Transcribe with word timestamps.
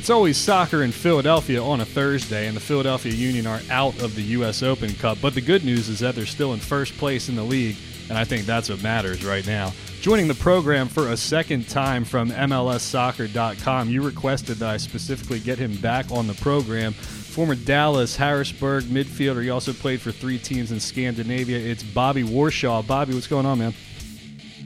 It's 0.00 0.08
always 0.08 0.38
soccer 0.38 0.82
in 0.82 0.92
Philadelphia 0.92 1.62
on 1.62 1.82
a 1.82 1.84
Thursday, 1.84 2.46
and 2.46 2.56
the 2.56 2.60
Philadelphia 2.60 3.12
Union 3.12 3.46
are 3.46 3.60
out 3.70 4.00
of 4.00 4.14
the 4.14 4.22
U.S. 4.22 4.62
Open 4.62 4.94
Cup. 4.94 5.18
But 5.20 5.34
the 5.34 5.42
good 5.42 5.62
news 5.62 5.90
is 5.90 5.98
that 5.98 6.14
they're 6.14 6.24
still 6.24 6.54
in 6.54 6.58
first 6.58 6.96
place 6.96 7.28
in 7.28 7.36
the 7.36 7.42
league, 7.42 7.76
and 8.08 8.16
I 8.16 8.24
think 8.24 8.46
that's 8.46 8.70
what 8.70 8.82
matters 8.82 9.22
right 9.22 9.46
now. 9.46 9.74
Joining 10.00 10.26
the 10.26 10.34
program 10.34 10.88
for 10.88 11.10
a 11.10 11.18
second 11.18 11.68
time 11.68 12.06
from 12.06 12.30
MLSsoccer.com, 12.30 13.90
you 13.90 14.00
requested 14.00 14.56
that 14.56 14.70
I 14.70 14.78
specifically 14.78 15.38
get 15.38 15.58
him 15.58 15.76
back 15.76 16.10
on 16.10 16.26
the 16.26 16.32
program. 16.32 16.94
Former 16.94 17.54
Dallas, 17.54 18.16
Harrisburg 18.16 18.84
midfielder. 18.84 19.42
He 19.42 19.50
also 19.50 19.74
played 19.74 20.00
for 20.00 20.12
three 20.12 20.38
teams 20.38 20.72
in 20.72 20.80
Scandinavia. 20.80 21.58
It's 21.58 21.82
Bobby 21.82 22.22
Warshaw. 22.22 22.86
Bobby, 22.86 23.12
what's 23.12 23.26
going 23.26 23.44
on, 23.44 23.58
man? 23.58 23.74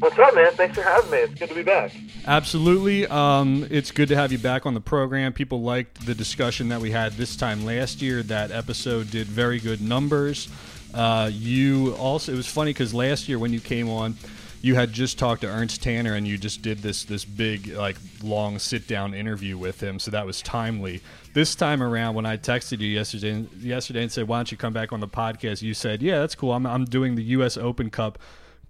What's 0.05 0.19
up, 0.19 0.35
man? 0.35 0.53
Thanks 0.53 0.77
for 0.77 0.83
having 0.83 1.11
me. 1.11 1.17
It's 1.17 1.33
good 1.33 1.49
to 1.49 1.55
be 1.55 1.63
back. 1.63 1.91
Absolutely. 2.27 3.07
Um, 3.07 3.67
it's 3.71 3.91
good 3.91 4.09
to 4.09 4.17
have 4.17 4.33
you 4.33 4.37
back 4.37 4.67
on 4.67 4.75
the 4.75 4.81
program. 4.83 5.33
People 5.33 5.63
liked 5.63 6.05
the 6.05 6.15
discussion 6.15 6.69
that 6.69 6.83
we 6.83 6.91
had 6.91 7.15
this 7.15 7.37
time 7.37 7.65
last 7.65 8.03
year. 8.03 8.23
That 8.23 8.51
episode 8.51 9.11
did 9.11 9.27
very 9.27 9.59
good 9.59 9.81
numbers. 9.81 10.51
Uh, 10.93 11.31
you 11.33 11.95
also, 11.95 12.35
it 12.35 12.37
was 12.37 12.47
funny 12.47 12.75
because 12.75 12.93
last 12.93 13.31
year 13.31 13.39
when 13.39 13.55
you 13.55 13.61
came 13.61 13.89
on, 13.89 14.19
you 14.61 14.75
had 14.75 14.93
just 14.93 15.19
talked 15.19 15.41
to 15.41 15.47
Ernst 15.49 15.83
Tanner 15.83 16.13
and 16.13 16.29
you 16.29 16.37
just 16.37 16.61
did 16.61 16.81
this 16.81 17.05
this 17.05 17.25
big 17.25 17.69
like 17.69 17.97
long 18.23 18.59
sit 18.59 18.87
down 18.87 19.15
interview 19.15 19.57
with 19.57 19.83
him, 19.83 19.99
so 19.99 20.11
that 20.11 20.27
was 20.27 20.43
timely. 20.43 21.01
This 21.33 21.55
time 21.55 21.83
around, 21.83 22.15
when 22.15 22.27
I 22.27 22.37
texted 22.37 22.81
you 22.81 22.89
yesterday 22.89 23.47
yesterday 23.59 24.03
and 24.03 24.13
said, 24.13 24.29
"Why 24.29 24.37
don't 24.37 24.53
you 24.53 24.59
come 24.59 24.75
back 24.75 24.93
on 24.93 25.01
the 25.01 25.09
podcast?" 25.09 25.63
You 25.63 25.73
said, 25.73 26.03
"Yeah, 26.03 26.19
that's 26.19 26.35
cool. 26.35 26.53
I'm 26.53 26.67
I'm 26.67 26.85
doing 26.85 27.15
the 27.15 27.25
U.S. 27.25 27.57
Open 27.57 27.89
Cup." 27.89 28.19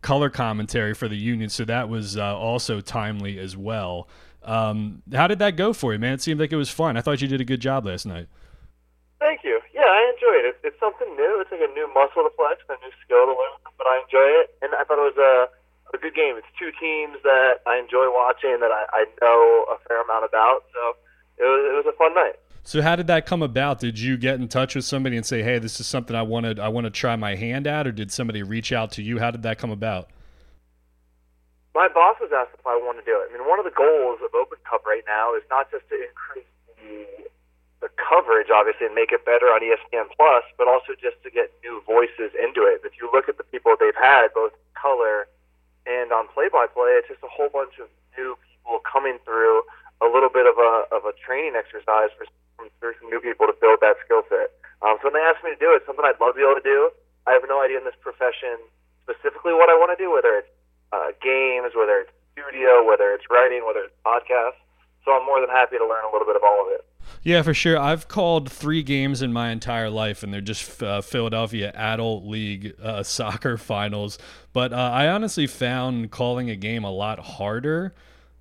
Color 0.05 0.29
commentary 0.29 0.93
for 0.93 1.09
the 1.09 1.17
Union, 1.17 1.49
so 1.49 1.65
that 1.65 1.89
was 1.89 2.17
uh, 2.17 2.37
also 2.37 2.83
timely 2.83 3.41
as 3.41 3.57
well. 3.57 4.07
Um, 4.45 5.01
how 5.11 5.27
did 5.27 5.41
that 5.41 5.57
go 5.57 5.73
for 5.73 5.95
you, 5.95 5.99
man? 5.99 6.13
It 6.13 6.21
seemed 6.21 6.39
like 6.39 6.53
it 6.53 6.61
was 6.61 6.69
fun. 6.69 6.99
I 6.99 7.01
thought 7.01 7.25
you 7.25 7.27
did 7.27 7.41
a 7.41 7.49
good 7.49 7.65
job 7.65 7.87
last 7.87 8.05
night. 8.05 8.29
Thank 9.19 9.41
you. 9.43 9.59
Yeah, 9.73 9.89
I 9.89 10.13
enjoyed 10.13 10.45
it. 10.45 10.61
It's 10.63 10.79
something 10.79 11.09
new. 11.17 11.41
It's 11.41 11.51
like 11.51 11.65
a 11.65 11.73
new 11.73 11.89
muscle 11.97 12.21
to 12.21 12.31
flex, 12.37 12.61
a 12.69 12.77
new 12.85 12.93
skill 13.01 13.25
to 13.25 13.33
learn, 13.33 13.57
but 13.81 13.89
I 13.89 14.05
enjoy 14.05 14.29
it, 14.45 14.53
and 14.61 14.77
I 14.77 14.85
thought 14.85 15.01
it 15.01 15.09
was 15.09 15.17
a, 15.17 15.49
a 15.97 15.99
good 15.99 16.15
game. 16.15 16.37
It's 16.37 16.53
two 16.61 16.69
teams 16.77 17.17
that 17.25 17.65
I 17.65 17.81
enjoy 17.81 18.13
watching, 18.13 18.61
that 18.61 18.71
I, 18.71 18.85
I 18.93 19.03
know 19.25 19.65
a 19.73 19.81
fair 19.89 20.05
amount 20.05 20.29
about, 20.29 20.69
so 20.69 21.01
it 21.41 21.49
was, 21.49 21.63
it 21.65 21.75
was 21.81 21.89
a 21.89 21.97
fun 21.97 22.13
night. 22.13 22.37
So 22.67 22.81
how 22.81 22.97
did 22.97 23.07
that 23.09 23.27
come 23.27 23.43
about? 23.43 23.79
Did 23.79 23.99
you 23.99 24.17
get 24.17 24.41
in 24.41 24.49
touch 24.49 24.75
with 24.75 24.87
somebody 24.87 25.17
and 25.17 25.25
say, 25.25 25.43
"Hey, 25.43 25.59
this 25.59 25.79
is 25.81 25.87
something 25.87 26.17
I 26.17 26.23
wanted 26.23 26.59
I 26.59 26.69
want 26.69 26.87
to 26.87 26.91
try 26.91 27.15
my 27.15 27.35
hand 27.37 27.67
at," 27.67 27.87
or 27.87 27.93
did 27.93 28.11
somebody 28.11 28.43
reach 28.43 28.73
out 28.73 28.91
to 28.93 29.03
you? 29.03 29.19
How 29.19 29.31
did 29.31 29.43
that 29.43 29.59
come 29.59 29.71
about? 29.71 30.09
My 31.75 31.89
boss 31.89 32.17
was 32.21 32.33
asked 32.33 32.57
if 32.59 32.67
I 32.67 32.77
want 32.77 32.99
to 32.99 33.05
do 33.05 33.21
it. 33.21 33.29
I 33.29 33.37
mean, 33.37 33.47
one 33.47 33.59
of 33.59 33.67
the 33.67 33.77
goals 33.77 34.21
of 34.25 34.35
Open 34.35 34.59
Cup 34.65 34.87
right 34.87 35.05
now 35.07 35.35
is 35.35 35.43
not 35.51 35.71
just 35.71 35.87
to 35.91 35.95
increase 35.95 36.49
the 36.81 37.29
the 37.85 37.91
coverage, 38.01 38.49
obviously, 38.49 38.87
and 38.87 38.95
make 38.95 39.13
it 39.13 39.27
better 39.27 39.53
on 39.53 39.61
ESPN 39.61 40.09
Plus, 40.17 40.45
but 40.57 40.67
also 40.67 40.97
just 40.97 41.23
to 41.23 41.31
get 41.31 41.53
new 41.63 41.83
voices 41.85 42.33
into 42.33 42.65
it. 42.65 42.81
If 42.83 42.97
you 42.97 43.11
look 43.13 43.29
at 43.29 43.37
the 43.37 43.45
people 43.45 43.77
they've 43.79 43.95
had, 43.95 44.33
both 44.33 44.57
color 44.73 45.29
and 45.85 46.11
on 46.13 46.29
play-by-play, 46.29 46.97
it's 46.97 47.09
just 47.09 47.21
a 47.23 47.29
whole 47.29 47.51
bunch 47.53 47.77
of 47.77 47.89
new 48.17 48.39
people 48.41 48.81
coming 48.91 49.19
through. 49.27 49.61
A 50.01 50.07
little 50.09 50.31
bit 50.31 50.47
of 50.47 50.57
a 50.57 50.89
of 50.97 51.05
a 51.05 51.13
training 51.13 51.57
exercise 51.57 52.09
for 52.17 52.25
some, 52.81 52.93
some 53.01 53.09
new 53.11 53.21
people 53.21 53.47
to 53.47 53.57
build 53.61 53.81
that 53.81 53.97
skill 54.05 54.23
set. 54.29 54.55
Um, 54.83 55.01
so 55.01 55.09
when 55.09 55.17
they 55.17 55.25
asked 55.25 55.45
me 55.45 55.53
to 55.53 55.61
do 55.61 55.73
it, 55.73 55.83
something 55.87 56.05
I'd 56.05 56.21
love 56.21 56.37
to 56.37 56.39
be 56.41 56.45
able 56.45 56.61
to 56.61 56.65
do. 56.65 56.93
I 57.27 57.33
have 57.33 57.45
no 57.49 57.65
idea 57.65 57.79
in 57.81 57.85
this 57.85 57.97
profession 58.01 58.61
specifically 59.05 59.53
what 59.53 59.73
I 59.73 59.77
want 59.77 59.97
to 59.97 60.01
do, 60.01 60.13
whether 60.13 60.37
it's 60.37 60.53
uh, 60.93 61.17
games, 61.25 61.73
whether 61.73 62.05
it's 62.05 62.13
studio, 62.33 62.85
whether 62.85 63.13
it's 63.13 63.25
writing, 63.31 63.65
whether 63.65 63.89
it's 63.89 63.97
podcasts. 64.05 64.61
So 65.05 65.13
I'm 65.13 65.25
more 65.25 65.41
than 65.41 65.51
happy 65.51 65.77
to 65.77 65.87
learn 65.87 66.05
a 66.05 66.13
little 66.13 66.27
bit 66.27 66.37
of 66.37 66.43
all 66.43 66.65
of 66.67 66.73
it. 66.73 66.85
Yeah, 67.23 67.43
for 67.43 67.55
sure. 67.55 67.79
I've 67.79 68.09
called 68.09 68.51
three 68.51 68.83
games 68.83 69.23
in 69.23 69.33
my 69.33 69.51
entire 69.51 69.91
life, 69.91 70.23
and 70.23 70.33
they're 70.33 70.41
just 70.41 70.83
uh, 70.83 71.01
Philadelphia 71.01 71.73
Adult 71.75 72.25
League 72.25 72.75
uh, 72.83 73.03
soccer 73.17 73.57
finals. 73.57 74.19
But 74.53 74.73
uh, 74.73 74.77
I 74.77 75.09
honestly 75.09 75.47
found 75.47 76.11
calling 76.11 76.51
a 76.51 76.57
game 76.57 76.85
a 76.85 76.91
lot 76.91 77.19
harder 77.19 77.95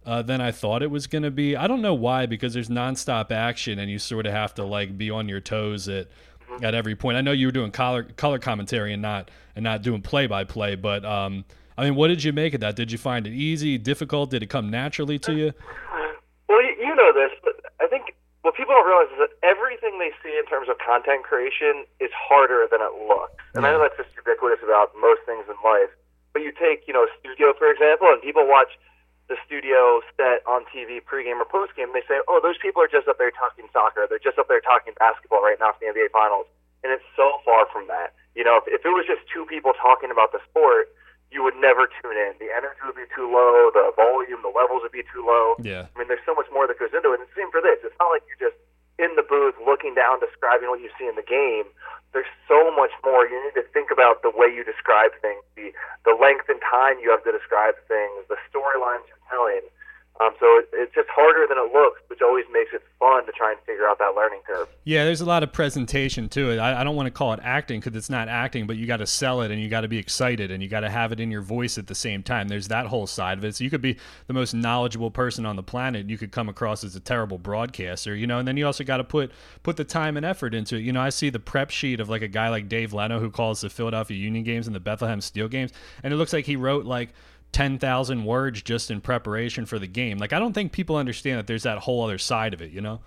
uh, 0.06 0.22
than 0.22 0.42
I 0.42 0.52
thought 0.52 0.84
it 0.84 0.92
was 0.92 1.08
going 1.08 1.24
to 1.24 1.32
be. 1.32 1.56
I 1.56 1.68
don't 1.68 1.82
know 1.82 1.94
why, 1.94 2.26
because 2.26 2.54
there's 2.54 2.70
nonstop 2.70 3.32
action, 3.32 3.80
and 3.80 3.90
you 3.90 4.00
sort 4.00 4.26
of 4.26 4.34
have 4.34 4.54
to 4.56 4.64
like 4.64 4.98
be 4.98 5.10
on 5.10 5.30
your 5.30 5.40
toes 5.40 5.88
at 5.88 6.08
mm-hmm. 6.08 6.64
at 6.64 6.76
every 6.76 6.96
point. 6.96 7.18
I 7.18 7.22
know 7.22 7.32
you 7.32 7.48
were 7.48 7.52
doing 7.52 7.72
color 7.72 8.04
color 8.04 8.40
commentary 8.40 8.94
and 8.94 9.02
not 9.02 9.32
and 9.56 9.64
not 9.64 9.82
doing 9.82 10.02
play 10.02 10.28
by 10.28 10.44
play, 10.44 10.76
but 10.76 11.06
um, 11.06 11.46
I 11.78 11.86
mean, 11.86 11.96
what 11.96 12.10
did 12.10 12.24
you 12.24 12.34
make 12.34 12.54
of 12.54 12.62
that? 12.62 12.76
Did 12.76 12.92
you 12.92 12.98
find 12.98 13.26
it 13.26 13.34
easy, 13.34 13.78
difficult? 13.78 14.30
Did 14.30 14.44
it 14.44 14.48
come 14.50 14.70
naturally 14.70 15.20
to 15.20 15.34
you? 15.34 15.54
Well, 16.48 16.62
you 16.62 16.96
know 16.96 17.14
this, 17.14 17.32
but 17.44 17.56
I 17.82 17.88
think 17.88 18.16
what 18.44 18.56
people 18.56 18.76
don't 18.76 18.86
realize 18.86 19.10
is 19.10 19.20
that 19.20 19.34
everything 19.42 19.98
they 19.98 20.12
see 20.22 20.38
in 20.38 20.46
terms 20.46 20.70
of 20.70 20.78
content 20.78 21.24
creation 21.24 21.86
is 22.00 22.12
harder 22.14 22.68
than 22.70 22.82
it 22.82 22.94
looks. 23.08 23.42
And 23.56 23.64
yeah. 23.64 23.70
I 23.70 23.72
know 23.74 23.80
that's 23.82 23.98
just 23.98 24.14
ubiquitous 24.16 24.60
about 24.64 24.92
most 25.00 25.22
things 25.26 25.46
in 25.48 25.56
life. 25.64 25.90
But 26.34 26.42
you 26.42 26.52
take, 26.52 26.86
you 26.88 26.94
know, 26.94 27.08
studio 27.20 27.54
for 27.58 27.70
example, 27.72 28.10
and 28.12 28.22
people 28.22 28.46
watch 28.46 28.78
the 29.32 29.38
studio 29.48 30.04
set 30.20 30.44
on 30.44 30.68
TV 30.68 31.00
pregame 31.00 31.40
or 31.40 31.48
postgame, 31.48 31.94
they 31.96 32.04
say, 32.08 32.20
"Oh, 32.28 32.40
those 32.44 32.58
people 32.60 32.84
are 32.84 32.92
just 32.92 33.08
up 33.08 33.18
there 33.18 33.32
talking 33.32 33.70
soccer. 33.72 34.06
They're 34.08 34.24
just 34.24 34.38
up 34.38 34.48
there 34.48 34.62
talking 34.62 34.94
basketball 35.00 35.42
right 35.42 35.60
now 35.60 35.72
for 35.72 35.80
the 35.80 35.88
NBA 35.92 36.12
Finals." 36.12 36.48
And 36.84 36.92
it's 36.92 37.06
so 37.16 37.40
far 37.48 37.66
from 37.72 37.88
that. 37.88 38.14
You 38.36 38.44
know, 38.44 38.60
if, 38.60 38.68
if 38.68 38.82
it 38.84 38.92
was 38.92 39.08
just 39.08 39.24
two 39.32 39.46
people 39.48 39.72
talking 39.80 40.12
about 40.12 40.36
the 40.36 40.44
sport, 40.50 40.92
you 41.32 41.42
would 41.42 41.56
never 41.58 41.88
tune 41.88 42.20
in. 42.20 42.38
The 42.38 42.52
energy 42.54 42.84
would 42.86 43.00
be 43.00 43.10
too 43.16 43.26
low. 43.26 43.72
The 43.74 43.96
volume, 43.96 44.44
the 44.44 44.54
levels 44.54 44.84
would 44.84 44.94
be 44.94 45.08
too 45.10 45.26
low. 45.26 45.56
Yeah. 45.64 45.90
I 45.90 45.94
mean, 45.98 46.08
there's 46.12 46.24
so 46.28 46.36
much 46.36 46.46
more 46.52 46.68
that 46.68 46.78
goes 46.78 46.94
into 46.94 47.10
it. 47.16 47.24
And 47.24 47.26
the 47.26 47.34
same 47.34 47.50
for 47.50 47.64
this. 47.64 47.82
It's 47.82 47.98
not 47.98 48.14
like 48.14 48.22
you're 48.30 48.52
just 48.52 48.60
in 49.04 49.20
the 49.20 49.28
booth 49.28 49.60
looking 49.60 49.94
down, 49.94 50.24
describing 50.24 50.72
what 50.72 50.80
you 50.80 50.90
see 50.96 51.06
in 51.06 51.20
the 51.20 51.28
game 51.28 51.68
there's 52.14 52.30
so 52.48 52.70
much 52.78 52.94
more. 53.04 53.26
You 53.26 53.42
need 53.44 53.58
to 53.58 53.66
think 53.74 53.90
about 53.90 54.22
the 54.22 54.30
way 54.30 54.48
you 54.48 54.64
describe 54.64 55.12
things, 55.20 55.42
the 55.58 55.74
the 56.06 56.14
length 56.14 56.48
and 56.48 56.62
time 56.62 57.02
you 57.02 57.10
have 57.10 57.26
to 57.26 57.34
describe 57.34 57.74
things, 57.90 58.24
the 58.30 58.38
storylines 58.48 59.04
you're 59.10 59.26
telling. 59.28 59.66
Um, 60.22 60.32
so 60.40 60.46
it, 60.60 60.70
it's 60.74 60.94
just 60.94 61.10
harder 61.10 61.48
than 61.48 61.58
it 61.58 61.74
looks, 61.74 62.00
which 62.08 62.22
always 62.22 62.46
makes 62.54 62.72
it 62.72 62.84
fun 63.00 63.26
to 63.26 63.32
try 63.32 63.52
and 63.52 63.60
figure 63.62 63.88
out 63.88 63.98
that 63.98 64.14
learning 64.16 64.42
curve. 64.46 64.68
Yeah, 64.84 65.06
there's 65.06 65.22
a 65.22 65.26
lot 65.26 65.42
of 65.42 65.52
presentation 65.52 66.30
to 66.30 66.52
it. 66.52 66.60
I, 66.60 66.82
I 66.82 66.84
don't 66.84 66.96
want 66.96 67.08
to 67.08 67.12
call 67.12 67.34
it 67.34 67.40
acting 67.42 67.80
because 67.80 67.96
it's 67.98 68.12
not 68.12 68.28
acting, 68.28 68.68
but 68.68 68.78
you 68.78 68.86
got 68.86 68.98
to 68.98 69.08
sell 69.08 69.42
it 69.42 69.50
and 69.50 69.60
you 69.60 69.70
got 69.70 69.82
to 69.82 69.88
be 69.88 69.98
excited 69.98 70.52
and 70.52 70.62
you 70.62 70.70
got 70.70 70.82
to 70.82 70.90
have 70.90 71.12
it 71.12 71.20
in 71.20 71.32
your 71.32 71.42
voice 71.42 71.80
at 71.80 71.88
the 71.88 71.96
same 71.96 72.22
time. 72.22 72.48
There's 72.48 72.68
that 72.68 72.86
whole 72.86 73.08
side 73.08 73.40
of 73.40 73.44
it. 73.44 73.56
So 73.56 73.64
you 73.64 73.72
could 73.72 73.82
be 73.82 73.98
the 74.28 74.34
most 74.34 74.54
knowledgeable 74.54 75.10
person 75.10 75.48
on 75.48 75.56
the 75.56 75.64
planet, 75.64 76.08
you 76.08 76.18
could 76.20 76.32
come 76.32 76.48
across 76.48 76.84
as 76.84 76.96
a 76.96 77.00
terrible 77.00 77.40
broadcaster, 77.40 78.16
you 78.16 78.28
know. 78.28 78.38
And 78.38 78.48
then 78.48 78.56
you 78.56 78.68
also 78.68 78.84
got 78.84 78.98
to 78.98 79.04
put 79.04 79.32
put 79.64 79.78
the 79.78 79.84
time 79.84 80.16
and 80.16 80.26
effort 80.26 80.54
into 80.54 80.76
it. 80.76 80.82
You 80.82 80.94
know, 80.94 81.02
I 81.02 81.10
see 81.10 81.32
the 81.32 81.40
prep 81.40 81.72
sheet 81.72 82.00
of 82.00 82.08
like 82.08 82.22
a 82.22 82.28
guy 82.28 82.50
like 82.50 82.70
Dave 82.70 82.94
Leno 82.94 83.20
who 83.20 83.32
calls 83.32 83.62
the 83.62 83.70
Philadelphia 83.70 84.18
Union 84.18 84.44
games 84.44 84.68
and 84.68 84.76
the 84.76 84.80
Bethlehem 84.80 85.22
Steel 85.22 85.48
games, 85.48 85.72
and 86.04 86.14
it 86.14 86.18
looks 86.18 86.34
like 86.34 86.46
he 86.46 86.56
wrote 86.56 86.86
like 86.86 87.10
10,000 87.54 88.26
words 88.26 88.62
just 88.62 88.92
in 88.92 89.00
preparation 89.00 89.66
for 89.66 89.80
the 89.80 89.88
game. 89.88 90.18
Like, 90.18 90.34
I 90.34 90.40
don't 90.40 90.54
think 90.54 90.72
people 90.72 90.98
understand 90.98 91.40
that 91.40 91.48
there's 91.48 91.64
that 91.64 91.80
whole 91.80 92.04
other 92.04 92.18
side 92.18 92.54
of 92.54 92.62
it, 92.62 92.72
you 92.72 92.82
know? 92.82 93.00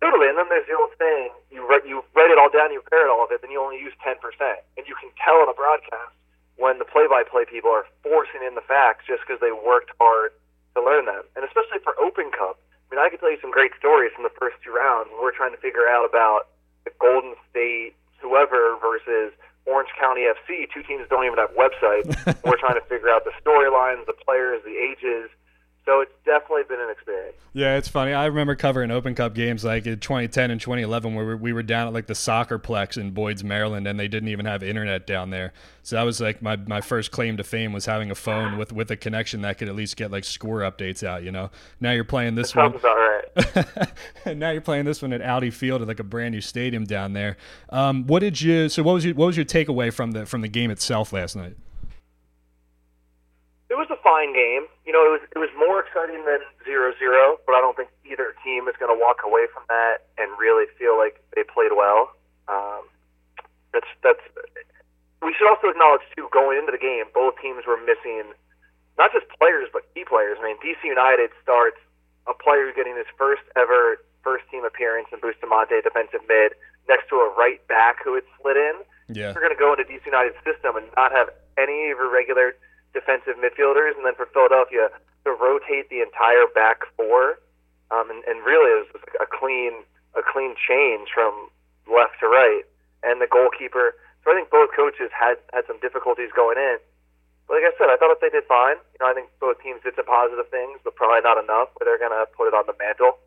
Totally. 0.00 0.28
And 0.28 0.38
then 0.38 0.46
there's 0.48 0.66
the 0.66 0.76
old 0.78 0.90
saying 0.98 1.30
you 1.50 1.66
write, 1.68 1.86
you 1.86 2.02
write 2.14 2.30
it 2.30 2.38
all 2.38 2.50
down, 2.50 2.72
you 2.72 2.82
parrot 2.88 3.10
all 3.10 3.24
of 3.24 3.30
it, 3.30 3.42
then 3.42 3.50
you 3.50 3.60
only 3.60 3.78
use 3.78 3.92
10%. 4.00 4.16
And 4.78 4.86
you 4.86 4.94
can 4.96 5.10
tell 5.20 5.42
in 5.42 5.48
a 5.48 5.54
broadcast 5.54 6.14
when 6.56 6.78
the 6.78 6.84
play 6.84 7.06
by 7.10 7.22
play 7.26 7.44
people 7.44 7.70
are 7.70 7.84
forcing 8.02 8.40
in 8.46 8.54
the 8.54 8.64
facts 8.64 9.04
just 9.06 9.26
because 9.26 9.40
they 9.42 9.50
worked 9.50 9.90
hard 10.00 10.32
to 10.76 10.80
learn 10.82 11.06
them. 11.06 11.26
And 11.34 11.44
especially 11.44 11.82
for 11.82 11.98
Open 11.98 12.30
Cup. 12.30 12.60
I 12.90 12.94
mean, 12.94 13.02
I 13.02 13.08
could 13.10 13.18
tell 13.18 13.32
you 13.32 13.40
some 13.40 13.50
great 13.50 13.72
stories 13.78 14.12
from 14.14 14.22
the 14.22 14.34
first 14.38 14.56
two 14.62 14.70
rounds. 14.70 15.10
When 15.10 15.18
we're 15.18 15.34
trying 15.34 15.56
to 15.56 15.58
figure 15.58 15.88
out 15.88 16.06
about 16.06 16.52
the 16.84 16.92
Golden 17.00 17.34
State, 17.50 17.96
whoever, 18.20 18.76
versus 18.78 19.32
Orange 19.66 19.90
County 19.98 20.22
FC. 20.22 20.68
Two 20.72 20.82
teams 20.82 21.06
don't 21.08 21.24
even 21.24 21.38
have 21.38 21.50
websites. 21.56 22.12
We're 22.44 22.58
trying 22.58 22.74
to 22.74 22.86
figure 22.88 23.08
out 23.08 23.24
the 23.24 23.32
storylines, 23.44 24.06
the 24.06 24.12
players, 24.12 24.62
the 24.64 24.76
ages. 24.76 25.30
So 25.86 26.00
it's 26.00 26.12
definitely 26.24 26.62
been 26.66 26.80
an 26.80 26.90
experience. 26.90 27.36
Yeah, 27.52 27.76
it's 27.76 27.88
funny. 27.88 28.14
I 28.14 28.24
remember 28.26 28.56
covering 28.56 28.90
Open 28.90 29.14
Cup 29.14 29.34
games 29.34 29.64
like 29.64 29.86
in 29.86 30.00
2010 30.00 30.50
and 30.50 30.60
2011 30.60 31.14
where 31.14 31.36
we 31.36 31.52
were 31.52 31.62
down 31.62 31.86
at 31.86 31.92
like 31.92 32.06
the 32.06 32.14
soccer 32.14 32.58
plex 32.58 32.96
in 32.96 33.10
Boyd's, 33.10 33.44
Maryland, 33.44 33.86
and 33.86 34.00
they 34.00 34.08
didn't 34.08 34.30
even 34.30 34.46
have 34.46 34.62
internet 34.62 35.06
down 35.06 35.28
there. 35.30 35.52
So 35.82 35.96
that 35.96 36.02
was 36.02 36.20
like 36.20 36.40
my, 36.40 36.56
my 36.56 36.80
first 36.80 37.10
claim 37.10 37.36
to 37.36 37.44
fame 37.44 37.72
was 37.72 37.84
having 37.84 38.10
a 38.10 38.14
phone 38.14 38.56
with, 38.56 38.72
with 38.72 38.90
a 38.90 38.96
connection 38.96 39.42
that 39.42 39.58
could 39.58 39.68
at 39.68 39.76
least 39.76 39.96
get 39.96 40.10
like 40.10 40.24
score 40.24 40.60
updates 40.60 41.06
out, 41.06 41.22
you 41.22 41.30
know? 41.30 41.50
Now 41.80 41.92
you're 41.92 42.04
playing 42.04 42.34
this 42.34 42.52
that 42.52 42.72
one. 42.72 42.80
Right. 42.82 43.66
and 44.24 44.40
now 44.40 44.50
you're 44.50 44.62
playing 44.62 44.86
this 44.86 45.02
one 45.02 45.12
at 45.12 45.20
Audi 45.20 45.50
Field 45.50 45.82
at 45.82 45.88
like 45.88 46.00
a 46.00 46.04
brand 46.04 46.32
new 46.32 46.40
stadium 46.40 46.84
down 46.84 47.12
there. 47.12 47.36
Um, 47.68 48.06
what 48.06 48.20
did 48.20 48.40
you, 48.40 48.70
so 48.70 48.82
what 48.82 48.94
was 48.94 49.04
your, 49.04 49.14
what 49.14 49.26
was 49.26 49.36
your 49.36 49.46
takeaway 49.46 49.92
from 49.92 50.12
the, 50.12 50.24
from 50.24 50.40
the 50.40 50.48
game 50.48 50.70
itself 50.70 51.12
last 51.12 51.36
night? 51.36 51.56
It 53.74 53.78
was 53.82 53.90
a 53.90 53.98
fine 54.06 54.30
game. 54.30 54.70
You 54.86 54.94
know, 54.94 55.02
it 55.02 55.18
was 55.18 55.24
it 55.34 55.40
was 55.42 55.50
more 55.58 55.82
exciting 55.82 56.22
than 56.22 56.46
zero 56.62 56.94
zero, 56.94 57.42
but 57.42 57.58
I 57.58 57.60
don't 57.60 57.74
think 57.74 57.90
either 58.06 58.30
team 58.46 58.70
is 58.70 58.78
going 58.78 58.94
to 58.94 58.94
walk 58.94 59.26
away 59.26 59.50
from 59.50 59.66
that 59.66 60.06
and 60.14 60.30
really 60.38 60.70
feel 60.78 60.94
like 60.94 61.18
they 61.34 61.42
played 61.42 61.74
well. 61.74 62.14
Um, 62.46 62.86
that's 63.74 63.90
that's. 64.06 64.22
We 65.26 65.34
should 65.34 65.50
also 65.50 65.74
acknowledge 65.74 66.06
too, 66.14 66.30
going 66.30 66.54
into 66.54 66.70
the 66.70 66.78
game, 66.78 67.10
both 67.10 67.34
teams 67.42 67.66
were 67.66 67.74
missing 67.82 68.30
not 68.94 69.10
just 69.10 69.26
players 69.42 69.66
but 69.74 69.82
key 69.90 70.06
players. 70.06 70.38
I 70.38 70.54
mean, 70.54 70.58
DC 70.62 70.78
United 70.86 71.34
starts 71.42 71.82
a 72.30 72.34
player 72.38 72.70
getting 72.70 72.94
his 72.94 73.10
first 73.18 73.42
ever 73.58 73.98
first 74.22 74.46
team 74.54 74.62
appearance 74.62 75.10
in 75.10 75.18
Bustamante, 75.18 75.82
defensive 75.82 76.22
mid, 76.30 76.54
next 76.86 77.10
to 77.10 77.18
a 77.18 77.28
right 77.34 77.58
back 77.66 78.06
who 78.06 78.14
had 78.14 78.24
slid 78.38 78.54
in. 78.54 78.86
Yeah. 79.10 79.34
We're 79.34 79.42
going 79.42 79.50
to 79.50 79.58
go 79.58 79.74
into 79.74 79.82
DC 79.82 80.06
United's 80.06 80.38
system 80.46 80.78
and 80.78 80.86
not 80.94 81.10
have 81.10 81.34
any 81.58 81.90
of 81.90 81.98
your 81.98 82.06
regular 82.06 82.54
defensive 82.94 83.36
midfielders, 83.36 83.98
and 83.98 84.06
then 84.06 84.14
for 84.14 84.30
Philadelphia 84.30 84.88
to 85.26 85.30
rotate 85.34 85.90
the 85.90 86.00
entire 86.00 86.46
back 86.54 86.86
four. 86.96 87.42
Um, 87.90 88.08
and, 88.08 88.24
and 88.24 88.40
really, 88.46 88.70
it 88.70 88.88
was 88.94 89.02
a 89.20 89.28
clean 89.28 89.84
a 90.14 90.22
clean 90.22 90.54
change 90.54 91.10
from 91.12 91.50
left 91.90 92.22
to 92.22 92.30
right, 92.30 92.62
and 93.02 93.20
the 93.20 93.28
goalkeeper. 93.28 93.98
So 94.22 94.32
I 94.32 94.38
think 94.38 94.48
both 94.48 94.70
coaches 94.72 95.10
had 95.12 95.36
had 95.52 95.66
some 95.66 95.82
difficulties 95.82 96.30
going 96.32 96.56
in. 96.56 96.78
But 97.44 97.60
like 97.60 97.68
I 97.68 97.76
said, 97.76 97.92
I 97.92 98.00
thought 98.00 98.16
they 98.24 98.32
did 98.32 98.48
fine. 98.48 98.80
You 98.96 99.04
know, 99.04 99.10
I 99.10 99.14
think 99.14 99.28
both 99.36 99.60
teams 99.60 99.84
did 99.84 99.92
some 100.00 100.08
positive 100.08 100.48
things, 100.48 100.80
but 100.80 100.96
probably 100.96 101.20
not 101.20 101.36
enough 101.36 101.68
where 101.76 101.84
they're 101.84 102.00
going 102.00 102.16
to 102.16 102.24
put 102.32 102.48
it 102.48 102.56
on 102.56 102.64
the 102.64 102.72
mantle. 102.80 103.20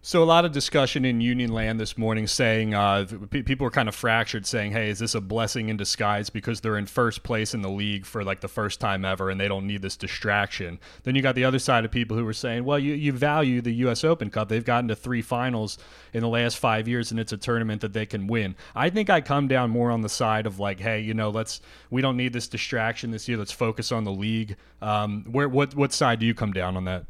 So 0.00 0.22
a 0.22 0.24
lot 0.24 0.44
of 0.44 0.52
discussion 0.52 1.04
in 1.04 1.20
Union 1.20 1.52
Land 1.52 1.80
this 1.80 1.98
morning, 1.98 2.28
saying 2.28 2.72
uh, 2.72 3.04
people 3.30 3.64
were 3.64 3.70
kind 3.70 3.88
of 3.88 3.96
fractured, 3.96 4.46
saying, 4.46 4.70
"Hey, 4.70 4.90
is 4.90 5.00
this 5.00 5.16
a 5.16 5.20
blessing 5.20 5.68
in 5.68 5.76
disguise 5.76 6.30
because 6.30 6.60
they're 6.60 6.78
in 6.78 6.86
first 6.86 7.24
place 7.24 7.52
in 7.52 7.62
the 7.62 7.68
league 7.68 8.06
for 8.06 8.22
like 8.22 8.40
the 8.40 8.48
first 8.48 8.78
time 8.78 9.04
ever, 9.04 9.28
and 9.28 9.40
they 9.40 9.48
don't 9.48 9.66
need 9.66 9.82
this 9.82 9.96
distraction?" 9.96 10.78
Then 11.02 11.16
you 11.16 11.20
got 11.20 11.34
the 11.34 11.44
other 11.44 11.58
side 11.58 11.84
of 11.84 11.90
people 11.90 12.16
who 12.16 12.24
were 12.24 12.32
saying, 12.32 12.64
"Well, 12.64 12.78
you, 12.78 12.94
you 12.94 13.12
value 13.12 13.60
the 13.60 13.74
U.S. 13.74 14.04
Open 14.04 14.30
Cup. 14.30 14.48
They've 14.48 14.64
gotten 14.64 14.86
to 14.88 14.94
three 14.94 15.20
finals 15.20 15.78
in 16.12 16.20
the 16.20 16.28
last 16.28 16.58
five 16.58 16.86
years, 16.86 17.10
and 17.10 17.18
it's 17.18 17.32
a 17.32 17.36
tournament 17.36 17.80
that 17.80 17.92
they 17.92 18.06
can 18.06 18.28
win." 18.28 18.54
I 18.76 18.90
think 18.90 19.10
I 19.10 19.20
come 19.20 19.48
down 19.48 19.70
more 19.70 19.90
on 19.90 20.02
the 20.02 20.08
side 20.08 20.46
of 20.46 20.60
like, 20.60 20.78
"Hey, 20.78 21.00
you 21.00 21.12
know, 21.12 21.30
let's 21.30 21.60
we 21.90 22.02
don't 22.02 22.16
need 22.16 22.32
this 22.32 22.46
distraction 22.46 23.10
this 23.10 23.28
year. 23.28 23.36
Let's 23.36 23.52
focus 23.52 23.90
on 23.90 24.04
the 24.04 24.12
league." 24.12 24.56
Um, 24.80 25.24
where 25.24 25.48
what 25.48 25.74
what 25.74 25.92
side 25.92 26.20
do 26.20 26.26
you 26.26 26.34
come 26.34 26.52
down 26.52 26.76
on 26.76 26.84
that? 26.84 27.04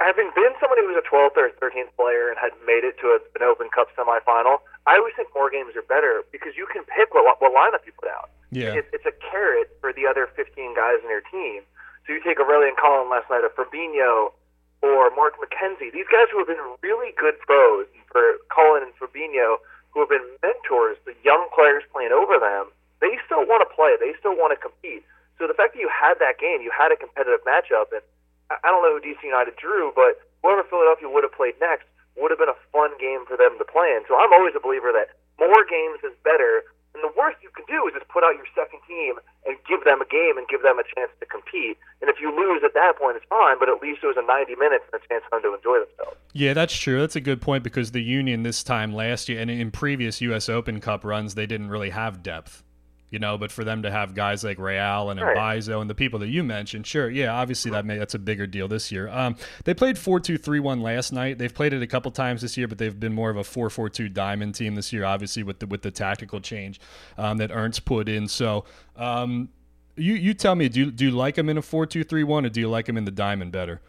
Having 0.00 0.30
been 0.34 0.54
somebody 0.62 0.86
who 0.86 0.94
was 0.94 1.00
a 1.02 1.06
12th 1.06 1.34
or 1.34 1.50
13th 1.58 1.90
player 1.98 2.30
and 2.30 2.38
had 2.38 2.54
made 2.62 2.86
it 2.86 2.98
to 3.02 3.18
a, 3.18 3.18
an 3.34 3.42
Open 3.42 3.66
Cup 3.74 3.90
semifinal, 3.98 4.62
I 4.86 4.98
always 4.98 5.14
think 5.18 5.28
more 5.34 5.50
games 5.50 5.74
are 5.74 5.86
better 5.86 6.22
because 6.30 6.54
you 6.54 6.66
can 6.70 6.86
pick 6.86 7.14
what, 7.14 7.26
what 7.26 7.50
lineup 7.50 7.82
you 7.82 7.92
put 7.98 8.08
out. 8.08 8.30
Yeah. 8.54 8.78
It, 8.78 8.86
it's 8.94 9.06
a 9.06 9.14
carrot 9.18 9.74
for 9.82 9.92
the 9.92 10.06
other 10.06 10.30
15 10.38 10.54
guys 10.74 11.02
in 11.02 11.10
your 11.10 11.26
team. 11.26 11.66
So 12.06 12.14
you 12.14 12.22
take 12.22 12.38
Aurélien 12.38 12.78
Collin 12.78 13.10
last 13.10 13.28
night, 13.28 13.44
or 13.44 13.52
Fabinho, 13.52 14.32
or 14.80 15.10
Mark 15.12 15.36
McKenzie. 15.36 15.92
These 15.92 16.08
guys 16.08 16.30
who 16.32 16.38
have 16.40 16.48
been 16.48 16.62
really 16.80 17.12
good 17.18 17.36
pros, 17.44 17.84
for 18.08 18.40
Collin 18.48 18.88
and 18.88 18.94
Fabinho, 18.96 19.60
who 19.92 20.00
have 20.00 20.08
been 20.08 20.24
mentors, 20.40 20.96
the 21.04 21.12
young 21.20 21.44
players 21.52 21.84
playing 21.92 22.14
over 22.14 22.40
them, 22.40 22.72
they 23.04 23.18
still 23.26 23.44
want 23.44 23.60
to 23.60 23.70
play. 23.74 23.98
They 24.00 24.16
still 24.16 24.32
want 24.32 24.56
to 24.56 24.58
compete. 24.58 25.04
So 25.36 25.44
the 25.44 25.52
fact 25.52 25.74
that 25.76 25.80
you 25.82 25.90
had 25.92 26.16
that 26.24 26.40
game, 26.40 26.64
you 26.64 26.72
had 26.72 26.88
a 26.94 26.96
competitive 26.96 27.44
matchup, 27.44 27.92
and– 27.92 28.00
I 28.50 28.68
don't 28.72 28.80
know 28.80 28.96
who 28.96 29.04
DC 29.04 29.20
United 29.20 29.56
drew, 29.56 29.92
but 29.92 30.24
whoever 30.40 30.64
Philadelphia 30.64 31.08
would 31.08 31.24
have 31.24 31.36
played 31.36 31.54
next 31.60 31.84
would 32.16 32.32
have 32.32 32.40
been 32.40 32.50
a 32.50 32.60
fun 32.72 32.90
game 32.98 33.28
for 33.28 33.36
them 33.36 33.54
to 33.60 33.64
play 33.64 33.92
in. 33.94 34.02
So 34.08 34.16
I'm 34.16 34.32
always 34.32 34.56
a 34.56 34.60
believer 34.60 34.90
that 34.92 35.12
more 35.38 35.62
games 35.68 36.00
is 36.02 36.16
better. 36.24 36.64
And 36.96 37.04
the 37.04 37.12
worst 37.14 37.38
you 37.44 37.52
can 37.54 37.68
do 37.68 37.86
is 37.86 37.94
just 37.94 38.08
put 38.08 38.24
out 38.24 38.34
your 38.34 38.48
second 38.56 38.80
team 38.88 39.20
and 39.46 39.54
give 39.68 39.84
them 39.84 40.00
a 40.00 40.08
game 40.08 40.40
and 40.40 40.48
give 40.48 40.64
them 40.64 40.80
a 40.80 40.86
chance 40.96 41.12
to 41.20 41.26
compete. 41.28 41.76
And 42.00 42.10
if 42.10 42.16
you 42.18 42.32
lose 42.32 42.64
at 42.64 42.74
that 42.74 42.98
point, 42.98 43.16
it's 43.20 43.28
fine, 43.28 43.60
but 43.60 43.68
at 43.68 43.78
least 43.84 44.00
it 44.02 44.08
was 44.08 44.16
a 44.16 44.24
90 44.24 44.56
minutes 44.56 44.84
and 44.90 44.98
a 44.98 45.02
chance 45.06 45.22
for 45.28 45.38
them 45.38 45.52
to 45.52 45.54
enjoy 45.54 45.84
themselves. 45.84 46.16
Yeah, 46.32 46.54
that's 46.54 46.74
true. 46.74 46.98
That's 46.98 47.14
a 47.14 47.20
good 47.20 47.40
point 47.40 47.62
because 47.62 47.92
the 47.92 48.02
Union 48.02 48.42
this 48.42 48.64
time 48.64 48.92
last 48.92 49.28
year 49.28 49.38
and 49.38 49.50
in 49.50 49.70
previous 49.70 50.20
U.S. 50.22 50.48
Open 50.48 50.80
Cup 50.80 51.04
runs, 51.04 51.36
they 51.36 51.46
didn't 51.46 51.68
really 51.68 51.90
have 51.90 52.22
depth 52.22 52.64
you 53.10 53.18
know. 53.18 53.38
But 53.38 53.50
for 53.50 53.64
them 53.64 53.82
to 53.82 53.90
have 53.90 54.14
guys 54.14 54.44
like 54.44 54.58
Real 54.58 55.10
and 55.10 55.20
right. 55.20 55.68
and 55.68 55.90
the 55.90 55.94
people 55.94 56.18
that 56.20 56.28
you 56.28 56.42
mentioned, 56.42 56.86
sure, 56.86 57.10
yeah, 57.10 57.32
obviously 57.32 57.70
that 57.72 57.84
may, 57.84 57.98
that's 57.98 58.14
a 58.14 58.18
bigger 58.18 58.46
deal 58.46 58.68
this 58.68 58.90
year. 58.90 59.08
Um, 59.08 59.36
they 59.64 59.74
played 59.74 59.98
four 59.98 60.20
two 60.20 60.38
three 60.38 60.60
one 60.60 60.80
last 60.80 61.12
night. 61.12 61.38
They've 61.38 61.54
played 61.54 61.72
it 61.72 61.82
a 61.82 61.86
couple 61.86 62.10
times 62.10 62.42
this 62.42 62.56
year, 62.56 62.68
but 62.68 62.78
they've 62.78 62.98
been 62.98 63.14
more 63.14 63.30
of 63.30 63.36
a 63.36 63.44
four 63.44 63.70
four 63.70 63.88
two 63.88 64.08
diamond 64.08 64.54
team 64.54 64.74
this 64.74 64.92
year, 64.92 65.04
obviously 65.04 65.42
with 65.42 65.58
the 65.60 65.66
with 65.66 65.82
the 65.82 65.90
tactical 65.90 66.40
change 66.40 66.80
um, 67.16 67.38
that 67.38 67.50
Ernst 67.52 67.84
put 67.84 68.08
in. 68.08 68.28
So. 68.28 68.64
Um, 68.96 69.50
you, 69.98 70.14
you 70.14 70.32
tell 70.32 70.54
me, 70.54 70.68
do 70.68 70.78
you, 70.78 70.90
do 70.92 71.06
you 71.06 71.10
like 71.10 71.36
him 71.36 71.48
in 71.48 71.58
a 71.58 71.62
four 71.62 71.84
two 71.84 72.04
three 72.04 72.22
one, 72.22 72.46
or 72.46 72.48
do 72.48 72.60
you 72.60 72.68
like 72.68 72.88
him 72.88 72.96
in 72.96 73.04
the 73.04 73.10
diamond 73.10 73.50
better? 73.50 73.80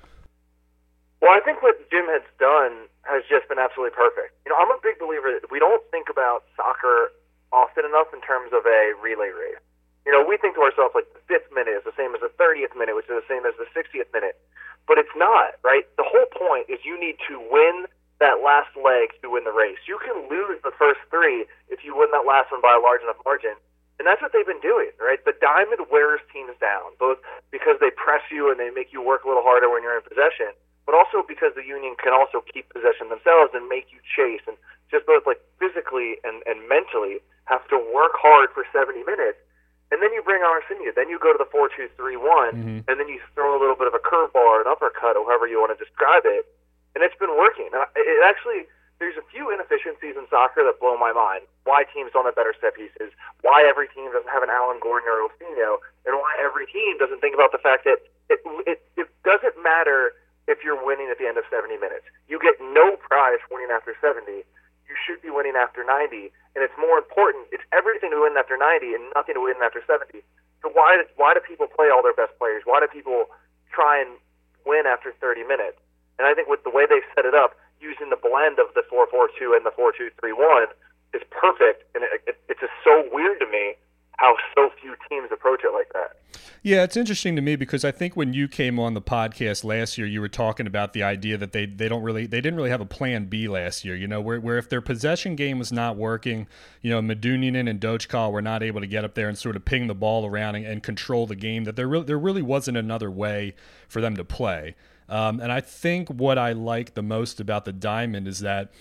Well, 1.21 1.31
I 1.31 1.39
think 1.41 1.61
what 1.61 1.75
Jim 1.91 2.05
has 2.07 2.23
done 2.39 2.87
has 3.03 3.23
just 3.29 3.47
been 3.49 3.59
absolutely 3.59 3.95
perfect. 3.95 4.33
You 4.45 4.51
know, 4.51 4.57
I'm 4.57 4.71
a 4.71 4.79
big 4.81 4.99
believer 4.99 5.29
that 5.33 5.51
we 5.51 5.59
don't 5.59 5.83
think 5.91 6.07
about 6.09 6.43
soccer 6.55 7.11
often 7.51 7.85
enough 7.85 8.13
in 8.13 8.21
terms 8.21 8.51
of 8.53 8.65
a 8.65 8.93
relay 9.01 9.33
race. 9.33 9.63
You 10.05 10.15
know, 10.15 10.25
we 10.25 10.37
think 10.37 10.55
to 10.55 10.63
ourselves 10.65 10.95
like 10.95 11.11
the 11.13 11.21
fifth 11.27 11.51
minute 11.53 11.75
is 11.77 11.85
the 11.85 11.95
same 11.97 12.15
as 12.15 12.21
the 12.21 12.33
30th 12.39 12.73
minute, 12.73 12.95
which 12.95 13.09
is 13.11 13.19
the 13.19 13.29
same 13.29 13.45
as 13.45 13.53
the 13.59 13.69
60th 13.75 14.09
minute. 14.13 14.39
But 14.87 14.97
it's 14.97 15.13
not, 15.13 15.61
right? 15.61 15.85
The 16.01 16.07
whole 16.07 16.25
point 16.33 16.65
is 16.65 16.81
you 16.81 16.97
need 16.97 17.21
to 17.29 17.37
win 17.37 17.85
that 18.19 18.43
last 18.43 18.73
leg 18.75 19.15
to 19.23 19.31
win 19.31 19.47
the 19.47 19.55
race. 19.55 19.79
You 19.87 19.99
can 20.03 20.27
lose 20.27 20.59
the 20.63 20.75
first 20.75 20.99
three 21.09 21.45
if 21.71 21.83
you 21.83 21.95
win 21.95 22.11
that 22.11 22.27
last 22.27 22.51
one 22.51 22.59
by 22.59 22.75
a 22.75 22.81
large 22.81 23.01
enough 23.03 23.19
margin. 23.23 23.55
And 23.99 24.07
that's 24.07 24.23
what 24.23 24.31
they've 24.31 24.47
been 24.47 24.63
doing, 24.63 24.95
right? 24.95 25.19
The 25.23 25.35
diamond 25.43 25.91
wears 25.91 26.23
teams 26.31 26.55
down, 26.59 26.95
both 26.99 27.19
because 27.51 27.83
they 27.83 27.91
press 27.91 28.23
you 28.31 28.47
and 28.47 28.55
they 28.55 28.71
make 28.71 28.95
you 28.95 29.03
work 29.03 29.23
a 29.23 29.27
little 29.27 29.43
harder 29.43 29.67
when 29.67 29.83
you're 29.83 29.95
in 29.95 30.07
possession, 30.07 30.55
but 30.87 30.95
also 30.95 31.19
because 31.27 31.51
the 31.55 31.67
Union 31.67 31.99
can 31.99 32.15
also 32.15 32.39
keep 32.47 32.71
possession 32.71 33.11
themselves 33.11 33.51
and 33.51 33.67
make 33.67 33.91
you 33.91 33.99
chase 34.07 34.43
and 34.47 34.55
just 34.87 35.03
both 35.05 35.27
like 35.27 35.43
physically 35.59 36.15
and, 36.23 36.43
and 36.47 36.63
mentally 36.71 37.19
have 37.49 37.65
to 37.73 37.77
work 37.91 38.13
hard 38.15 38.53
for 38.53 38.63
70 38.71 39.01
minutes. 39.03 39.41
And 39.89 39.97
then 40.05 40.13
you 40.13 40.21
bring 40.21 40.45
on 40.45 40.61
Ilsinho. 40.61 40.93
Then 40.93 41.09
you 41.09 41.17
go 41.17 41.33
to 41.33 41.41
the 41.41 41.49
4 41.49 41.73
2 41.73 41.89
3 41.97 42.15
1, 42.15 42.53
mm-hmm. 42.53 42.79
and 42.85 42.95
then 43.01 43.09
you 43.09 43.17
throw 43.33 43.57
a 43.57 43.59
little 43.59 43.75
bit 43.75 43.89
of 43.89 43.97
a 43.97 44.01
curveball 44.05 44.45
or 44.45 44.61
an 44.61 44.69
uppercut, 44.69 45.17
or 45.17 45.25
however 45.25 45.49
you 45.49 45.57
want 45.57 45.73
to 45.73 45.79
describe 45.81 46.29
it. 46.29 46.45
And 46.93 47.01
it's 47.01 47.17
been 47.17 47.33
working. 47.33 47.73
And 47.73 47.81
it 47.97 48.21
actually, 48.21 48.69
there's 49.01 49.17
a 49.17 49.25
few 49.33 49.49
inefficiencies 49.49 50.13
in 50.13 50.29
soccer 50.29 50.61
that 50.61 50.77
blow 50.77 50.93
my 50.93 51.09
mind. 51.09 51.49
Why 51.65 51.89
teams 51.89 52.13
don't 52.13 52.29
have 52.29 52.37
better 52.37 52.53
set 52.61 52.77
pieces, 52.77 53.09
why 53.41 53.65
every 53.65 53.89
team 53.89 54.13
doesn't 54.13 54.29
have 54.29 54.45
an 54.45 54.53
Alan 54.53 54.77
Gordon 54.77 55.09
or 55.09 55.25
Ilsinho, 55.25 55.81
and 56.05 56.13
why 56.21 56.37
every 56.37 56.69
team 56.69 57.01
doesn't 57.01 57.17
think 57.17 57.33
about 57.33 57.49
the 57.49 57.61
fact 57.61 57.89
that 57.89 57.97
it, 58.29 58.45
it, 58.69 58.77
it 58.93 59.09
doesn't 59.25 59.57
matter 59.65 60.13
if 60.45 60.61
you're 60.61 60.77
winning 60.77 61.09
at 61.09 61.17
the 61.17 61.25
end 61.25 61.37
of 61.37 61.45
70 61.49 61.77
minutes. 61.81 62.05
You 62.29 62.37
get 62.37 62.57
no 62.61 62.97
prize 62.97 63.41
for 63.45 63.57
winning 63.57 63.73
after 63.73 63.97
70 64.01 64.45
you 64.89 64.97
should 64.97 65.21
be 65.21 65.29
winning 65.29 65.53
after 65.55 65.85
90. 65.85 66.33
And 66.57 66.65
it's 66.65 66.73
more 66.81 66.97
important. 66.97 67.45
It's 67.53 67.63
everything 67.71 68.09
to 68.09 68.19
win 68.19 68.33
after 68.35 68.57
90 68.57 68.97
and 68.97 69.05
nothing 69.13 69.37
to 69.37 69.43
win 69.45 69.61
after 69.61 69.85
70. 69.85 70.25
So 70.65 70.73
why 70.73 71.05
why 71.15 71.37
do 71.37 71.39
people 71.39 71.69
play 71.69 71.87
all 71.93 72.01
their 72.01 72.17
best 72.17 72.33
players? 72.41 72.65
Why 72.65 72.81
do 72.81 72.89
people 72.89 73.29
try 73.71 74.01
and 74.01 74.17
win 74.65 74.89
after 74.89 75.13
30 75.21 75.45
minutes? 75.45 75.77
And 76.17 76.27
I 76.27 76.33
think 76.33 76.49
with 76.49 76.65
the 76.65 76.73
way 76.73 76.83
they've 76.89 77.05
set 77.15 77.23
it 77.23 77.37
up, 77.37 77.55
using 77.79 78.09
the 78.11 78.19
blend 78.19 78.59
of 78.59 78.67
the 78.75 78.83
4-4-2 78.91 79.55
and 79.55 79.63
the 79.63 79.71
4-2-3-1 79.71 80.67
is 81.15 81.23
perfect. 81.31 81.87
And 81.95 82.03
it, 82.03 82.19
it, 82.27 82.35
it's 82.49 82.59
just 82.59 82.75
so 82.83 83.07
weird 83.13 83.39
to 83.39 83.47
me 83.47 83.79
how 84.19 84.35
so 84.53 84.69
few 84.81 84.95
teams 85.07 85.29
approach 85.31 85.61
it 85.63 85.71
like 85.73 85.91
that. 85.93 86.17
Yeah, 86.61 86.83
it's 86.83 86.97
interesting 86.97 87.37
to 87.37 87.41
me 87.41 87.55
because 87.55 87.85
I 87.85 87.91
think 87.91 88.17
when 88.17 88.33
you 88.33 88.49
came 88.49 88.77
on 88.79 88.93
the 88.93 89.01
podcast 89.01 89.63
last 89.63 89.97
year, 89.97 90.05
you 90.05 90.19
were 90.19 90.27
talking 90.27 90.67
about 90.67 90.91
the 90.91 91.03
idea 91.03 91.37
that 91.37 91.53
they, 91.53 91.65
they 91.65 91.87
don't 91.87 92.03
really 92.03 92.27
they 92.27 92.41
didn't 92.41 92.57
really 92.57 92.69
have 92.69 92.81
a 92.81 92.85
plan 92.85 93.25
B 93.25 93.47
last 93.47 93.85
year. 93.85 93.95
You 93.95 94.07
know, 94.07 94.19
where, 94.19 94.41
where 94.41 94.57
if 94.57 94.67
their 94.67 94.81
possession 94.81 95.37
game 95.37 95.57
was 95.57 95.71
not 95.71 95.95
working, 95.95 96.47
you 96.81 96.89
know, 96.89 97.01
Medunjanin 97.01 97.69
and 97.69 97.79
Dočkal 97.79 98.33
were 98.33 98.41
not 98.41 98.61
able 98.61 98.81
to 98.81 98.87
get 98.87 99.05
up 99.05 99.15
there 99.15 99.29
and 99.29 99.37
sort 99.37 99.55
of 99.55 99.63
ping 99.63 99.87
the 99.87 99.95
ball 99.95 100.25
around 100.25 100.55
and, 100.55 100.65
and 100.65 100.83
control 100.83 101.25
the 101.25 101.35
game. 101.35 101.63
That 101.63 101.77
there 101.77 101.87
really 101.87 102.05
there 102.05 102.19
really 102.19 102.41
wasn't 102.41 102.75
another 102.75 103.09
way 103.09 103.55
for 103.87 104.01
them 104.01 104.17
to 104.17 104.25
play. 104.25 104.75
Um, 105.07 105.39
and 105.39 105.51
I 105.51 105.61
think 105.61 106.09
what 106.09 106.37
I 106.37 106.51
like 106.51 106.93
the 106.93 107.01
most 107.01 107.39
about 107.39 107.65
the 107.65 107.73
diamond 107.73 108.27
is 108.27 108.39
that 108.39 108.71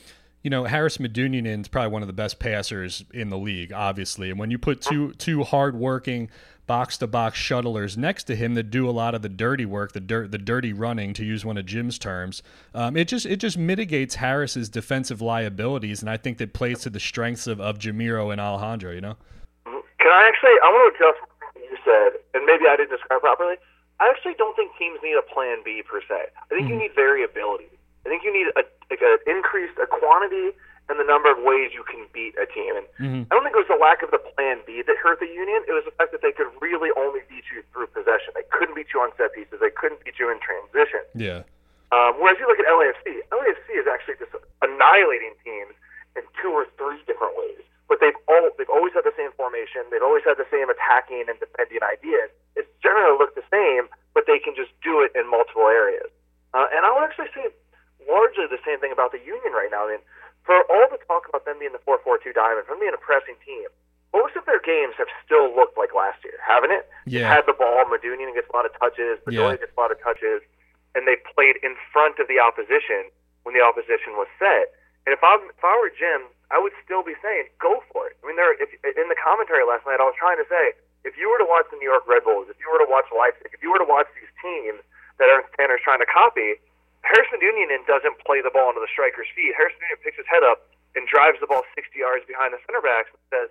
you 0.43 0.51
know, 0.51 0.65
Haris 0.65 0.99
Medunjanin 0.99 1.61
is 1.61 1.69
probably 1.69 1.91
one 1.91 2.03
of 2.03 2.09
the 2.09 2.13
best 2.13 2.39
passers 2.39 3.05
in 3.13 3.29
the 3.29 3.39
league, 3.39 3.73
obviously. 3.73 4.31
And 4.31 4.39
when 4.39 4.51
you 4.51 4.59
put 4.59 4.81
two 4.81 5.13
two 5.15 5.43
hardworking 5.43 6.31
box 6.67 6.99
to 6.99 7.07
box 7.07 7.39
shuttlers 7.39 7.97
next 7.97 8.25
to 8.25 8.37
him 8.37 8.55
that 8.55 8.71
do 8.71 8.89
a 8.89 8.93
lot 8.93 9.15
of 9.15 9.23
the 9.23 9.29
dirty 9.29 9.67
work, 9.67 9.93
the 9.93 10.01
dirt, 10.01 10.31
the 10.31 10.39
dirty 10.39 10.73
running, 10.73 11.13
to 11.15 11.25
use 11.25 11.45
one 11.45 11.59
of 11.59 11.67
Jim's 11.67 11.99
terms, 11.99 12.43
um, 12.75 12.97
it 12.97 13.09
just 13.09 13.27
it 13.27 13.37
just 13.37 13.59
mitigates 13.59 14.17
Haris's 14.17 14.69
defensive 14.69 15.21
liabilities, 15.21 16.03
and 16.03 16.11
I 16.11 16.17
think 16.17 16.39
that 16.39 16.53
plays 16.53 16.81
to 16.81 16.91
the 16.91 17.01
strengths 17.01 17.47
of, 17.47 17.61
of 17.61 17.79
Jamiro 17.79 18.31
and 18.31 18.41
Alejandro. 18.41 18.93
You 18.93 19.01
know. 19.01 19.17
Can 19.65 20.13
I 20.13 20.29
actually? 20.29 20.55
I 20.63 20.71
want 20.71 20.95
to 20.95 21.05
adjust 21.05 21.19
what 21.53 21.65
you 21.65 21.77
said, 21.85 22.21
and 22.35 22.47
maybe 22.47 22.65
I 22.69 22.77
didn't 22.77 22.91
describe 22.91 23.21
properly. 23.21 23.57
I 23.99 24.09
actually 24.09 24.35
don't 24.39 24.55
think 24.55 24.71
teams 24.79 25.01
need 25.03 25.17
a 25.19 25.35
plan 25.35 25.59
B 25.65 25.83
per 25.83 26.01
se. 26.01 26.15
I 26.15 26.55
think 26.55 26.63
mm-hmm. 26.63 26.75
you 26.75 26.79
need 26.79 26.95
variability. 26.95 27.67
I 28.09 28.17
think 28.17 28.25
you 28.25 28.33
need 28.33 28.49
a, 28.57 28.65
like 28.89 29.05
a 29.05 29.21
increased 29.29 29.77
a 29.77 29.85
quantity 29.85 30.57
and 30.89 30.97
the 30.97 31.05
number 31.05 31.29
of 31.29 31.37
ways 31.45 31.77
you 31.77 31.85
can 31.85 32.09
beat 32.17 32.33
a 32.41 32.49
team. 32.49 32.73
And 32.73 32.89
mm-hmm. 32.97 33.23
I 33.29 33.37
don't 33.37 33.45
think 33.45 33.53
it 33.53 33.61
was 33.61 33.69
the 33.69 33.77
lack 33.77 34.01
of 34.01 34.09
the 34.09 34.17
plan 34.33 34.65
B 34.65 34.81
that 34.81 34.97
hurt 34.97 35.21
the 35.21 35.29
Union. 35.29 35.61
It 35.69 35.77
was 35.77 35.85
the 35.85 35.93
fact 36.01 36.17
that 36.17 36.25
they 36.25 36.33
could 36.33 36.49
really 36.65 36.89
only 36.97 37.21
beat 37.29 37.45
you 37.53 37.61
through 37.69 37.93
possession. 37.93 38.33
They 38.33 38.49
couldn't 38.49 38.73
beat 38.73 38.97
you 38.97 39.05
on 39.05 39.13
set 39.21 39.37
pieces. 39.37 39.61
They 39.61 39.69
couldn't 39.69 40.01
beat 40.09 40.17
you 40.17 40.33
in 40.33 40.41
transition. 40.41 41.05
Yeah. 41.13 41.45
Um, 41.93 42.17
whereas 42.17 42.41
you 42.41 42.49
look 42.49 42.57
at 42.57 42.65
LAFC, 42.65 43.21
LAFC 43.29 43.69
is 43.77 43.85
actually 43.85 44.17
just 44.17 44.33
annihilating 44.65 45.37
teams 45.45 45.77
in 46.17 46.25
two 46.41 46.49
or 46.49 46.65
three 46.81 47.05
different 47.05 47.37
ways. 47.37 47.61
But 47.93 48.01
they've 48.01 48.17
all 48.25 48.49
they've 48.57 48.73
always 48.73 48.97
had 48.97 49.05
the 49.05 49.17
same 49.17 49.37
formation. 49.37 49.85
They've 49.93 50.05
always 50.05 50.25
had 50.25 50.41
the 50.41 50.49
same 50.49 50.73
attacking 50.73 51.29
and 51.29 51.37
defending 51.37 51.85
ideas. 51.85 52.33
It's 52.57 52.69
generally 52.81 53.21
looked 53.21 53.37
the 53.37 53.49
same, 53.53 53.93
but 54.17 54.25
they 54.25 54.41
can 54.41 54.57
just 54.57 54.73
do 54.81 55.05
it 55.05 55.13
in 55.13 55.29
multiple 55.29 55.69
areas. 55.69 56.09
Uh, 56.57 56.69
and 56.73 56.85
I 56.85 56.93
would 56.93 57.05
actually 57.05 57.33
say 57.37 57.53
largely 58.07 58.47
the 58.47 58.61
same 58.63 58.79
thing 58.79 58.93
about 58.93 59.11
the 59.11 59.23
Union 59.25 59.53
right 59.53 59.71
now. 59.71 59.87
I 59.89 59.99
mean, 59.99 60.05
for 60.47 60.63
all 60.71 60.87
the 60.91 61.01
talk 61.09 61.29
about 61.29 61.45
them 61.45 61.59
being 61.59 61.73
the 61.75 61.83
4-4-2 61.83 62.33
diamond, 62.35 62.65
from 62.67 62.79
being 62.81 62.95
a 62.95 63.01
pressing 63.01 63.37
team, 63.45 63.69
most 64.15 64.37
of 64.37 64.47
their 64.49 64.61
games 64.63 64.97
have 64.97 65.11
still 65.21 65.53
looked 65.53 65.77
like 65.77 65.93
last 65.93 66.25
year, 66.25 66.39
haven't 66.41 66.73
it? 66.73 66.89
Yeah. 67.05 67.29
Had 67.29 67.45
the 67.45 67.53
ball, 67.53 67.85
Medunjanin 67.91 68.33
gets 68.33 68.49
a 68.49 68.55
lot 68.57 68.65
of 68.65 68.73
touches, 68.81 69.21
Bedoya 69.29 69.59
Yeah. 69.59 69.69
gets 69.69 69.75
a 69.77 69.81
lot 69.81 69.93
of 69.93 70.01
touches, 70.01 70.41
and 70.97 71.05
they 71.05 71.21
played 71.37 71.61
in 71.61 71.77
front 71.93 72.17
of 72.19 72.29
the 72.29 72.41
opposition 72.41 73.13
when 73.45 73.53
the 73.53 73.61
opposition 73.61 74.17
was 74.17 74.27
set. 74.41 74.73
And 75.05 75.13
if 75.13 75.21
I'm 75.25 75.41
if 75.53 75.61
I 75.65 75.73
were 75.81 75.93
Jim, 75.93 76.29
I 76.53 76.57
would 76.61 76.73
still 76.85 77.05
be 77.05 77.17
saying 77.21 77.49
go 77.61 77.81
for 77.93 78.09
it. 78.09 78.17
I 78.25 78.29
mean, 78.29 78.37
there 78.37 78.53
if 78.57 78.73
in 78.85 79.09
the 79.09 79.17
commentary 79.21 79.65
last 79.65 79.85
night, 79.85 80.01
I 80.01 80.09
was 80.09 80.17
trying 80.17 80.37
to 80.41 80.49
say 80.49 80.73
if 81.05 81.17
you 81.17 81.29
were 81.29 81.39
to 81.39 81.49
watch 81.49 81.65
the 81.73 81.77
New 81.77 81.89
York 81.89 82.05
Red 82.09 82.25
Bulls, 82.25 82.49
if 82.49 82.57
you 82.61 82.69
were 82.73 82.81
to 82.81 82.89
watch 82.89 83.09
Leipzig, 83.13 83.53
if 83.53 83.63
you 83.63 83.71
were 83.73 83.79
to 83.81 83.89
watch 83.89 84.09
these 84.17 84.29
teams 84.41 84.81
that 85.21 85.29
Ernst 85.33 85.49
Tanner's 85.57 85.81
trying 85.85 86.01
to 86.01 86.09
copy, 86.09 86.61
Harrison 87.07 87.41
Union 87.41 87.69
doesn't 87.87 88.19
play 88.25 88.43
the 88.43 88.51
ball 88.51 88.71
into 88.71 88.83
the 88.83 88.91
striker's 88.91 89.31
feet. 89.33 89.55
Harrison 89.55 89.81
Union 89.83 90.01
picks 90.03 90.19
his 90.19 90.29
head 90.29 90.43
up 90.45 90.69
and 90.97 91.07
drives 91.07 91.39
the 91.39 91.49
ball 91.49 91.63
60 91.77 91.95
yards 91.95 92.27
behind 92.27 92.53
the 92.53 92.61
center 92.67 92.83
backs 92.83 93.13
and 93.15 93.23
says, 93.31 93.49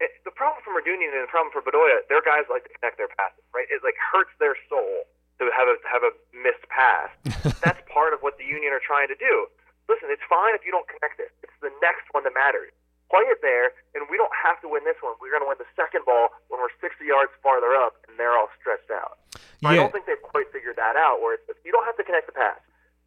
it, 0.00 0.12
the 0.28 0.34
problem 0.34 0.60
for 0.60 0.76
Medunjanin 0.76 1.12
and 1.16 1.24
the 1.24 1.32
problem 1.32 1.48
for 1.52 1.64
Bedoya, 1.64 2.04
their 2.12 2.20
guys 2.20 2.44
like 2.52 2.68
to 2.68 2.72
connect 2.76 3.00
their 3.00 3.08
passes, 3.16 3.40
right? 3.56 3.64
It 3.72 3.80
like 3.80 3.96
hurts 3.96 4.32
their 4.36 4.52
soul 4.68 5.08
to 5.40 5.48
have 5.52 5.68
a 5.68 5.76
have 5.88 6.04
a 6.04 6.12
missed 6.36 6.64
pass. 6.68 7.08
That's 7.64 7.80
part 7.88 8.12
of 8.12 8.20
what 8.20 8.36
the 8.36 8.44
Union 8.44 8.76
are 8.76 8.82
trying 8.82 9.08
to 9.08 9.16
do. 9.16 9.48
Listen, 9.88 10.12
it's 10.12 10.24
fine 10.28 10.52
if 10.52 10.66
you 10.66 10.72
don't 10.74 10.86
connect 10.88 11.22
it. 11.22 11.32
It's 11.40 11.56
the 11.62 11.72
next 11.80 12.10
one 12.12 12.26
that 12.28 12.34
matters. 12.34 12.74
Play 13.06 13.22
it 13.30 13.38
there, 13.38 13.70
and 13.94 14.02
we 14.10 14.18
don't 14.18 14.34
have 14.34 14.58
to 14.66 14.68
win 14.68 14.82
this 14.82 14.98
one. 14.98 15.14
We're 15.22 15.30
going 15.30 15.46
to 15.46 15.50
win 15.50 15.62
the 15.62 15.70
second 15.78 16.02
ball 16.02 16.34
when 16.50 16.58
we're 16.58 16.74
60 16.82 16.98
yards 17.06 17.30
farther 17.38 17.70
up, 17.70 17.94
and 18.10 18.18
they're 18.18 18.34
all 18.34 18.50
stretched 18.58 18.90
out. 18.90 19.22
So 19.62 19.70
I 19.70 19.78
don't 19.78 19.94
think 19.94 20.10
they've 20.10 20.20
quite 20.20 20.50
figured 20.50 20.74
that 20.74 20.98
out. 20.98 21.22
Where 21.22 21.38
it's, 21.38 21.46
you 21.62 21.70
don't 21.70 21.86
have 21.86 21.94
to 22.02 22.04
connect 22.04 22.26
the 22.26 22.34
pass. 22.34 22.58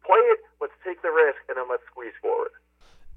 Play 0.08 0.24
it. 0.32 0.40
Let's 0.56 0.72
take 0.80 1.04
the 1.04 1.12
risk, 1.12 1.44
and 1.52 1.60
then 1.60 1.68
let's 1.68 1.84
squeeze 1.92 2.16
forward. 2.24 2.56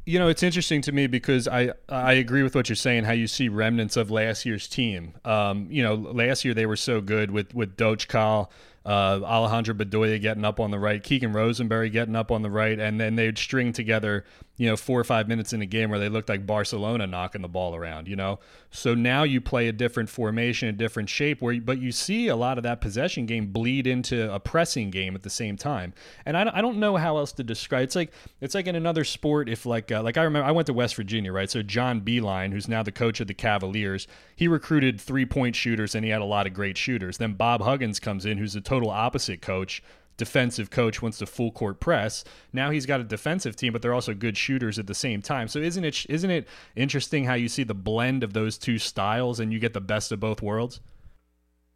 You 0.06 0.20
know, 0.20 0.28
it's 0.28 0.44
interesting 0.44 0.82
to 0.82 0.92
me 0.92 1.08
because 1.08 1.48
I 1.48 1.72
I 1.88 2.14
agree 2.14 2.44
with 2.44 2.56
what 2.56 2.68
you're 2.68 2.76
saying. 2.76 3.06
How 3.06 3.14
you 3.14 3.28
see 3.28 3.48
remnants 3.48 3.96
of 3.96 4.12
last 4.12 4.46
year's 4.46 4.68
team. 4.68 5.14
Um, 5.24 5.68
you 5.70 5.82
know, 5.82 5.96
last 5.96 6.44
year 6.44 6.54
they 6.54 6.66
were 6.66 6.76
so 6.76 7.00
good 7.00 7.32
with 7.32 7.56
with 7.56 7.78
Dočkal, 7.78 8.50
uh, 8.86 8.90
Alejandro 9.24 9.74
Bedoya 9.74 10.22
getting 10.22 10.44
up 10.44 10.60
on 10.60 10.72
the 10.72 10.80
right, 10.80 11.02
Keegan 11.02 11.32
Rosenberry 11.32 11.90
getting 11.90 12.18
up 12.18 12.32
on 12.32 12.42
the 12.42 12.50
right, 12.50 12.78
and 12.78 13.00
then 13.00 13.16
they'd 13.16 13.38
string 13.38 13.72
together, 13.72 14.26
you 14.56 14.68
know, 14.68 14.76
four 14.78 15.00
or 15.00 15.04
five 15.04 15.28
minutes 15.28 15.52
in 15.52 15.62
a 15.64 15.66
game 15.66 15.90
where 15.90 15.98
they 15.98 16.10
looked 16.10 16.30
like 16.30 16.46
Barcelona 16.46 17.08
knocking 17.08 17.42
the 17.42 17.48
ball 17.48 17.76
around. 17.76 18.08
You 18.08 18.16
know, 18.16 18.40
so 18.70 18.94
now 18.94 19.24
you 19.24 19.42
play 19.42 19.68
a 19.68 19.72
different 19.72 20.10
formation, 20.10 20.68
a 20.70 20.72
different 20.72 21.10
shape, 21.10 21.42
where 21.42 21.60
but 21.60 21.80
you 21.80 21.92
see 21.92 22.28
a 22.28 22.36
lot 22.36 22.58
of 22.58 22.64
that 22.64 22.80
possession 22.80 23.26
game 23.26 23.48
bleed 23.48 23.88
into 23.88 24.32
a 24.32 24.40
pressing 24.40 24.92
game 24.92 25.16
at 25.16 25.24
the 25.24 25.30
same 25.30 25.58
time. 25.58 25.94
And 26.26 26.38
I, 26.38 26.44
don't- 26.44 26.56
I 26.56 26.62
don't 26.62 26.78
know 26.78 26.98
how 26.98 27.18
else 27.18 27.32
to 27.34 27.44
describe. 27.44 27.84
It's 27.86 27.96
like 27.96 28.12
it's 28.42 28.54
like 28.54 28.68
in 28.68 28.76
another 28.76 29.04
sport. 29.04 29.50
If 29.50 29.66
like 29.66 29.92
uh, 29.92 30.04
like 30.04 30.18
I 30.18 30.24
remember 30.24 30.48
I 30.48 30.52
went 30.52 30.68
to 30.68 30.74
West 30.74 30.96
Virginia, 30.96 31.32
right? 31.34 31.50
So 31.50 31.64
John 31.64 32.02
Beilein, 32.02 32.52
who's 32.52 32.68
now 32.68 32.84
the 32.84 32.92
coach 32.92 33.20
of 33.20 33.28
the 33.28 33.34
Cavaliers, 33.34 34.08
he 34.36 34.48
recruited 34.48 35.02
three 35.02 35.26
point 35.26 35.56
shooters 35.56 35.96
and 35.96 36.06
he 36.06 36.12
had 36.12 36.22
a 36.22 36.26
lot 36.26 36.46
of 36.46 36.54
great 36.54 36.78
shooters. 36.78 37.18
Then 37.18 37.34
Bob 37.34 37.62
Huggins 37.62 38.00
comes 38.00 38.26
in, 38.26 38.38
who's 38.38 38.54
the 38.54 38.62
total 38.62 38.92
opposite 38.92 39.42
coach. 39.42 39.82
Defensive 40.16 40.70
coach 40.70 41.02
wants 41.02 41.18
to 41.18 41.26
full 41.26 41.52
court 41.52 41.80
press. 41.80 42.24
Now 42.52 42.70
he's 42.70 42.86
got 42.86 43.00
a 43.00 43.04
defensive 43.04 43.56
team, 43.56 43.74
but 43.74 43.82
they're 43.82 43.94
also 43.94 44.14
good 44.14 44.38
shooters 44.38 44.78
at 44.78 44.88
the 44.88 44.94
same 44.94 45.22
time. 45.22 45.48
So 45.48 45.60
isn't 45.60 45.84
it 45.84 46.06
isn't 46.08 46.30
it 46.30 46.48
interesting 46.76 47.26
how 47.26 47.34
you 47.34 47.50
see 47.50 47.64
the 47.64 47.74
blend 47.74 48.24
of 48.24 48.34
those 48.34 48.58
two 48.58 48.78
styles 48.78 49.40
and 49.40 49.52
you 49.52 49.60
get 49.60 49.74
the 49.74 49.82
best 49.82 50.12
of 50.12 50.20
both 50.20 50.42
worlds? 50.42 50.82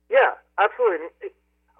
Yeah, 0.09 0.37
absolutely. 0.59 1.07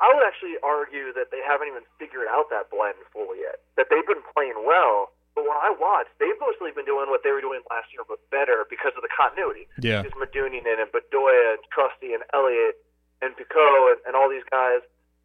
I 0.01 0.13
would 0.13 0.25
actually 0.25 0.57
argue 0.61 1.13
that 1.13 1.31
they 1.31 1.41
haven't 1.45 1.67
even 1.67 1.81
figured 1.97 2.29
out 2.29 2.49
that 2.49 2.69
blend 2.69 2.97
fully 3.13 3.41
yet. 3.41 3.61
That 3.77 3.87
they've 3.89 4.05
been 4.05 4.21
playing 4.33 4.57
well, 4.65 5.13
but 5.37 5.45
when 5.45 5.57
I 5.57 5.69
watch, 5.77 6.09
they've 6.17 6.37
mostly 6.41 6.73
been 6.73 6.85
doing 6.85 7.09
what 7.13 7.21
they 7.21 7.29
were 7.29 7.41
doing 7.41 7.61
last 7.69 7.93
year, 7.93 8.01
but 8.09 8.17
better 8.33 8.65
because 8.69 8.93
of 8.97 9.05
the 9.05 9.13
continuity. 9.13 9.69
Yeah. 9.77 10.01
Just 10.01 10.17
Medunjanin 10.17 10.81
and 10.81 10.89
Bedoya 10.89 11.57
and 11.57 11.61
Trusty 11.69 12.13
and 12.13 12.25
Elliott 12.33 12.81
and 13.21 13.37
Picault 13.37 13.93
and, 13.93 13.99
and 14.09 14.13
all 14.17 14.29
these 14.29 14.45
guys. 14.49 14.81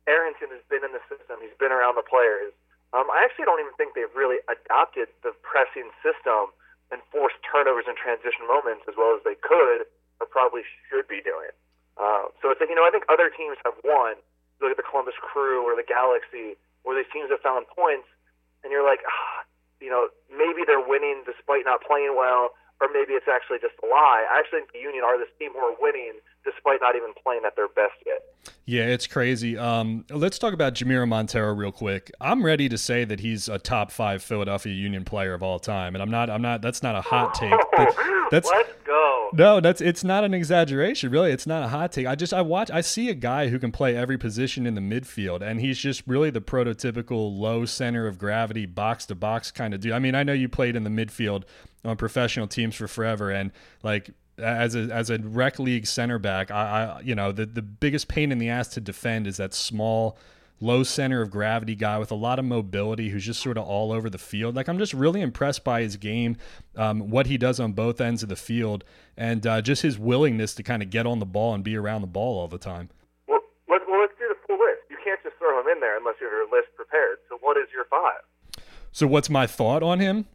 Arrington 0.06 0.50
has 0.50 0.64
been 0.66 0.82
in 0.82 0.92
the 0.92 1.02
system. 1.06 1.38
He's 1.40 1.54
been 1.58 1.70
around 1.70 1.94
the 1.94 2.06
players. 2.06 2.52
Um, 2.92 3.08
I 3.08 3.24
actually 3.24 3.48
don't 3.48 3.60
even 3.62 3.72
think 3.80 3.96
they've 3.96 4.12
really 4.12 4.42
adopted 4.50 5.08
the 5.24 5.32
pressing 5.40 5.88
system 6.04 6.52
and 6.92 7.00
forced 7.08 7.40
turnovers 7.40 7.88
and 7.88 7.96
transition 7.96 8.44
moments 8.44 8.84
as 8.84 8.94
well 9.00 9.16
as 9.16 9.24
they 9.24 9.38
could 9.40 9.88
or 10.20 10.28
probably 10.28 10.60
should 10.90 11.08
be 11.08 11.24
doing. 11.24 11.50
Uh, 11.96 12.28
so 12.40 12.52
it's 12.52 12.60
like, 12.60 12.68
you 12.68 12.76
know, 12.76 12.84
I 12.84 12.92
think 12.92 13.08
other 13.08 13.32
teams 13.32 13.56
have 13.64 13.76
won. 13.80 14.20
Look 14.60 14.70
at 14.70 14.78
the 14.78 14.86
Columbus 14.86 15.16
Crew 15.18 15.64
or 15.64 15.74
the 15.74 15.84
Galaxy, 15.84 16.54
where 16.84 16.94
these 16.94 17.08
teams 17.10 17.32
have 17.32 17.40
found 17.40 17.66
points, 17.72 18.06
and 18.62 18.70
you're 18.70 18.84
like, 18.84 19.00
ah, 19.08 19.42
you 19.82 19.90
know, 19.90 20.12
maybe 20.30 20.62
they're 20.62 20.84
winning 20.84 21.26
despite 21.26 21.66
not 21.66 21.82
playing 21.82 22.14
well, 22.14 22.54
or 22.82 22.88
maybe 22.92 23.12
it's 23.14 23.28
actually 23.30 23.58
just 23.62 23.74
a 23.82 23.86
lie. 23.86 24.26
I 24.28 24.40
actually 24.40 24.60
think 24.66 24.72
the 24.72 24.80
Union 24.80 25.04
are 25.04 25.16
this 25.16 25.28
team 25.38 25.52
who 25.52 25.60
are 25.60 25.74
winning 25.80 26.14
despite 26.44 26.80
not 26.80 26.96
even 26.96 27.10
playing 27.22 27.42
at 27.46 27.54
their 27.54 27.68
best 27.68 27.94
yet. 28.04 28.18
Yeah, 28.66 28.82
it's 28.82 29.06
crazy. 29.06 29.56
Um, 29.56 30.04
let's 30.10 30.38
talk 30.38 30.52
about 30.52 30.74
Jamiro 30.74 31.06
Monteiro 31.06 31.56
real 31.56 31.70
quick. 31.70 32.10
I'm 32.20 32.44
ready 32.44 32.68
to 32.68 32.76
say 32.76 33.04
that 33.04 33.20
he's 33.20 33.48
a 33.48 33.58
top 33.58 33.92
five 33.92 34.22
Philadelphia 34.22 34.74
Union 34.74 35.04
player 35.04 35.34
of 35.34 35.42
all 35.44 35.60
time, 35.60 35.94
and 35.94 36.02
I'm 36.02 36.10
not. 36.10 36.28
I'm 36.28 36.42
not. 36.42 36.60
That's 36.60 36.82
not 36.82 36.96
a 36.96 37.00
hot 37.00 37.34
take. 37.34 37.50
That- 37.50 38.28
that's 38.32 38.50
Let's 38.50 38.72
go. 38.84 39.11
No. 39.32 39.60
That's 39.60 39.80
it's 39.80 40.04
not 40.04 40.24
an 40.24 40.34
exaggeration. 40.34 41.10
Really, 41.10 41.32
it's 41.32 41.46
not 41.46 41.62
a 41.62 41.68
hot 41.68 41.92
take. 41.92 42.06
I 42.06 42.14
just 42.14 42.32
I 42.32 42.42
watch. 42.42 42.70
I 42.70 42.80
see 42.80 43.08
a 43.08 43.14
guy 43.14 43.48
who 43.48 43.58
can 43.58 43.72
play 43.72 43.96
every 43.96 44.18
position 44.18 44.66
in 44.66 44.74
the 44.74 44.80
midfield, 44.80 45.42
and 45.42 45.60
he's 45.60 45.78
just 45.78 46.02
really 46.06 46.30
the 46.30 46.40
prototypical 46.40 47.36
low 47.36 47.64
center 47.64 48.06
of 48.06 48.18
gravity, 48.18 48.66
box 48.66 49.06
to 49.06 49.14
box 49.14 49.50
kind 49.50 49.74
of 49.74 49.80
dude. 49.80 49.92
I 49.92 49.98
mean, 49.98 50.14
I 50.14 50.22
know 50.22 50.32
you 50.32 50.48
played 50.48 50.76
in 50.76 50.84
the 50.84 50.90
midfield 50.90 51.44
on 51.84 51.96
professional 51.96 52.46
teams 52.46 52.74
for 52.74 52.88
forever, 52.88 53.30
and 53.30 53.52
like 53.82 54.10
as 54.38 54.74
a 54.74 54.80
as 54.92 55.10
a 55.10 55.18
rec 55.18 55.58
league 55.58 55.86
center 55.86 56.18
back, 56.18 56.50
I, 56.50 56.96
I 56.98 57.00
you 57.00 57.14
know 57.14 57.32
the 57.32 57.46
the 57.46 57.62
biggest 57.62 58.08
pain 58.08 58.32
in 58.32 58.38
the 58.38 58.48
ass 58.48 58.68
to 58.68 58.80
defend 58.80 59.26
is 59.26 59.36
that 59.36 59.54
small, 59.54 60.16
low 60.62 60.82
center 60.82 61.20
of 61.20 61.30
gravity 61.30 61.74
guy 61.74 61.98
with 61.98 62.10
a 62.10 62.14
lot 62.14 62.38
of 62.38 62.44
mobility 62.44 63.08
who's 63.10 63.26
just 63.26 63.42
sort 63.42 63.58
of 63.58 63.64
all 63.64 63.90
over 63.92 64.08
the 64.08 64.16
field. 64.18 64.54
Like 64.56 64.68
I'm 64.68 64.78
just 64.78 64.94
really 64.94 65.20
impressed 65.20 65.64
by 65.64 65.82
his 65.82 65.96
game, 65.96 66.36
um, 66.76 67.10
what 67.10 67.26
he 67.26 67.36
does 67.36 67.58
on 67.60 67.72
both 67.72 68.00
ends 68.00 68.22
of 68.22 68.28
the 68.28 68.36
field, 68.36 68.84
and 69.16 69.46
uh, 69.46 69.60
just 69.60 69.82
his 69.82 69.98
willingness 69.98 70.54
to 70.54 70.62
kind 70.62 70.82
of 70.82 70.88
get 70.90 71.06
on 71.06 71.18
the 71.18 71.26
ball 71.26 71.52
and 71.54 71.62
be 71.64 71.76
around 71.76 72.00
the 72.00 72.06
ball 72.06 72.38
all 72.38 72.48
the 72.48 72.58
time. 72.58 72.88
Well, 73.26 73.40
let, 73.68 73.82
well, 73.90 74.00
let's 74.00 74.14
do 74.18 74.28
the 74.28 74.36
full 74.46 74.56
list. 74.58 74.82
You 74.88 74.96
can't 75.04 75.20
just 75.22 75.36
throw 75.38 75.60
him 75.60 75.66
in 75.68 75.80
there 75.80 75.98
unless 75.98 76.14
you 76.20 76.26
have 76.26 76.32
your 76.32 76.44
list 76.50 76.68
prepared. 76.76 77.18
So, 77.28 77.38
what 77.40 77.56
is 77.56 77.66
your 77.74 77.84
five? 77.86 78.22
So 78.92 79.06
what's 79.06 79.28
my 79.30 79.46
thought 79.46 79.82
on 79.82 80.00
him? 80.00 80.26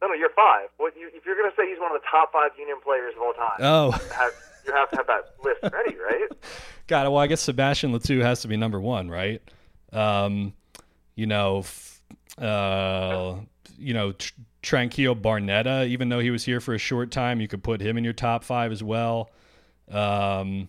No, 0.00 0.08
no, 0.08 0.14
you're 0.14 0.30
five. 0.34 0.68
What 0.78 0.94
you, 0.98 1.08
if 1.14 1.24
you're 1.24 1.36
going 1.36 1.50
to 1.50 1.54
say 1.56 1.68
he's 1.70 1.78
one 1.78 1.94
of 1.94 2.00
the 2.00 2.06
top 2.10 2.32
five 2.32 2.50
Union 2.58 2.78
players 2.82 3.14
of 3.14 3.22
all 3.22 3.32
time, 3.34 3.58
Oh. 3.60 3.86
you, 3.94 4.12
have, 4.12 4.32
you 4.66 4.72
have 4.72 4.90
to 4.90 4.96
have 4.96 5.06
that 5.06 5.34
list 5.44 5.62
ready, 5.72 5.94
right? 5.96 6.28
God, 6.92 7.08
well, 7.08 7.16
I 7.22 7.26
guess 7.26 7.40
Sebastien 7.40 7.90
Le 7.90 7.98
Toux 8.00 8.20
has 8.20 8.42
to 8.42 8.48
be 8.48 8.56
number 8.58 8.78
one, 8.78 9.08
right? 9.08 9.40
Um, 9.94 10.52
you 11.14 11.26
know, 11.26 11.60
f- 11.60 12.02
uh, 12.36 13.36
you 13.78 13.94
know, 13.94 14.12
Tr- 14.12 14.32
Tranquillo 14.62 15.14
Barnetta, 15.18 15.86
even 15.88 16.10
though 16.10 16.18
he 16.20 16.30
was 16.30 16.44
here 16.44 16.60
for 16.60 16.74
a 16.74 16.78
short 16.78 17.10
time, 17.10 17.40
you 17.40 17.48
could 17.48 17.62
put 17.64 17.80
him 17.80 17.96
in 17.96 18.04
your 18.04 18.12
top 18.12 18.44
five 18.44 18.72
as 18.72 18.82
well. 18.82 19.30
Um, 19.90 20.68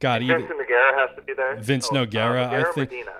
God, 0.00 0.22
even, 0.22 0.38
Vincent 0.40 0.58
Nogueira 0.60 0.98
has 0.98 1.16
to 1.16 1.22
be 1.22 1.34
there. 1.34 1.56
Vince 1.60 1.88
Oh, 1.90 1.94
Nogueira, 1.94 2.48
I 2.48 2.56
uh, 2.58 2.64
Nogueira, 2.64 2.74
think- 2.74 2.90
Medina. 2.90 3.12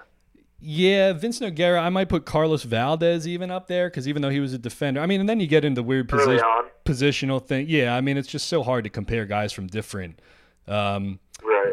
yeah, 0.59 1.12
Vince 1.12 1.39
Nogueira. 1.39 1.81
I 1.81 1.89
might 1.89 2.09
put 2.09 2.25
Carlos 2.27 2.65
Valdés 2.65 3.27
even 3.27 3.50
up 3.53 3.69
there 3.69 3.89
because 3.89 4.09
even 4.09 4.23
though 4.23 4.29
he 4.31 4.41
was 4.41 4.53
a 4.55 4.59
defender, 4.59 5.00
I 5.00 5.07
mean, 5.07 5.21
and 5.21 5.29
then 5.29 5.39
you 5.39 5.47
get 5.47 5.65
into 5.65 5.85
weird 5.85 6.12
on. 6.12 6.65
positional 6.85 7.47
thing. 7.47 7.67
Yeah, 7.69 7.95
I 7.97 8.00
mean, 8.00 8.17
it's 8.17 8.29
just 8.29 8.49
so 8.49 8.65
hard 8.65 8.83
to 8.85 8.91
compare 8.91 9.25
guys 9.25 9.53
from 9.53 9.69
different. 9.69 10.19
Um. 10.67 11.21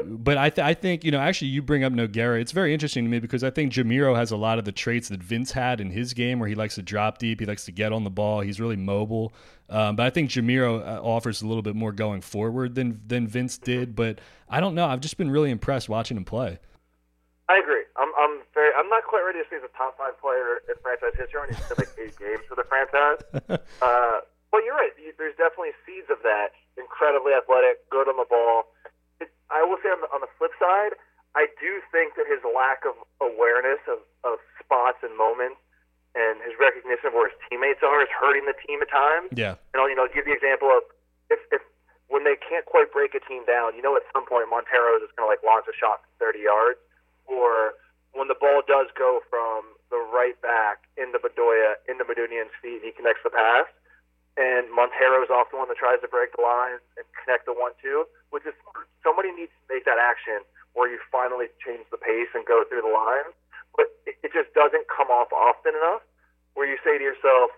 But 0.10 0.38
I, 0.38 0.50
th- 0.50 0.66
I 0.66 0.74
think 0.74 1.04
you 1.04 1.12
know 1.12 1.20
actually 1.20 1.50
you 1.50 1.62
bring 1.62 1.84
up 1.84 1.94
Nogueira. 1.94 2.40
It's 2.40 2.52
very 2.52 2.74
interesting 2.74 3.04
to 3.06 3.10
me 3.10 3.20
because 3.20 3.44
I 3.44 3.50
think 3.50 3.74
Jamiro 3.74 4.16
has 4.16 4.32
a 4.32 4.38
lot 4.38 4.60
of 4.60 4.66
the 4.66 4.72
traits 4.72 5.10
that 5.10 5.22
Vince 5.22 5.52
had 5.52 5.82
in 5.82 5.92
his 5.92 6.14
game, 6.14 6.40
where 6.40 6.50
he 6.50 6.56
likes 6.56 6.76
to 6.76 6.82
drop 6.82 7.18
deep, 7.18 7.40
he 7.40 7.46
likes 7.46 7.66
to 7.66 7.72
get 7.72 7.92
on 7.92 8.04
the 8.04 8.10
ball, 8.10 8.42
he's 8.42 8.60
really 8.60 8.76
mobile. 8.76 9.34
Um, 9.70 9.96
but 9.96 10.06
I 10.06 10.10
think 10.10 10.30
Jamiro 10.30 10.80
uh, 10.82 11.02
offers 11.02 11.42
a 11.42 11.48
little 11.48 11.62
bit 11.62 11.76
more 11.76 11.92
going 11.92 12.22
forward 12.22 12.76
than 12.76 13.02
than 13.06 13.28
Vince 13.28 13.58
did. 13.58 13.96
But 13.96 14.20
I 14.50 14.60
don't 14.60 14.76
know. 14.76 14.86
I've 14.86 15.02
just 15.02 15.18
been 15.18 15.30
really 15.30 15.52
impressed 15.52 15.90
watching 15.90 16.18
him 16.18 16.26
play. 16.26 16.60
I 17.50 17.60
agree. 17.60 17.84
I'm, 17.96 18.12
I'm 18.20 18.42
very. 18.54 18.72
I'm 18.78 18.90
not 18.90 19.04
quite 19.04 19.24
ready 19.24 19.40
to 19.40 19.46
say 19.50 19.58
he's 19.58 19.64
a 19.64 19.78
top 19.78 19.98
five 19.98 20.20
player 20.20 20.60
in 20.68 20.76
franchise 20.82 21.16
history. 21.18 21.42
He's 21.50 21.60
played 21.68 21.80
like 21.80 21.96
eight 22.00 22.16
games 22.20 22.44
for 22.48 22.56
the 22.56 22.64
franchise. 22.68 23.60
Uh, 23.82 24.20
but 24.52 24.64
you're 24.64 24.74
right. 24.76 24.92
There's 25.18 25.36
definitely 25.36 25.76
seeds 25.86 26.08
of 26.10 26.18
that. 26.24 26.56
Incredibly 26.78 27.34
athletic, 27.34 27.84
good 27.90 28.08
on 28.08 28.16
the 28.18 28.26
ball. 28.30 28.64
I 29.50 29.64
will 29.64 29.80
say 29.80 29.90
on 29.90 30.02
the, 30.04 30.10
on 30.12 30.22
the 30.22 30.32
flip 30.36 30.52
side, 30.60 30.98
I 31.36 31.48
do 31.62 31.80
think 31.94 32.16
that 32.18 32.26
his 32.26 32.42
lack 32.44 32.84
of 32.88 32.98
awareness 33.22 33.80
of, 33.86 34.02
of 34.26 34.42
spots 34.60 35.00
and 35.06 35.14
moments 35.14 35.62
and 36.18 36.42
his 36.42 36.58
recognition 36.58 37.12
of 37.12 37.14
where 37.14 37.30
his 37.30 37.38
teammates 37.46 37.86
are 37.86 38.02
is 38.02 38.10
hurting 38.10 38.50
the 38.50 38.58
team 38.66 38.82
at 38.82 38.90
times. 38.90 39.30
Yeah, 39.36 39.60
And 39.72 39.78
I'll, 39.78 39.90
you 39.90 39.96
know, 39.96 40.10
give 40.10 40.26
the 40.26 40.34
example 40.34 40.74
of 40.74 40.82
if, 41.30 41.38
if 41.54 41.62
when 42.10 42.24
they 42.24 42.40
can't 42.40 42.66
quite 42.66 42.90
break 42.90 43.14
a 43.14 43.22
team 43.22 43.46
down, 43.46 43.76
you 43.76 43.84
know, 43.86 43.94
at 43.96 44.04
some 44.16 44.26
point 44.26 44.50
Monteiro 44.50 44.98
is 44.98 45.06
just 45.06 45.14
going 45.14 45.28
to 45.28 45.32
like 45.32 45.44
launch 45.44 45.70
a 45.70 45.76
shot 45.76 46.02
from 46.02 46.34
30 46.34 46.48
yards, 46.48 46.80
or 47.28 47.78
when 48.16 48.32
the 48.32 48.40
ball 48.40 48.64
does 48.66 48.88
go 48.98 49.22
from 49.30 49.78
the 49.92 50.00
right 50.10 50.40
back 50.42 50.88
into 50.98 51.20
Bedoya, 51.20 51.78
into 51.86 52.02
Medunjanin's 52.08 52.56
feet, 52.64 52.82
and 52.82 52.88
he 52.88 52.92
connects 52.96 53.22
the 53.22 53.30
pass. 53.30 53.70
And 54.38 54.70
Monteiro's 54.70 55.34
off 55.34 55.50
the 55.50 55.58
one 55.58 55.68
that 55.68 55.82
tries 55.82 55.98
to 56.06 56.08
break 56.08 56.38
the 56.38 56.46
line 56.46 56.78
and 56.94 57.06
connect 57.18 57.50
the 57.50 57.58
one-two, 57.58 58.06
which 58.30 58.46
is 58.46 58.54
somebody 59.02 59.34
needs 59.34 59.50
to 59.50 59.66
make 59.74 59.84
that 59.90 59.98
action 59.98 60.46
where 60.78 60.86
you 60.86 61.02
finally 61.10 61.50
change 61.58 61.90
the 61.90 61.98
pace 61.98 62.30
and 62.38 62.46
go 62.46 62.62
through 62.70 62.86
the 62.86 62.94
line. 62.94 63.34
But 63.74 63.90
it, 64.06 64.22
it 64.22 64.32
just 64.38 64.54
doesn't 64.54 64.86
come 64.94 65.10
off 65.10 65.34
often 65.34 65.74
enough 65.74 66.06
where 66.54 66.70
you 66.70 66.78
say 66.86 66.98
to 66.98 67.04
yourself, 67.04 67.50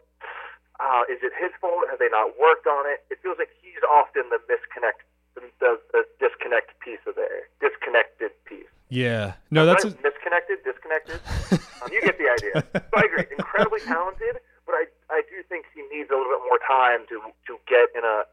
uh, 0.79 1.03
is 1.11 1.19
it 1.19 1.35
his 1.35 1.51
fault? 1.59 1.83
Have 1.91 1.99
they 1.99 2.07
not 2.07 2.39
worked 2.39 2.67
on 2.67 2.87
it? 2.87 3.03
It 3.11 3.19
feels 3.19 3.35
like 3.39 3.51
he's 3.59 3.83
often 3.83 4.23
the 4.31 4.39
misconnect, 4.47 5.03
the, 5.35 5.43
the, 5.59 5.79
the 5.91 6.01
disconnect 6.19 6.79
piece 6.79 7.03
of 7.07 7.15
there, 7.15 7.51
disconnected 7.59 8.31
piece. 8.47 8.71
Yeah, 8.87 9.35
no, 9.51 9.65
that's 9.65 9.83
a... 9.83 9.91
misconnected, 10.03 10.63
disconnected. 10.63 11.19
um, 11.83 11.91
you 11.91 12.01
get 12.01 12.17
the 12.17 12.31
idea. 12.31 12.63
So 12.73 12.95
I 12.95 13.03
agree. 13.03 13.25
Incredibly 13.37 13.81
talented, 13.81 14.39
I 15.09 15.21
do 15.29 15.41
think 15.47 15.65
he 15.73 15.81
needs 15.95 16.09
a 16.09 16.15
little 16.15 16.31
bit 16.31 16.45
more 16.47 16.59
time 16.65 17.05
to 17.09 17.21
to 17.47 17.59
get 17.67 17.89
in 17.95 18.03
a 18.03 18.23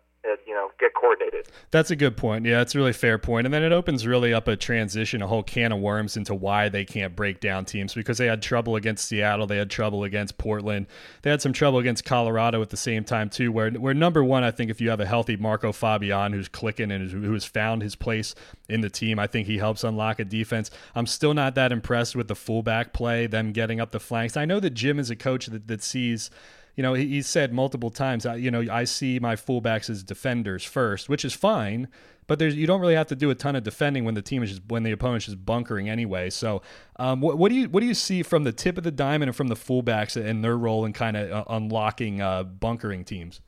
you 0.46 0.54
know 0.54 0.70
get 0.78 0.94
coordinated. 0.94 1.46
That's 1.70 1.90
a 1.90 1.96
good 1.96 2.16
point. 2.16 2.44
Yeah, 2.44 2.60
it's 2.60 2.74
a 2.74 2.78
really 2.78 2.92
fair 2.92 3.18
point. 3.18 3.46
And 3.46 3.54
then 3.54 3.62
it 3.62 3.72
opens 3.72 4.06
really 4.06 4.34
up 4.34 4.48
a 4.48 4.56
transition, 4.56 5.22
a 5.22 5.26
whole 5.26 5.42
can 5.42 5.72
of 5.72 5.80
worms 5.80 6.16
into 6.16 6.34
why 6.34 6.68
they 6.68 6.84
can't 6.84 7.14
break 7.14 7.40
down 7.40 7.64
teams 7.64 7.94
because 7.94 8.18
they 8.18 8.26
had 8.26 8.42
trouble 8.42 8.76
against 8.76 9.06
Seattle, 9.06 9.46
they 9.46 9.56
had 9.56 9.70
trouble 9.70 10.04
against 10.04 10.38
Portland, 10.38 10.86
they 11.22 11.30
had 11.30 11.42
some 11.42 11.52
trouble 11.52 11.78
against 11.78 12.04
Colorado 12.04 12.60
at 12.62 12.70
the 12.70 12.76
same 12.76 13.04
time 13.04 13.30
too. 13.30 13.52
Where 13.52 13.70
where 13.70 13.94
number 13.94 14.24
one, 14.24 14.44
I 14.44 14.50
think 14.50 14.70
if 14.70 14.80
you 14.80 14.90
have 14.90 15.00
a 15.00 15.06
healthy 15.06 15.36
Marco 15.36 15.72
Fabian 15.72 16.32
who's 16.32 16.48
clicking 16.48 16.90
and 16.90 17.10
who 17.10 17.32
has 17.32 17.44
found 17.44 17.82
his 17.82 17.94
place 17.94 18.34
in 18.68 18.80
the 18.80 18.90
team, 18.90 19.18
I 19.18 19.26
think 19.26 19.46
he 19.46 19.58
helps 19.58 19.84
unlock 19.84 20.18
a 20.18 20.24
defense. 20.24 20.70
I'm 20.94 21.06
still 21.06 21.34
not 21.34 21.54
that 21.54 21.72
impressed 21.72 22.16
with 22.16 22.28
the 22.28 22.34
fullback 22.34 22.92
play, 22.92 23.26
them 23.26 23.52
getting 23.52 23.80
up 23.80 23.92
the 23.92 24.00
flanks. 24.00 24.36
I 24.36 24.44
know 24.44 24.60
that 24.60 24.70
Jim 24.70 24.98
is 24.98 25.10
a 25.10 25.16
coach 25.16 25.46
that, 25.46 25.68
that 25.68 25.82
sees 25.82 26.30
you 26.76 26.82
know, 26.82 26.94
he, 26.94 27.06
he 27.06 27.22
said 27.22 27.52
multiple 27.52 27.90
times, 27.90 28.26
you 28.36 28.50
know, 28.50 28.64
I 28.70 28.84
see 28.84 29.18
my 29.18 29.34
fullbacks 29.34 29.88
as 29.88 30.02
defenders 30.02 30.62
first, 30.62 31.08
which 31.08 31.24
is 31.24 31.32
fine. 31.32 31.88
But 32.26 32.38
there's 32.38 32.56
you 32.56 32.66
don't 32.66 32.80
really 32.80 32.96
have 32.96 33.06
to 33.08 33.16
do 33.16 33.30
a 33.30 33.34
ton 33.34 33.54
of 33.54 33.62
defending 33.62 34.04
when 34.04 34.14
the 34.14 34.22
team 34.22 34.42
is 34.42 34.50
just 34.50 34.62
when 34.66 34.82
the 34.82 34.90
opponent's 34.90 35.26
just 35.26 35.46
bunkering 35.46 35.88
anyway. 35.88 36.28
So, 36.30 36.60
um, 36.96 37.20
what, 37.20 37.38
what, 37.38 37.50
do 37.50 37.54
you 37.54 37.68
what 37.68 37.80
do 37.80 37.86
you 37.86 37.94
see 37.94 38.24
from 38.24 38.42
the 38.42 38.52
tip 38.52 38.76
of 38.76 38.82
the 38.82 38.90
diamond 38.90 39.28
and 39.28 39.36
from 39.36 39.46
the 39.46 39.54
fullbacks 39.54 40.20
and 40.20 40.42
their 40.42 40.58
role 40.58 40.84
in 40.84 40.92
kind 40.92 41.16
of 41.16 41.30
uh, 41.30 41.44
unlocking 41.48 42.20
uh, 42.20 42.42
bunkering 42.42 43.04
teams? 43.04 43.40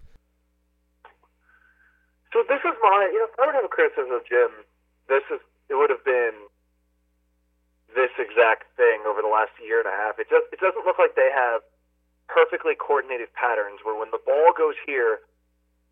So 2.32 2.44
this 2.48 2.60
is 2.60 2.76
my 2.80 3.10
you 3.12 3.18
know 3.18 3.26
if 3.26 3.38
I 3.40 3.46
would 3.46 3.54
have 3.56 3.64
a 3.64 3.68
criticism 3.68 4.12
of 4.12 4.22
Jim, 4.28 4.50
this 5.08 5.26
is 5.34 5.40
it 5.68 5.74
would 5.74 5.90
have 5.90 6.04
been 6.04 6.38
this 7.96 8.14
exact 8.16 8.70
thing 8.76 9.02
over 9.08 9.22
the 9.22 9.28
last 9.28 9.50
year 9.58 9.80
and 9.80 9.88
a 9.88 9.96
half. 10.06 10.20
It 10.20 10.30
just 10.30 10.46
it 10.52 10.60
doesn't 10.60 10.86
look 10.86 11.02
like 11.02 11.16
they 11.16 11.30
have 11.34 11.62
perfectly 12.28 12.76
coordinated 12.76 13.32
patterns 13.34 13.80
where 13.82 13.96
when 13.96 14.12
the 14.12 14.22
ball 14.22 14.52
goes 14.54 14.76
here, 14.84 15.24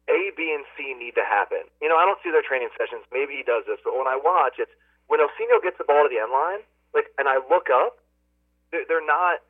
A, 0.06 0.30
B, 0.36 0.52
and 0.54 0.64
C 0.76 0.94
need 0.94 1.16
to 1.16 1.26
happen. 1.26 1.66
You 1.80 1.88
know, 1.88 1.96
I 1.96 2.04
don't 2.04 2.20
see 2.22 2.30
their 2.30 2.44
training 2.44 2.70
sessions. 2.76 3.02
Maybe 3.10 3.40
he 3.40 3.44
does 3.44 3.64
this, 3.66 3.80
but 3.82 3.96
when 3.96 4.06
I 4.06 4.14
watch, 4.14 4.60
it's 4.60 4.72
when 5.08 5.18
Ilsinho 5.18 5.58
gets 5.64 5.80
the 5.80 5.88
ball 5.88 6.06
to 6.06 6.10
the 6.12 6.20
end 6.20 6.30
line, 6.30 6.62
like, 6.94 7.10
and 7.18 7.26
I 7.26 7.42
look 7.50 7.72
up, 7.72 7.98
they're, 8.70 8.86
they're 8.86 9.04
not. 9.04 9.42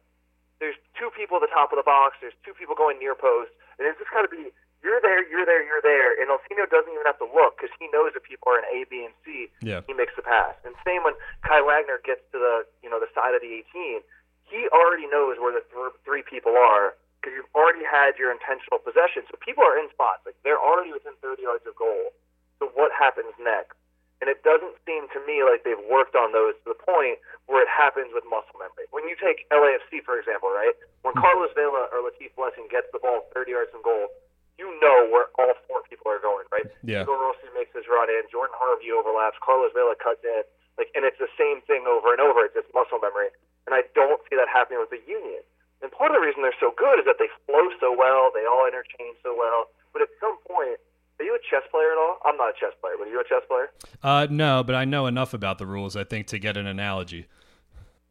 There's 0.56 0.76
two 0.96 1.12
people 1.12 1.36
at 1.36 1.44
the 1.44 1.52
top 1.52 1.68
of 1.68 1.76
the 1.76 1.84
box. 1.84 2.16
There's 2.24 2.36
two 2.40 2.56
people 2.56 2.72
going 2.72 2.96
near 2.96 3.12
post, 3.12 3.52
and 3.76 3.84
it's 3.84 4.00
just 4.00 4.08
got 4.08 4.24
to 4.24 4.32
be 4.32 4.48
you're 4.84 5.02
there, 5.02 5.24
you're 5.26 5.42
there, 5.42 5.66
you're 5.66 5.82
there, 5.82 6.14
and 6.14 6.30
Ilsinho 6.30 6.68
doesn't 6.70 6.92
even 6.92 7.02
have 7.10 7.18
to 7.18 7.26
look 7.26 7.58
because 7.58 7.74
he 7.80 7.90
knows 7.90 8.14
that 8.14 8.22
people 8.22 8.54
are 8.54 8.62
in 8.62 8.66
A, 8.70 8.86
B, 8.86 9.02
and 9.02 9.14
C. 9.26 9.50
Yeah. 9.58 9.82
He 9.88 9.92
makes 9.96 10.14
the 10.14 10.22
pass, 10.22 10.54
and 10.62 10.78
same 10.86 11.02
when 11.02 11.18
Kai 11.42 11.58
Wagner 11.64 11.98
gets 12.04 12.22
to 12.30 12.38
the 12.38 12.68
you 12.84 12.88
know 12.88 13.00
the 13.00 13.10
side 13.10 13.34
of 13.34 13.42
the 13.42 13.50
18 13.50 14.04
he 14.46 14.70
already 14.70 15.10
knows 15.10 15.38
where 15.42 15.52
the 15.52 15.62
th- 15.74 15.98
three 16.06 16.22
people 16.22 16.54
are 16.54 16.94
because 17.18 17.34
you've 17.34 17.50
already 17.58 17.82
had 17.82 18.14
your 18.14 18.30
intentional 18.30 18.78
possession. 18.78 19.26
So 19.26 19.34
people 19.42 19.66
are 19.66 19.74
in 19.74 19.90
spots. 19.90 20.22
Like 20.22 20.38
they're 20.46 20.62
already 20.62 20.94
within 20.94 21.18
30 21.18 21.42
yards 21.42 21.66
of 21.66 21.74
goal. 21.74 22.14
So 22.62 22.70
what 22.78 22.94
happens 22.94 23.34
next? 23.42 23.74
And 24.22 24.32
it 24.32 24.40
doesn't 24.46 24.78
seem 24.88 25.10
to 25.12 25.20
me 25.28 25.44
like 25.44 25.66
they've 25.66 25.82
worked 25.90 26.16
on 26.16 26.32
those 26.32 26.56
to 26.64 26.72
the 26.72 26.78
point 26.78 27.20
where 27.50 27.60
it 27.60 27.68
happens 27.68 28.14
with 28.16 28.24
muscle 28.24 28.56
memory. 28.56 28.88
When 28.88 29.04
you 29.04 29.18
take 29.18 29.44
LAFC, 29.52 30.00
for 30.06 30.16
example, 30.16 30.48
right? 30.48 30.72
When 31.04 31.12
hmm. 31.12 31.20
Carlos 31.20 31.52
Vela 31.52 31.92
or 31.92 32.00
Latif 32.00 32.32
Blessing 32.38 32.70
gets 32.72 32.88
the 32.94 33.02
ball 33.02 33.28
30 33.36 33.52
yards 33.52 33.74
from 33.74 33.84
goal, 33.84 34.08
you 34.56 34.72
know 34.80 35.04
where 35.12 35.28
all 35.36 35.52
four 35.68 35.84
people 35.84 36.08
are 36.08 36.22
going, 36.22 36.48
right? 36.48 36.64
Yeah. 36.80 37.04
Hugo 37.04 37.12
Rossi 37.12 37.44
makes 37.52 37.76
his 37.76 37.84
run 37.92 38.08
in, 38.08 38.24
Jordan 38.32 38.56
Harvey 38.56 38.88
overlaps, 38.88 39.36
Carlos 39.44 39.68
Vela 39.76 39.92
cuts 40.00 40.24
in, 40.24 40.48
like, 40.80 40.88
and 40.96 41.04
it's 41.04 41.20
the 41.20 41.28
same 41.36 41.60
thing 41.68 41.84
over 41.84 42.16
and 42.16 42.24
over. 42.24 42.48
It's 42.48 42.56
just 42.56 42.72
muscle 42.72 42.96
memory 42.96 43.28
and 43.66 43.74
I 43.74 43.82
don't 43.94 44.22
see 44.30 44.38
that 44.38 44.48
happening 44.48 44.80
with 44.80 44.90
the 44.90 45.02
Union. 45.04 45.42
And 45.82 45.92
part 45.92 46.10
of 46.10 46.16
the 46.16 46.24
reason 46.24 46.40
they're 46.40 46.56
so 46.56 46.72
good 46.72 47.02
is 47.02 47.04
that 47.04 47.20
they 47.20 47.28
flow 47.44 47.68
so 47.82 47.92
well, 47.92 48.32
they 48.32 48.48
all 48.48 48.64
interchange 48.64 49.20
so 49.20 49.36
well. 49.36 49.68
But 49.92 50.02
at 50.02 50.10
some 50.22 50.38
point, 50.48 50.80
are 51.20 51.24
you 51.24 51.36
a 51.36 51.42
chess 51.44 51.64
player 51.68 51.92
at 51.92 51.98
all? 52.00 52.20
I'm 52.24 52.36
not 52.36 52.52
a 52.52 52.56
chess 52.56 52.72
player, 52.80 52.96
but 52.96 53.08
are 53.08 53.12
you 53.12 53.20
a 53.20 53.28
chess 53.28 53.44
player? 53.48 53.68
Uh, 54.02 54.26
no, 54.30 54.64
but 54.64 54.74
I 54.74 54.84
know 54.84 55.06
enough 55.06 55.34
about 55.34 55.58
the 55.58 55.66
rules, 55.66 55.96
I 55.96 56.04
think, 56.04 56.26
to 56.32 56.38
get 56.38 56.56
an 56.56 56.66
analogy. 56.66 57.28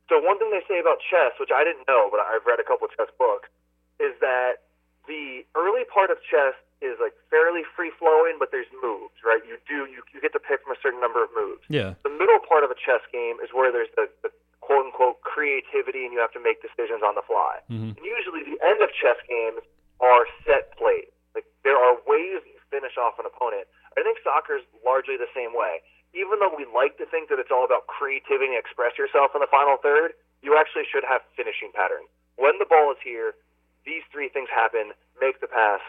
So 0.09 0.21
one 0.21 0.37
thing 0.37 0.53
they 0.53 0.61
say 0.69 0.77
about 0.77 1.01
chess, 1.01 1.33
which 1.39 1.49
I 1.49 1.65
didn't 1.65 1.89
know, 1.89 2.09
but 2.13 2.21
I've 2.21 2.45
read 2.45 2.61
a 2.61 2.67
couple 2.67 2.85
of 2.85 2.93
chess 2.93 3.09
books, 3.17 3.49
is 3.97 4.13
that 4.21 4.69
the 5.07 5.45
early 5.57 5.85
part 5.89 6.09
of 6.09 6.17
chess 6.21 6.53
is 6.81 6.97
like 7.01 7.13
fairly 7.29 7.65
free 7.73 7.89
flowing, 7.97 8.37
but 8.37 8.51
there's 8.51 8.69
moves, 8.83 9.17
right? 9.25 9.41
You 9.47 9.57
do 9.65 9.89
you, 9.89 10.05
you 10.13 10.21
get 10.21 10.33
to 10.33 10.41
pick 10.41 10.61
from 10.61 10.73
a 10.73 10.79
certain 10.81 11.01
number 11.01 11.23
of 11.23 11.29
moves. 11.33 11.63
Yeah. 11.69 11.97
The 12.03 12.13
middle 12.13 12.37
part 12.43 12.61
of 12.61 12.69
a 12.69 12.77
chess 12.77 13.01
game 13.09 13.41
is 13.41 13.49
where 13.53 13.71
there's 13.71 13.89
the, 13.95 14.09
the 14.21 14.29
quote 14.75 14.91
unquote 14.91 15.23
creativity 15.23 16.03
and 16.03 16.11
you 16.11 16.19
have 16.19 16.35
to 16.35 16.43
make 16.43 16.59
decisions 16.59 16.99
on 16.99 17.15
the 17.15 17.23
fly. 17.23 17.63
Mm-hmm. 17.71 17.95
And 17.95 18.03
usually 18.03 18.43
the 18.43 18.59
end 18.59 18.83
of 18.83 18.91
chess 18.91 19.15
games 19.23 19.63
are 20.03 20.27
set 20.43 20.75
plays. 20.75 21.07
Like 21.31 21.47
there 21.63 21.79
are 21.79 21.95
ways 22.03 22.43
you 22.43 22.59
finish 22.67 22.99
off 22.99 23.15
an 23.15 23.23
opponent. 23.23 23.71
I 23.95 24.03
think 24.03 24.19
soccer 24.19 24.59
is 24.59 24.67
largely 24.83 25.15
the 25.15 25.31
same 25.31 25.55
way. 25.55 25.79
Even 26.11 26.43
though 26.43 26.51
we 26.51 26.67
like 26.67 26.99
to 26.99 27.07
think 27.07 27.31
that 27.31 27.39
it's 27.39 27.51
all 27.51 27.63
about 27.63 27.87
creativity 27.87 28.51
and 28.51 28.59
express 28.59 28.99
yourself 28.99 29.31
in 29.31 29.39
the 29.39 29.51
final 29.51 29.79
third, 29.79 30.15
you 30.43 30.59
actually 30.59 30.83
should 30.87 31.07
have 31.07 31.23
finishing 31.39 31.71
patterns. 31.71 32.11
When 32.35 32.59
the 32.59 32.67
ball 32.67 32.91
is 32.91 32.99
here, 32.99 33.35
these 33.87 34.03
three 34.11 34.27
things 34.27 34.51
happen: 34.51 34.91
make 35.23 35.39
the 35.39 35.47
pass, 35.47 35.79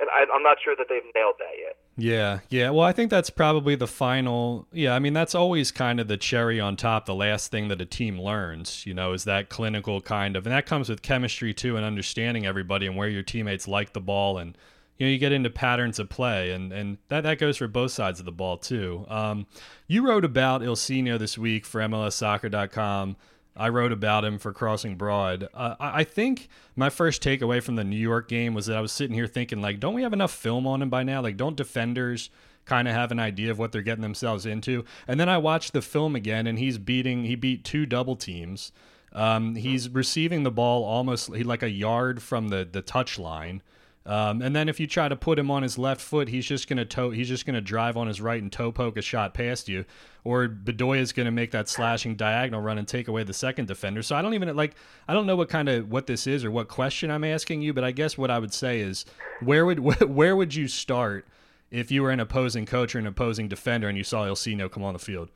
and 0.00 0.08
I, 0.10 0.24
I'm 0.34 0.42
not 0.42 0.56
sure 0.62 0.74
that 0.76 0.86
they've 0.88 1.02
nailed 1.14 1.34
that 1.38 1.54
yet. 1.58 1.76
Yeah, 1.96 2.40
yeah. 2.48 2.70
Well, 2.70 2.86
I 2.86 2.92
think 2.92 3.10
that's 3.10 3.30
probably 3.30 3.74
the 3.74 3.86
final. 3.86 4.66
Yeah, 4.72 4.94
I 4.94 4.98
mean, 4.98 5.12
that's 5.12 5.34
always 5.34 5.70
kind 5.70 6.00
of 6.00 6.08
the 6.08 6.16
cherry 6.16 6.58
on 6.58 6.76
top, 6.76 7.06
the 7.06 7.14
last 7.14 7.50
thing 7.50 7.68
that 7.68 7.80
a 7.80 7.86
team 7.86 8.20
learns, 8.20 8.86
you 8.86 8.94
know, 8.94 9.12
is 9.12 9.24
that 9.24 9.50
clinical 9.50 10.00
kind 10.00 10.36
of, 10.36 10.46
and 10.46 10.54
that 10.54 10.66
comes 10.66 10.88
with 10.88 11.02
chemistry 11.02 11.52
too, 11.52 11.76
and 11.76 11.84
understanding 11.84 12.46
everybody 12.46 12.86
and 12.86 12.96
where 12.96 13.08
your 13.08 13.22
teammates 13.22 13.68
like 13.68 13.92
the 13.92 14.00
ball, 14.00 14.38
and 14.38 14.56
you 14.96 15.06
know, 15.06 15.12
you 15.12 15.18
get 15.18 15.32
into 15.32 15.50
patterns 15.50 15.98
of 15.98 16.08
play, 16.08 16.52
and 16.52 16.72
and 16.72 16.98
that 17.08 17.22
that 17.22 17.38
goes 17.38 17.58
for 17.58 17.68
both 17.68 17.92
sides 17.92 18.18
of 18.18 18.26
the 18.26 18.32
ball 18.32 18.56
too. 18.56 19.04
Um, 19.08 19.46
you 19.86 20.06
wrote 20.06 20.24
about 20.24 20.62
Ilsinho 20.62 21.18
this 21.18 21.36
week 21.36 21.66
for 21.66 21.80
MLSsoccer.com. 21.80 23.16
I 23.56 23.68
wrote 23.68 23.92
about 23.92 24.24
him 24.24 24.38
for 24.38 24.52
Crossing 24.52 24.96
Broad. 24.96 25.48
Uh, 25.52 25.74
I 25.80 26.04
think 26.04 26.48
my 26.76 26.88
first 26.88 27.22
takeaway 27.22 27.62
from 27.62 27.76
the 27.76 27.84
New 27.84 27.96
York 27.96 28.28
game 28.28 28.54
was 28.54 28.66
that 28.66 28.76
I 28.76 28.80
was 28.80 28.92
sitting 28.92 29.14
here 29.14 29.26
thinking, 29.26 29.60
like, 29.60 29.80
don't 29.80 29.94
we 29.94 30.02
have 30.02 30.12
enough 30.12 30.32
film 30.32 30.66
on 30.66 30.82
him 30.82 30.90
by 30.90 31.02
now? 31.02 31.20
Like, 31.20 31.36
don't 31.36 31.56
defenders 31.56 32.30
kind 32.64 32.86
of 32.86 32.94
have 32.94 33.10
an 33.10 33.18
idea 33.18 33.50
of 33.50 33.58
what 33.58 33.72
they're 33.72 33.82
getting 33.82 34.02
themselves 34.02 34.46
into? 34.46 34.84
And 35.08 35.18
then 35.18 35.28
I 35.28 35.38
watched 35.38 35.72
the 35.72 35.82
film 35.82 36.14
again, 36.14 36.46
and 36.46 36.58
he's 36.58 36.78
beating, 36.78 37.24
he 37.24 37.34
beat 37.34 37.64
two 37.64 37.86
double 37.86 38.16
teams. 38.16 38.72
Um, 39.12 39.56
he's 39.56 39.88
receiving 39.88 40.44
the 40.44 40.50
ball 40.52 40.84
almost 40.84 41.28
like 41.30 41.62
a 41.62 41.70
yard 41.70 42.22
from 42.22 42.48
the 42.48 42.68
the 42.70 42.80
touch 42.80 43.18
line. 43.18 43.62
Um, 44.06 44.40
and 44.40 44.56
then 44.56 44.68
if 44.68 44.80
you 44.80 44.86
try 44.86 45.08
to 45.08 45.16
put 45.16 45.38
him 45.38 45.50
on 45.50 45.62
his 45.62 45.76
left 45.76 46.00
foot, 46.00 46.28
he's 46.28 46.46
just 46.46 46.68
gonna 46.68 46.86
toe. 46.86 47.10
He's 47.10 47.28
just 47.28 47.44
gonna 47.44 47.60
drive 47.60 47.96
on 47.96 48.06
his 48.06 48.20
right 48.20 48.40
and 48.42 48.50
toe 48.50 48.72
poke 48.72 48.96
a 48.96 49.02
shot 49.02 49.34
past 49.34 49.68
you. 49.68 49.84
Or 50.24 50.48
Bedoya 50.48 51.00
is 51.00 51.12
gonna 51.12 51.30
make 51.30 51.50
that 51.50 51.68
slashing 51.68 52.16
diagonal 52.16 52.62
run 52.62 52.78
and 52.78 52.88
take 52.88 53.08
away 53.08 53.24
the 53.24 53.34
second 53.34 53.68
defender. 53.68 54.02
So 54.02 54.16
I 54.16 54.22
don't 54.22 54.34
even 54.34 54.56
like. 54.56 54.74
I 55.06 55.12
don't 55.12 55.26
know 55.26 55.36
what 55.36 55.50
kind 55.50 55.68
of 55.68 55.90
what 55.90 56.06
this 56.06 56.26
is 56.26 56.44
or 56.44 56.50
what 56.50 56.68
question 56.68 57.10
I'm 57.10 57.24
asking 57.24 57.60
you, 57.60 57.74
but 57.74 57.84
I 57.84 57.90
guess 57.90 58.16
what 58.16 58.30
I 58.30 58.38
would 58.38 58.54
say 58.54 58.80
is 58.80 59.04
where 59.42 59.66
would 59.66 59.78
where 60.08 60.34
would 60.34 60.54
you 60.54 60.66
start 60.66 61.26
if 61.70 61.90
you 61.90 62.02
were 62.02 62.10
an 62.10 62.20
opposing 62.20 62.64
coach 62.64 62.94
or 62.94 62.98
an 62.98 63.06
opposing 63.06 63.48
defender 63.48 63.88
and 63.88 63.98
you 63.98 64.04
saw 64.04 64.24
Ilsinho 64.24 64.70
come 64.70 64.82
on 64.82 64.94
the 64.94 64.98
field? 64.98 65.28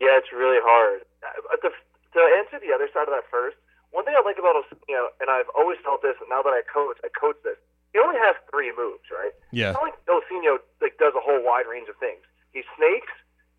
Yeah, 0.00 0.16
it's 0.16 0.32
really 0.32 0.58
hard. 0.62 1.02
Uh, 1.22 1.56
to, 1.56 1.68
to 1.68 2.20
answer 2.38 2.58
the 2.64 2.72
other 2.74 2.88
side 2.94 3.02
of 3.02 3.14
that 3.14 3.24
first, 3.30 3.57
one 3.90 4.04
thing 4.04 4.14
I 4.16 4.22
like 4.24 4.36
about 4.36 4.56
Ilsinho, 4.56 5.12
and 5.20 5.32
I've 5.32 5.48
always 5.56 5.80
felt 5.80 6.04
this, 6.04 6.16
and 6.20 6.28
now 6.28 6.44
that 6.44 6.52
I 6.52 6.62
coach, 6.68 7.00
I 7.00 7.08
coach 7.08 7.40
this. 7.42 7.56
He 7.96 7.98
only 7.98 8.20
has 8.20 8.36
three 8.52 8.68
moves, 8.76 9.08
right? 9.08 9.32
Yeah. 9.48 9.72
It's 9.72 9.80
not 9.80 9.88
like 9.88 9.98
Ilsinho 10.04 10.60
like 10.84 11.00
does 11.00 11.16
a 11.16 11.24
whole 11.24 11.40
wide 11.40 11.64
range 11.64 11.88
of 11.88 11.96
things. 11.96 12.20
He 12.52 12.60
snakes, 12.76 13.12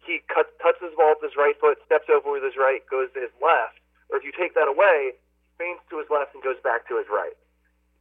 he 0.05 0.21
cuts, 0.29 0.53
touches 0.61 0.93
the 0.93 0.97
ball 0.97 1.17
with 1.17 1.33
his 1.33 1.37
right 1.37 1.57
foot, 1.57 1.81
steps 1.85 2.09
over 2.13 2.29
with 2.29 2.45
his 2.45 2.53
right, 2.53 2.85
goes 2.85 3.09
to 3.17 3.25
his 3.25 3.33
left. 3.41 3.81
Or 4.13 4.21
if 4.21 4.23
you 4.25 4.33
take 4.33 4.53
that 4.53 4.69
away, 4.69 5.17
feints 5.57 5.81
to 5.89 5.97
his 5.97 6.09
left 6.13 6.37
and 6.37 6.45
goes 6.45 6.61
back 6.61 6.85
to 6.89 6.97
his 6.97 7.09
right. 7.09 7.33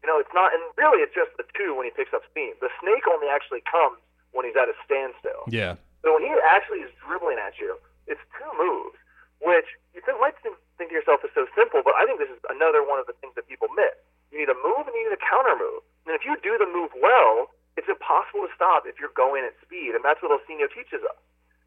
You 0.05 0.07
know, 0.07 0.21
it's 0.21 0.33
not, 0.37 0.53
and 0.53 0.63
really, 0.77 1.03
it's 1.03 1.17
just 1.17 1.33
the 1.41 1.49
two 1.57 1.75
when 1.75 1.89
he 1.89 1.93
picks 1.93 2.13
up 2.13 2.23
steam. 2.31 2.55
The 2.61 2.71
snake 2.79 3.09
only 3.09 3.27
actually 3.27 3.65
comes 3.67 3.99
when 4.31 4.45
he's 4.47 4.55
at 4.55 4.71
a 4.71 4.77
standstill. 4.85 5.49
Yeah. 5.49 5.81
So 6.05 6.15
when 6.15 6.23
he 6.23 6.31
actually 6.47 6.87
is 6.87 6.93
dribbling 7.03 7.41
at 7.41 7.59
you, 7.59 7.75
it's 8.07 8.23
two 8.39 8.53
moves, 8.55 8.97
which 9.43 9.67
you 9.93 10.01
might 10.23 10.39
think 10.79 10.95
to 10.95 10.97
yourself 10.97 11.21
is 11.27 11.35
so 11.35 11.51
simple, 11.59 11.83
but 11.83 11.99
I 11.99 12.07
think 12.07 12.23
this 12.23 12.31
is 12.31 12.39
another 12.49 12.87
one 12.87 13.03
of 13.03 13.11
the 13.11 13.19
things 13.19 13.35
that 13.35 13.51
people 13.51 13.67
miss. 13.75 13.93
You 14.31 14.39
need 14.39 14.49
a 14.49 14.57
move 14.57 14.87
and 14.87 14.95
you 14.95 15.11
need 15.11 15.15
a 15.15 15.21
counter 15.21 15.59
move. 15.59 15.83
And 16.07 16.15
if 16.15 16.23
you 16.23 16.39
do 16.41 16.57
the 16.57 16.71
move 16.71 16.95
well, 16.97 17.51
it's 17.75 17.91
impossible 17.91 18.47
to 18.47 18.53
stop 18.55 18.87
if 18.87 18.97
you're 19.03 19.15
going 19.19 19.43
at 19.43 19.59
speed. 19.61 19.99
And 19.99 20.07
that's 20.07 20.23
what 20.23 20.31
Ilsinho 20.31 20.71
teaches 20.71 21.03
us. 21.03 21.19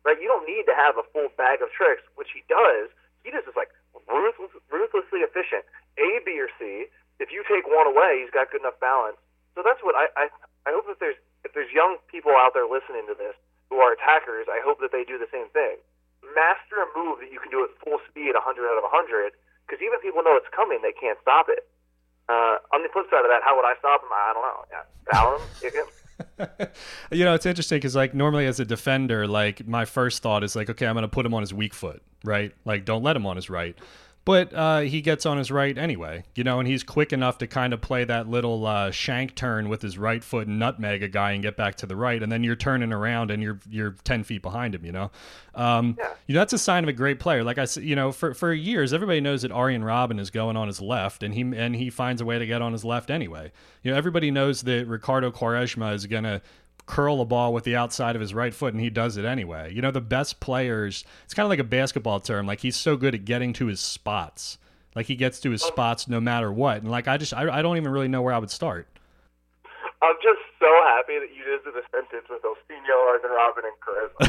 Right? 0.01 0.17
You 0.17 0.31
don't 0.31 0.47
need 0.47 0.65
to 0.65 0.73
have 0.73 0.97
a 0.97 1.05
full 1.13 1.29
bag 1.37 1.61
of 1.61 1.69
tricks, 1.75 2.01
which 2.17 2.33
he 2.33 2.41
does. 2.49 2.89
He 3.21 3.29
just 3.29 3.45
is 3.45 3.53
like 3.53 3.69
ruthless, 4.09 4.49
ruthlessly 4.73 5.21
efficient. 5.21 5.67
A, 6.01 6.23
B, 6.25 6.39
or 6.41 6.49
C. 6.57 6.89
If 7.21 7.29
you 7.29 7.45
take 7.45 7.69
one 7.69 7.85
away, 7.85 8.25
he's 8.25 8.33
got 8.33 8.49
good 8.49 8.65
enough 8.65 8.81
balance. 8.81 9.19
So 9.53 9.61
that's 9.61 9.83
what 9.85 9.93
I, 9.93 10.09
I, 10.17 10.25
I 10.65 10.71
hope 10.73 10.89
that 10.89 10.97
there's 10.97 11.19
if 11.45 11.53
there's 11.53 11.69
young 11.73 11.97
people 12.09 12.33
out 12.33 12.53
there 12.53 12.65
listening 12.65 13.05
to 13.09 13.15
this 13.17 13.33
who 13.69 13.77
are 13.81 13.93
attackers, 13.93 14.45
I 14.49 14.61
hope 14.61 14.81
that 14.81 14.91
they 14.91 15.03
do 15.03 15.17
the 15.17 15.29
same 15.31 15.49
thing. 15.53 15.77
Master 16.33 16.81
a 16.81 16.87
move 16.97 17.19
that 17.19 17.31
you 17.31 17.39
can 17.39 17.51
do 17.51 17.63
at 17.63 17.71
full 17.83 17.99
speed, 18.09 18.33
100 18.33 18.41
out 18.41 18.77
of 18.77 18.85
100, 18.87 19.33
because 19.65 19.79
even 19.81 19.95
if 19.97 20.01
people 20.01 20.23
know 20.23 20.35
it's 20.35 20.49
coming, 20.55 20.79
they 20.81 20.95
can't 20.95 21.17
stop 21.21 21.47
it. 21.49 21.67
Uh, 22.29 22.61
on 22.71 22.83
the 22.83 22.89
flip 22.93 23.05
side 23.11 23.25
of 23.25 23.31
that, 23.31 23.43
how 23.43 23.55
would 23.55 23.65
I 23.65 23.75
stop 23.79 24.01
him? 24.03 24.09
I 24.13 24.31
don't 24.31 24.45
know. 24.45 24.61
Yeah, 24.71 24.85
him, 25.35 25.41
kick 25.59 25.75
you 27.11 27.25
know, 27.25 27.33
it's 27.33 27.45
interesting 27.45 27.77
because 27.77 27.95
like 27.95 28.13
normally 28.13 28.45
as 28.45 28.59
a 28.59 28.65
defender, 28.65 29.27
like 29.27 29.67
my 29.67 29.85
first 29.85 30.21
thought 30.21 30.43
is 30.43 30.55
like, 30.55 30.69
okay, 30.69 30.85
I'm 30.85 30.93
going 30.93 31.03
to 31.03 31.09
put 31.09 31.25
him 31.25 31.33
on 31.33 31.41
his 31.41 31.53
weak 31.53 31.73
foot, 31.73 32.01
right? 32.23 32.53
Like, 32.65 32.85
don't 32.85 33.03
let 33.03 33.15
him 33.15 33.25
on 33.25 33.35
his 33.35 33.49
right. 33.49 33.75
But 34.23 34.53
uh, 34.53 34.79
he 34.81 35.01
gets 35.01 35.25
on 35.25 35.39
his 35.39 35.49
right 35.49 35.75
anyway, 35.75 36.23
you 36.35 36.43
know, 36.43 36.59
and 36.59 36.67
he's 36.67 36.83
quick 36.83 37.11
enough 37.11 37.39
to 37.39 37.47
kind 37.47 37.73
of 37.73 37.81
play 37.81 38.03
that 38.03 38.29
little 38.29 38.67
uh, 38.67 38.91
shank 38.91 39.33
turn 39.33 39.67
with 39.67 39.81
his 39.81 39.97
right 39.97 40.23
foot 40.23 40.47
and 40.47 40.59
nutmeg 40.59 41.01
a 41.01 41.07
guy 41.07 41.31
and 41.31 41.41
get 41.41 41.57
back 41.57 41.75
to 41.77 41.87
the 41.87 41.95
right, 41.95 42.21
and 42.21 42.31
then 42.31 42.43
you're 42.43 42.55
turning 42.55 42.93
around 42.93 43.31
and 43.31 43.41
you're 43.41 43.59
you're 43.67 43.95
ten 44.03 44.23
feet 44.23 44.43
behind 44.43 44.75
him, 44.75 44.85
you 44.85 44.91
know. 44.91 45.09
Um, 45.55 45.95
yeah. 45.97 46.13
You 46.27 46.35
know 46.35 46.41
that's 46.41 46.53
a 46.53 46.59
sign 46.59 46.83
of 46.83 46.89
a 46.89 46.93
great 46.93 47.19
player. 47.19 47.43
Like 47.43 47.57
I 47.57 47.65
said, 47.65 47.83
you 47.83 47.95
know, 47.95 48.11
for 48.11 48.35
for 48.35 48.53
years 48.53 48.93
everybody 48.93 49.21
knows 49.21 49.41
that 49.41 49.51
Arjen 49.51 49.81
Robben 49.81 50.19
is 50.19 50.29
going 50.29 50.55
on 50.55 50.67
his 50.67 50.79
left, 50.79 51.23
and 51.23 51.33
he 51.33 51.41
and 51.41 51.75
he 51.75 51.89
finds 51.89 52.21
a 52.21 52.25
way 52.25 52.37
to 52.37 52.45
get 52.45 52.61
on 52.61 52.73
his 52.73 52.85
left 52.85 53.09
anyway. 53.09 53.51
You 53.81 53.91
know, 53.91 53.97
everybody 53.97 54.29
knows 54.29 54.61
that 54.61 54.85
Ricardo 54.85 55.31
Quaresma 55.31 55.95
is 55.95 56.05
gonna 56.05 56.43
curl 56.85 57.21
a 57.21 57.25
ball 57.25 57.53
with 57.53 57.63
the 57.63 57.75
outside 57.75 58.15
of 58.15 58.21
his 58.21 58.33
right 58.33 58.53
foot 58.53 58.73
and 58.73 58.81
he 58.81 58.89
does 58.89 59.17
it 59.17 59.25
anyway. 59.25 59.73
You 59.73 59.81
know, 59.81 59.91
the 59.91 60.01
best 60.01 60.39
players, 60.39 61.03
it's 61.23 61.33
kind 61.33 61.45
of 61.45 61.49
like 61.49 61.59
a 61.59 61.63
basketball 61.63 62.19
term. 62.19 62.45
Like 62.45 62.59
he's 62.59 62.75
so 62.75 62.97
good 62.97 63.15
at 63.15 63.25
getting 63.25 63.53
to 63.53 63.67
his 63.67 63.79
spots. 63.79 64.57
Like 64.95 65.05
he 65.05 65.15
gets 65.15 65.39
to 65.41 65.51
his 65.51 65.63
oh. 65.63 65.67
spots 65.67 66.07
no 66.07 66.19
matter 66.19 66.51
what. 66.51 66.81
And 66.81 66.91
like 66.91 67.07
I 67.07 67.17
just, 67.17 67.33
I, 67.33 67.49
I 67.49 67.61
don't 67.61 67.77
even 67.77 67.91
really 67.91 68.07
know 68.07 68.21
where 68.21 68.33
I 68.33 68.37
would 68.37 68.51
start. 68.51 68.87
I'm 70.01 70.15
just 70.21 70.40
so 70.61 70.69
happy 70.85 71.17
that 71.17 71.33
you 71.33 71.41
did 71.41 71.65
the 71.65 71.81
sentence 71.89 72.29
with 72.29 72.45
Ilsinho, 72.45 72.97
Arjen 73.09 73.33
Robben, 73.33 73.65
and 73.65 73.77
Charisma. 73.81 74.21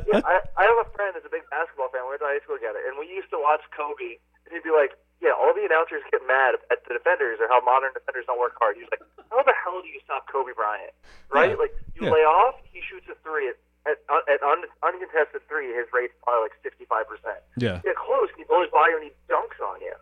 yeah, 0.08 0.24
I, 0.24 0.40
I 0.56 0.62
have 0.64 0.80
a 0.80 0.88
friend 0.96 1.12
that's 1.12 1.28
a 1.28 1.32
big 1.32 1.44
basketball 1.52 1.92
fan. 1.92 2.08
We 2.08 2.16
went 2.16 2.24
to 2.24 2.32
high 2.32 2.40
school 2.40 2.56
together, 2.56 2.80
and 2.80 2.96
we 2.96 3.04
used 3.12 3.28
to 3.36 3.38
watch 3.38 3.60
Kobe, 3.76 4.16
and 4.48 4.50
he'd 4.56 4.64
be 4.64 4.72
like, 4.72 4.96
yeah, 5.20 5.36
all 5.36 5.54
the 5.54 5.62
announcers 5.62 6.02
get 6.10 6.24
mad 6.26 6.58
at 6.72 6.82
the 6.88 6.98
defenders 6.98 7.38
or 7.38 7.46
how 7.46 7.62
modern 7.62 7.94
defenders 7.94 8.26
don't 8.26 8.42
work 8.42 8.58
hard. 8.58 8.74
He's 8.74 8.90
like, 8.90 9.04
how 9.30 9.44
the 9.46 9.54
hell 9.62 9.78
do 9.78 9.86
you 9.86 10.02
stop 10.02 10.26
Kobe 10.26 10.50
Bryant? 10.50 10.90
Right? 11.30 11.54
Yeah. 11.54 11.62
Like, 11.62 11.72
you 11.94 12.10
yeah. 12.10 12.16
lay 12.16 12.26
off, 12.26 12.58
he 12.74 12.82
shoots 12.82 13.06
a 13.06 13.14
three 13.22 13.46
at, 13.46 13.56
at, 13.86 14.02
at 14.26 14.42
un, 14.42 14.66
uncontested 14.82 15.46
three. 15.46 15.70
His 15.70 15.86
rate's 15.94 16.16
probably 16.26 16.50
like 16.50 16.58
65%. 16.66 17.06
Yeah. 17.54 17.78
Get 17.86 17.94
close, 17.94 18.34
he 18.34 18.42
blows 18.50 18.66
by 18.74 18.90
you 18.90 18.98
and 18.98 19.06
he 19.06 19.14
dunks 19.30 19.62
on 19.62 19.78
you. 19.78 19.94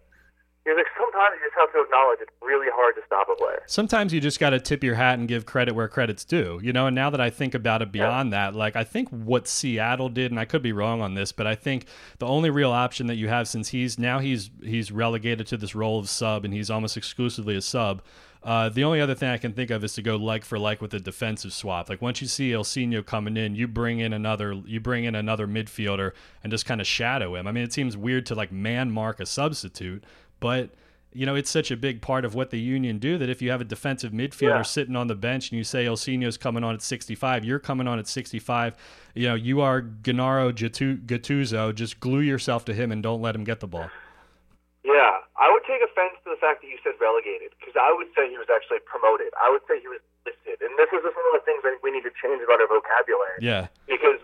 He's 0.64 0.76
like, 0.76 0.86
sometimes 0.98 1.36
you 1.40 1.48
just 1.48 1.58
have 1.58 1.72
to 1.72 1.80
acknowledge 1.80 2.18
it's 2.20 2.32
really 2.42 2.66
hard 2.70 2.94
to 2.96 3.02
stop 3.06 3.28
a 3.32 3.34
player. 3.34 3.62
Sometimes 3.66 4.12
you 4.12 4.20
just 4.20 4.38
got 4.38 4.50
to 4.50 4.60
tip 4.60 4.84
your 4.84 4.94
hat 4.94 5.18
and 5.18 5.26
give 5.26 5.46
credit 5.46 5.74
where 5.74 5.88
credit's 5.88 6.24
due, 6.24 6.60
you 6.62 6.72
know. 6.72 6.86
And 6.86 6.94
now 6.94 7.08
that 7.08 7.20
I 7.20 7.30
think 7.30 7.54
about 7.54 7.80
it 7.80 7.90
beyond 7.90 8.30
yeah. 8.30 8.50
that, 8.50 8.56
like 8.56 8.76
I 8.76 8.84
think 8.84 9.08
what 9.08 9.48
Seattle 9.48 10.10
did, 10.10 10.30
and 10.30 10.38
I 10.38 10.44
could 10.44 10.62
be 10.62 10.72
wrong 10.72 11.00
on 11.00 11.14
this, 11.14 11.32
but 11.32 11.46
I 11.46 11.54
think 11.54 11.86
the 12.18 12.26
only 12.26 12.50
real 12.50 12.72
option 12.72 13.06
that 13.06 13.16
you 13.16 13.28
have 13.28 13.48
since 13.48 13.68
he's 13.68 13.98
now 13.98 14.18
he's 14.18 14.50
he's 14.62 14.92
relegated 14.92 15.46
to 15.48 15.56
this 15.56 15.74
role 15.74 15.98
of 15.98 16.10
sub, 16.10 16.44
and 16.44 16.52
he's 16.52 16.68
almost 16.70 16.96
exclusively 16.96 17.56
a 17.56 17.62
sub. 17.62 18.02
Uh, 18.42 18.70
the 18.70 18.84
only 18.84 19.00
other 19.00 19.14
thing 19.14 19.28
I 19.28 19.36
can 19.36 19.52
think 19.52 19.70
of 19.70 19.84
is 19.84 19.92
to 19.94 20.02
go 20.02 20.16
like 20.16 20.44
for 20.44 20.58
like 20.58 20.80
with 20.80 20.94
a 20.94 21.00
defensive 21.00 21.52
swap. 21.52 21.90
Like 21.90 22.00
once 22.00 22.22
you 22.22 22.26
see 22.26 22.50
Ilsinho 22.52 23.04
coming 23.04 23.36
in, 23.36 23.54
you 23.54 23.68
bring 23.68 23.98
in 23.98 24.12
another 24.12 24.54
you 24.66 24.80
bring 24.80 25.04
in 25.04 25.14
another 25.14 25.46
midfielder 25.46 26.12
and 26.42 26.50
just 26.50 26.64
kind 26.64 26.80
of 26.80 26.86
shadow 26.86 27.34
him. 27.34 27.46
I 27.46 27.52
mean, 27.52 27.64
it 27.64 27.72
seems 27.72 27.96
weird 27.96 28.24
to 28.26 28.34
like 28.34 28.50
man 28.50 28.90
mark 28.90 29.20
a 29.20 29.26
substitute, 29.26 30.04
but 30.40 30.70
you 31.12 31.26
know, 31.26 31.34
it's 31.34 31.50
such 31.50 31.70
a 31.70 31.76
big 31.76 32.02
part 32.02 32.24
of 32.24 32.34
what 32.34 32.50
the 32.50 32.60
Union 32.60 32.98
do 32.98 33.18
that 33.18 33.28
if 33.28 33.42
you 33.42 33.50
have 33.50 33.60
a 33.60 33.64
defensive 33.64 34.12
midfielder 34.12 34.62
yeah. 34.62 34.62
sitting 34.62 34.94
on 34.94 35.08
the 35.08 35.16
bench 35.16 35.50
and 35.50 35.58
you 35.58 35.64
say 35.64 35.84
Ilsinho's 35.84 36.38
coming 36.38 36.62
on 36.62 36.74
at 36.74 36.82
65, 36.82 37.44
you're 37.44 37.58
coming 37.58 37.88
on 37.88 37.98
at 37.98 38.06
65. 38.06 38.76
You 39.14 39.28
know, 39.28 39.34
you 39.34 39.60
are 39.60 39.80
Gennaro 39.80 40.52
Gattuso. 40.52 41.74
Just 41.74 41.98
glue 41.98 42.20
yourself 42.20 42.64
to 42.66 42.74
him 42.74 42.92
and 42.92 43.02
don't 43.02 43.20
let 43.20 43.34
him 43.34 43.42
get 43.42 43.58
the 43.58 43.66
ball. 43.66 43.90
Yeah, 44.84 45.18
I 45.36 45.50
would 45.50 45.62
take 45.66 45.82
offense 45.82 46.14
to 46.24 46.30
the 46.30 46.40
fact 46.40 46.62
that 46.62 46.68
you 46.68 46.78
said 46.84 46.94
relegated 47.00 47.52
because 47.58 47.74
I 47.74 47.92
would 47.92 48.08
say 48.16 48.30
he 48.30 48.38
was 48.38 48.48
actually 48.48 48.80
promoted. 48.86 49.34
I 49.36 49.50
would 49.50 49.60
say 49.66 49.82
he 49.82 49.90
was 49.90 50.00
listed, 50.24 50.62
and 50.62 50.72
this 50.78 50.88
is 50.94 51.02
one 51.04 51.26
of 51.34 51.34
the 51.36 51.44
things 51.44 51.60
I 51.66 51.74
think 51.74 51.82
we 51.82 51.90
need 51.92 52.06
to 52.08 52.14
change 52.16 52.40
about 52.40 52.62
our 52.62 52.70
vocabulary. 52.70 53.44
Yeah, 53.44 53.68
because 53.84 54.22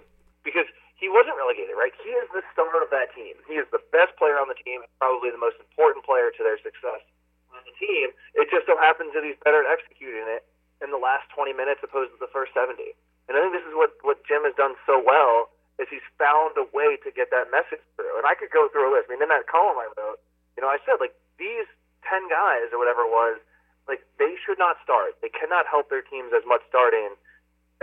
because 0.48 0.64
he 0.96 1.12
wasn't 1.12 1.36
relegated, 1.36 1.76
right? 1.76 1.92
He 2.00 2.12
is 2.16 2.24
the 2.32 2.40
star 2.56 2.72
of 2.80 2.88
that 2.88 3.12
team. 3.12 3.36
He 3.44 3.60
is 3.60 3.68
the 3.68 3.84
best 3.92 4.16
player 4.16 4.40
on 4.40 4.48
the 4.48 4.56
team, 4.56 4.80
probably 4.96 5.28
the 5.28 5.40
most 5.40 5.60
important 5.60 6.08
player 6.08 6.32
to 6.32 6.40
their 6.40 6.56
success 6.64 7.04
on 7.52 7.60
the 7.68 7.76
team. 7.76 8.16
It 8.32 8.48
just 8.48 8.64
so 8.64 8.80
happens 8.80 9.12
that 9.12 9.20
he's 9.20 9.36
better 9.44 9.60
at 9.60 9.68
executing 9.68 10.24
it 10.24 10.48
in 10.80 10.88
the 10.88 11.00
last 11.00 11.28
20 11.36 11.52
minutes 11.52 11.84
opposed 11.84 12.16
to 12.16 12.20
the 12.20 12.32
first 12.32 12.56
70. 12.56 12.96
And 13.28 13.36
I 13.36 13.44
think 13.44 13.52
this 13.52 13.66
is 13.68 13.76
what, 13.76 13.92
what 14.00 14.24
Jim 14.24 14.44
has 14.48 14.56
done 14.56 14.76
so 14.88 14.96
well 14.96 15.52
is 15.76 15.84
he's 15.92 16.04
found 16.16 16.56
a 16.56 16.64
way 16.72 16.96
to 17.04 17.12
get 17.12 17.28
that 17.28 17.52
message 17.52 17.84
through. 18.00 18.16
And 18.16 18.24
I 18.24 18.32
could 18.32 18.48
go 18.48 18.72
through 18.72 18.88
a 18.88 18.92
list. 18.96 19.12
I 19.12 19.16
mean, 19.16 19.24
in 19.24 19.28
that 19.28 19.44
column 19.48 19.76
I 19.76 19.88
wrote, 20.00 20.20
you 20.56 20.64
know, 20.64 20.72
I 20.72 20.80
said, 20.88 20.96
like, 20.96 21.12
these 21.36 21.68
10 22.08 22.32
guys 22.32 22.72
or 22.72 22.80
whatever 22.80 23.04
it 23.04 23.12
was, 23.12 23.36
like, 23.84 24.00
they 24.16 24.40
should 24.40 24.56
not 24.56 24.80
start. 24.80 25.20
They 25.20 25.28
cannot 25.28 25.68
help 25.68 25.92
their 25.92 26.00
teams 26.00 26.32
as 26.32 26.48
much 26.48 26.64
starting 26.72 27.12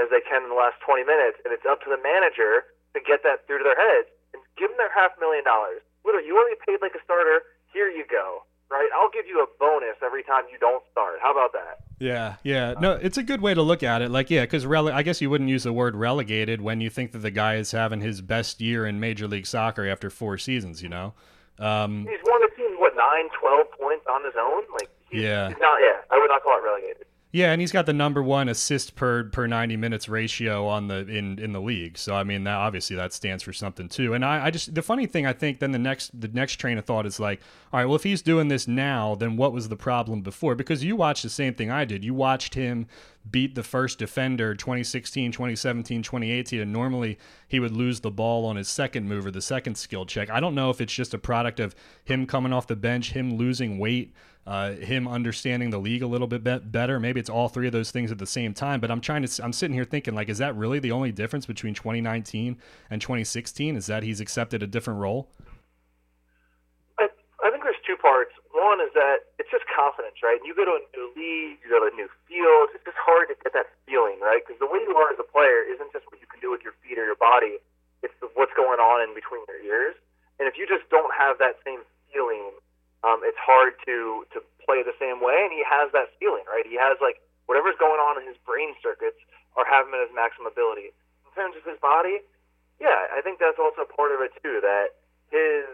as 0.01 0.09
they 0.09 0.25
can 0.25 0.41
in 0.41 0.49
the 0.49 0.57
last 0.57 0.81
20 0.81 1.05
minutes. 1.05 1.37
And 1.45 1.53
it's 1.53 1.69
up 1.69 1.85
to 1.85 1.89
the 1.93 2.01
manager 2.01 2.65
to 2.93 2.99
get 3.01 3.23
that 3.23 3.45
through 3.45 3.59
to 3.59 3.63
their 3.63 3.77
heads 3.77 4.09
and 4.33 4.41
give 4.57 4.69
them 4.69 4.77
their 4.77 4.93
half 4.93 5.11
million 5.19 5.43
dollars. 5.43 5.81
Literally, 6.05 6.27
you 6.27 6.37
already 6.37 6.57
paid 6.65 6.81
like 6.81 6.95
a 6.95 7.03
starter. 7.03 7.41
Here 7.73 7.89
you 7.89 8.05
go. 8.09 8.43
Right? 8.71 8.89
I'll 8.95 9.11
give 9.11 9.27
you 9.27 9.43
a 9.43 9.45
bonus 9.59 9.97
every 10.03 10.23
time 10.23 10.45
you 10.51 10.57
don't 10.57 10.83
start. 10.91 11.19
How 11.21 11.31
about 11.31 11.53
that? 11.53 11.81
Yeah, 11.99 12.37
yeah. 12.41 12.73
No, 12.79 12.93
it's 12.93 13.19
a 13.19 13.23
good 13.23 13.39
way 13.39 13.53
to 13.53 13.61
look 13.61 13.83
at 13.83 14.01
it. 14.01 14.09
Like, 14.09 14.31
yeah, 14.31 14.41
because 14.41 14.65
rele- 14.65 14.91
I 14.91 15.03
guess 15.03 15.21
you 15.21 15.29
wouldn't 15.29 15.49
use 15.51 15.61
the 15.63 15.73
word 15.73 15.95
relegated 15.95 16.59
when 16.59 16.81
you 16.81 16.89
think 16.89 17.11
that 17.11 17.19
the 17.19 17.29
guy 17.29 17.55
is 17.57 17.69
having 17.69 18.01
his 18.01 18.19
best 18.21 18.61
year 18.61 18.87
in 18.87 18.99
Major 18.99 19.27
League 19.27 19.45
Soccer 19.45 19.87
after 19.87 20.09
four 20.09 20.39
seasons. 20.39 20.81
You 20.81 20.89
know, 20.89 21.13
um, 21.59 22.07
he's 22.09 22.17
won 22.25 22.41
the 22.41 22.49
team 22.57 22.79
what 22.79 22.95
nine, 22.95 23.29
twelve 23.39 23.69
points 23.79 24.05
on 24.09 24.25
his 24.25 24.33
own. 24.39 24.63
Like, 24.73 24.89
he's, 25.07 25.21
yeah, 25.21 25.49
he's 25.49 25.57
not. 25.59 25.77
Yeah, 25.79 26.01
I 26.09 26.17
would 26.17 26.29
not 26.29 26.41
call 26.41 26.57
it 26.57 26.63
relegated. 26.65 26.92
Yeah, 27.35 27.51
and 27.51 27.59
he's 27.59 27.71
got 27.71 27.87
the 27.87 27.93
number 27.93 28.21
one 28.21 28.47
assist 28.47 28.95
per 28.95 29.23
per 29.23 29.47
ninety 29.47 29.75
minutes 29.75 30.07
ratio 30.07 30.67
on 30.67 30.87
the 30.87 30.99
in 31.07 31.39
in 31.39 31.51
the 31.51 31.59
league. 31.59 31.97
So 31.97 32.13
I 32.13 32.23
mean, 32.23 32.43
that 32.43 32.53
obviously 32.53 32.95
that 32.95 33.11
stands 33.11 33.41
for 33.41 33.51
something 33.51 33.89
too. 33.89 34.13
And 34.13 34.23
I, 34.23 34.45
I 34.45 34.51
just 34.51 34.75
the 34.75 34.83
funny 34.83 35.07
thing 35.07 35.25
I 35.25 35.33
think 35.33 35.57
then 35.57 35.71
the 35.71 35.79
next 35.79 36.11
the 36.21 36.27
next 36.27 36.57
train 36.57 36.77
of 36.77 36.85
thought 36.85 37.07
is 37.07 37.19
like, 37.19 37.41
all 37.71 37.79
right, 37.79 37.87
well 37.87 37.95
if 37.95 38.03
he's 38.03 38.21
doing 38.21 38.49
this 38.49 38.67
now, 38.67 39.15
then 39.15 39.35
what 39.35 39.51
was 39.51 39.67
the 39.67 39.75
problem 39.75 40.21
before? 40.21 40.53
Because 40.53 40.83
you 40.83 40.95
watched 40.95 41.23
the 41.23 41.29
same 41.29 41.55
thing 41.55 41.71
I 41.71 41.85
did. 41.85 42.05
You 42.05 42.13
watched 42.13 42.53
him 42.53 42.85
beat 43.31 43.55
the 43.55 43.63
first 43.63 43.97
defender 43.97 44.53
2016, 44.53 45.31
2017, 45.31 46.03
2018, 46.03 46.59
and 46.59 46.71
normally 46.71 47.17
he 47.47 47.59
would 47.59 47.71
lose 47.71 48.01
the 48.01 48.11
ball 48.11 48.45
on 48.45 48.57
his 48.57 48.67
second 48.67 49.09
move 49.09 49.25
or 49.25 49.31
the 49.31 49.41
second 49.41 49.73
skill 49.75 50.05
check. 50.05 50.29
I 50.29 50.39
don't 50.39 50.53
know 50.53 50.69
if 50.69 50.79
it's 50.79 50.93
just 50.93 51.15
a 51.15 51.17
product 51.17 51.59
of 51.59 51.73
him 52.03 52.27
coming 52.27 52.53
off 52.53 52.67
the 52.67 52.75
bench, 52.75 53.13
him 53.13 53.37
losing 53.37 53.79
weight 53.79 54.13
uh, 54.45 54.73
him 54.73 55.07
understanding 55.07 55.69
the 55.69 55.77
league 55.77 56.03
a 56.03 56.07
little 56.07 56.27
bit 56.27 56.43
be- 56.43 56.59
better. 56.59 56.99
Maybe 56.99 57.19
it's 57.19 57.29
all 57.29 57.47
three 57.47 57.67
of 57.67 57.73
those 57.73 57.91
things 57.91 58.11
at 58.11 58.17
the 58.17 58.27
same 58.27 58.53
time. 58.53 58.79
But 58.79 58.91
I'm 58.91 58.99
trying 58.99 59.25
to. 59.25 59.43
I'm 59.43 59.53
sitting 59.53 59.73
here 59.73 59.85
thinking 59.85 60.15
like, 60.15 60.27
is 60.27 60.39
that 60.39 60.55
really 60.55 60.79
the 60.79 60.91
only 60.91 61.11
difference 61.11 61.45
between 61.45 61.73
2019 61.73 62.57
and 62.89 63.01
2016? 63.01 63.75
Is 63.75 63.85
that 63.87 64.03
he's 64.03 64.19
accepted 64.19 64.61
a 64.61 64.67
different 64.67 64.99
role? 64.99 65.29
I, 66.99 67.07
I 67.43 67.51
think 67.51 67.63
there's 67.63 67.79
two 67.87 67.95
parts. 67.95 68.31
One 68.51 68.81
is 68.81 68.91
that 68.93 69.31
it's 69.39 69.49
just 69.49 69.63
confidence, 69.71 70.19
right? 70.21 70.39
You 70.43 70.53
go 70.53 70.65
to 70.65 70.75
a 70.75 70.83
new 70.91 71.07
league, 71.15 71.63
you 71.63 71.71
go 71.71 71.79
to 71.79 71.87
a 71.87 71.95
new 71.95 72.09
field. 72.27 72.75
It's 72.75 72.83
just 72.83 72.99
hard 72.99 73.31
to 73.31 73.35
get 73.39 73.53
that 73.55 73.71
feeling, 73.87 74.19
right? 74.19 74.43
Because 74.43 74.59
the 74.59 74.67
way 74.67 74.83
you 74.83 74.91
are 74.99 75.09
as 75.09 75.19
a 75.19 75.27
player 75.27 75.63
isn't 75.63 75.91
just 75.95 76.03
what 76.11 76.19
you 76.19 76.27
can 76.27 76.43
do 76.43 76.51
with 76.51 76.67
your 76.67 76.75
feet 76.83 76.99
or 76.99 77.05
your 77.07 77.17
body. 77.17 77.63
It's 78.03 78.13
what's 78.35 78.51
going 78.59 78.83
on 78.83 78.99
in 79.07 79.15
between 79.15 79.47
your 79.47 79.63
ears. 79.63 79.95
And 80.35 80.51
if 80.51 80.59
you 80.59 80.67
just 80.67 80.83
don't 80.91 81.15
have 81.15 81.39
that 81.39 81.63
same 81.63 81.87
feeling 82.11 82.51
um, 83.03 83.21
it's 83.23 83.39
hard 83.39 83.75
to 83.85 84.25
to 84.33 84.39
play 84.63 84.81
the 84.83 84.95
same 84.97 85.19
way. 85.19 85.43
And 85.43 85.51
he 85.51 85.63
has 85.67 85.91
that 85.91 86.15
feeling, 86.17 86.47
right? 86.47 86.63
He 86.63 86.79
has 86.79 86.97
like 87.03 87.19
whatever's 87.45 87.77
going 87.77 87.99
on 87.99 88.19
in 88.19 88.27
his 88.27 88.39
brain 88.47 88.73
circuits 88.79 89.19
are 89.59 89.67
having 89.67 89.93
his 89.93 90.09
maximum 90.15 90.49
ability. 90.49 90.95
In 91.27 91.31
terms 91.35 91.55
of 91.59 91.63
his 91.67 91.77
body, 91.81 92.23
yeah, 92.79 93.11
I 93.11 93.21
think 93.21 93.37
that's 93.37 93.59
also 93.59 93.85
part 93.85 94.15
of 94.15 94.23
it 94.23 94.31
too. 94.41 94.63
That 94.63 94.95
his 95.29 95.67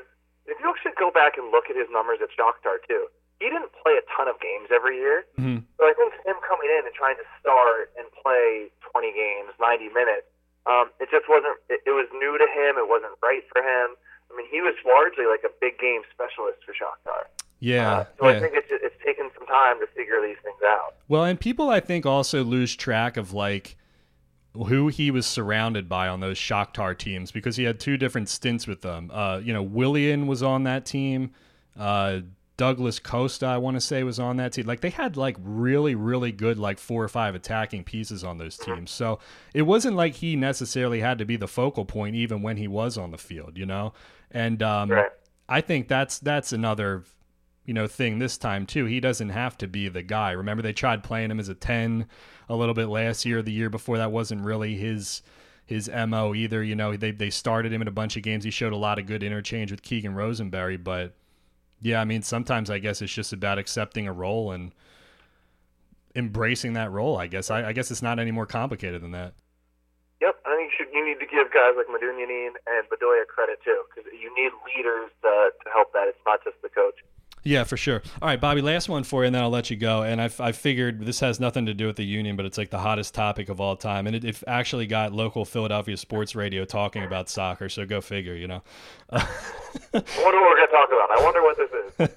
if 0.49 0.57
you 0.57 0.65
actually 0.67 0.97
go 0.97 1.13
back 1.13 1.37
and 1.37 1.53
look 1.53 1.69
at 1.69 1.77
his 1.77 1.87
numbers 1.93 2.19
at 2.19 2.33
Shakhtar 2.33 2.81
too, 2.89 3.07
he 3.37 3.47
didn't 3.47 3.71
play 3.77 3.95
a 3.95 4.03
ton 4.09 4.27
of 4.27 4.41
games 4.41 4.73
every 4.73 4.97
year. 4.97 5.23
Mm-hmm. 5.37 5.63
So 5.77 5.81
I 5.87 5.93
think 5.95 6.11
him 6.25 6.35
coming 6.43 6.67
in 6.67 6.83
and 6.89 6.93
trying 6.97 7.15
to 7.21 7.27
start 7.39 7.93
and 7.95 8.09
play 8.11 8.67
20 8.83 9.15
games, 9.15 9.55
90 9.61 9.93
minutes, 9.95 10.27
um, 10.67 10.91
it 10.99 11.07
just 11.07 11.25
wasn't. 11.31 11.55
It, 11.71 11.81
it 11.87 11.95
was 11.95 12.09
new 12.11 12.35
to 12.35 12.47
him. 12.49 12.75
It 12.75 12.89
wasn't 12.89 13.15
right 13.23 13.45
for 13.47 13.63
him. 13.63 13.95
I 14.31 14.37
mean, 14.37 14.47
he 14.51 14.61
was 14.61 14.75
largely 14.85 15.25
like 15.25 15.43
a 15.43 15.53
big 15.59 15.79
game 15.79 16.01
specialist 16.13 16.59
for 16.65 16.73
Shakhtar. 16.73 17.25
Yeah. 17.59 17.91
Uh, 17.91 18.05
so 18.19 18.29
yeah. 18.29 18.37
I 18.37 18.39
think 18.39 18.53
it's 18.55 18.67
it's 18.71 18.95
taken 19.05 19.29
some 19.37 19.47
time 19.47 19.79
to 19.79 19.87
figure 19.87 20.21
these 20.21 20.37
things 20.43 20.59
out. 20.65 20.95
Well, 21.07 21.25
and 21.25 21.39
people 21.39 21.69
I 21.69 21.79
think 21.79 22.05
also 22.05 22.43
lose 22.43 22.75
track 22.75 23.17
of 23.17 23.33
like 23.33 23.75
who 24.53 24.87
he 24.87 25.11
was 25.11 25.25
surrounded 25.25 25.87
by 25.87 26.07
on 26.07 26.19
those 26.19 26.37
Shakhtar 26.37 26.97
teams 26.97 27.31
because 27.31 27.55
he 27.55 27.63
had 27.63 27.79
two 27.79 27.97
different 27.97 28.29
stints 28.29 28.65
with 28.65 28.81
them. 28.81 29.11
Uh, 29.13 29.39
you 29.43 29.53
know, 29.53 29.63
Willian 29.63 30.27
was 30.27 30.41
on 30.41 30.63
that 30.63 30.85
team. 30.85 31.31
Uh, 31.77 32.21
Douglas 32.57 32.99
Costa, 32.99 33.45
I 33.45 33.57
want 33.57 33.77
to 33.77 33.81
say, 33.81 34.03
was 34.03 34.19
on 34.19 34.35
that 34.37 34.51
team. 34.51 34.65
Like 34.65 34.81
they 34.81 34.89
had 34.89 35.15
like 35.15 35.37
really, 35.39 35.95
really 35.95 36.33
good 36.33 36.59
like 36.59 36.77
four 36.77 37.01
or 37.01 37.07
five 37.07 37.33
attacking 37.33 37.85
pieces 37.85 38.21
on 38.23 38.37
those 38.37 38.57
teams. 38.57 38.91
So 38.91 39.19
it 39.53 39.61
wasn't 39.61 39.95
like 39.95 40.15
he 40.15 40.35
necessarily 40.35 40.99
had 40.99 41.19
to 41.19 41.25
be 41.25 41.37
the 41.37 41.47
focal 41.47 41.85
point 41.85 42.17
even 42.17 42.41
when 42.41 42.57
he 42.57 42.67
was 42.67 42.97
on 42.97 43.11
the 43.11 43.17
field, 43.17 43.57
you 43.57 43.65
know. 43.65 43.93
And 44.31 44.61
um, 44.61 44.89
Right. 44.91 45.11
I 45.47 45.61
think 45.61 45.87
that's 45.87 46.19
that's 46.19 46.53
another 46.53 47.03
you 47.65 47.73
know 47.73 47.87
thing 47.87 48.19
this 48.19 48.37
time 48.37 48.65
too. 48.65 48.85
He 48.85 48.99
doesn't 48.99 49.29
have 49.29 49.57
to 49.59 49.67
be 49.67 49.89
the 49.89 50.03
guy. 50.03 50.31
Remember 50.31 50.61
they 50.61 50.73
tried 50.73 51.03
playing 51.03 51.31
him 51.31 51.39
as 51.39 51.49
a 51.49 51.55
10 51.55 52.07
a 52.49 52.55
little 52.55 52.73
bit 52.73 52.87
last 52.87 53.25
year, 53.25 53.41
the 53.41 53.51
year 53.51 53.69
before 53.69 53.97
that 53.97 54.11
wasn't 54.11 54.43
really 54.43 54.75
his 54.75 55.21
his 55.65 55.89
MO 55.89 56.33
either, 56.33 56.63
you 56.63 56.75
know. 56.75 56.95
They 56.95 57.11
they 57.11 57.29
started 57.29 57.71
him 57.71 57.81
in 57.81 57.87
a 57.87 57.91
bunch 57.91 58.17
of 58.17 58.23
games. 58.23 58.43
He 58.43 58.51
showed 58.51 58.73
a 58.73 58.77
lot 58.77 58.97
of 58.99 59.05
good 59.05 59.23
interchange 59.23 59.71
with 59.71 59.83
Keegan 59.83 60.15
Rosenberry, 60.15 60.77
but 60.77 61.15
yeah, 61.81 62.01
I 62.01 62.05
mean 62.05 62.21
sometimes 62.21 62.69
I 62.69 62.79
guess 62.79 63.01
it's 63.01 63.13
just 63.13 63.33
about 63.33 63.59
accepting 63.59 64.07
a 64.07 64.13
role 64.13 64.51
and 64.51 64.73
embracing 66.15 66.73
that 66.73 66.91
role, 66.91 67.17
I 67.17 67.27
guess. 67.27 67.51
I, 67.51 67.69
I 67.69 67.73
guess 67.73 67.91
it's 67.91 68.01
not 68.01 68.19
any 68.19 68.31
more 68.31 68.45
complicated 68.45 69.01
than 69.01 69.11
that. 69.11 69.33
Think 70.59 70.73
you 70.77 70.85
should. 70.85 70.93
You 70.93 71.05
need 71.07 71.21
to 71.21 71.25
give 71.25 71.53
guys 71.53 71.71
like 71.77 71.87
Medunjanin 71.87 72.51
and 72.67 72.83
Bedoya 72.91 73.25
credit 73.27 73.63
too, 73.63 73.83
because 73.87 74.11
you 74.11 74.27
need 74.35 74.51
leaders 74.67 75.09
uh, 75.23 75.55
to 75.55 75.69
help 75.71 75.93
that. 75.93 76.09
It's 76.09 76.19
not 76.25 76.43
just 76.43 76.61
the 76.61 76.67
coach. 76.67 76.95
Yeah, 77.45 77.63
for 77.63 77.77
sure. 77.77 78.01
All 78.21 78.27
right, 78.27 78.41
Bobby, 78.41 78.59
last 78.59 78.89
one 78.89 79.05
for 79.05 79.23
you, 79.23 79.27
and 79.27 79.35
then 79.35 79.41
I'll 79.41 79.49
let 79.49 79.69
you 79.69 79.77
go. 79.77 80.01
And 80.01 80.21
I've, 80.21 80.41
I 80.41 80.51
figured 80.51 81.05
this 81.05 81.21
has 81.21 81.39
nothing 81.39 81.65
to 81.67 81.73
do 81.73 81.87
with 81.87 81.95
the 81.95 82.03
union, 82.03 82.35
but 82.35 82.45
it's 82.45 82.57
like 82.57 82.71
the 82.71 82.79
hottest 82.79 83.13
topic 83.15 83.47
of 83.47 83.61
all 83.61 83.77
time. 83.77 84.05
And 84.05 84.17
it, 84.17 84.25
it 84.25 84.43
actually 84.47 84.85
got 84.85 85.13
local 85.13 85.45
Philadelphia 85.45 85.95
sports 85.95 86.35
radio 86.35 86.65
talking 86.65 87.05
about 87.05 87.29
soccer, 87.29 87.69
so 87.69 87.85
go 87.85 88.01
figure, 88.01 88.35
you 88.35 88.47
know. 88.49 88.61
I 89.11 89.23
wonder 89.93 90.41
what 90.41 90.49
we're 90.49 90.57
going 90.57 90.67
to 90.67 90.73
talk 90.73 90.89
about. 90.89 91.17
I 91.17 91.23
wonder 91.23 91.41
what 91.41 91.55
this 91.55 91.71
is. 91.71 91.88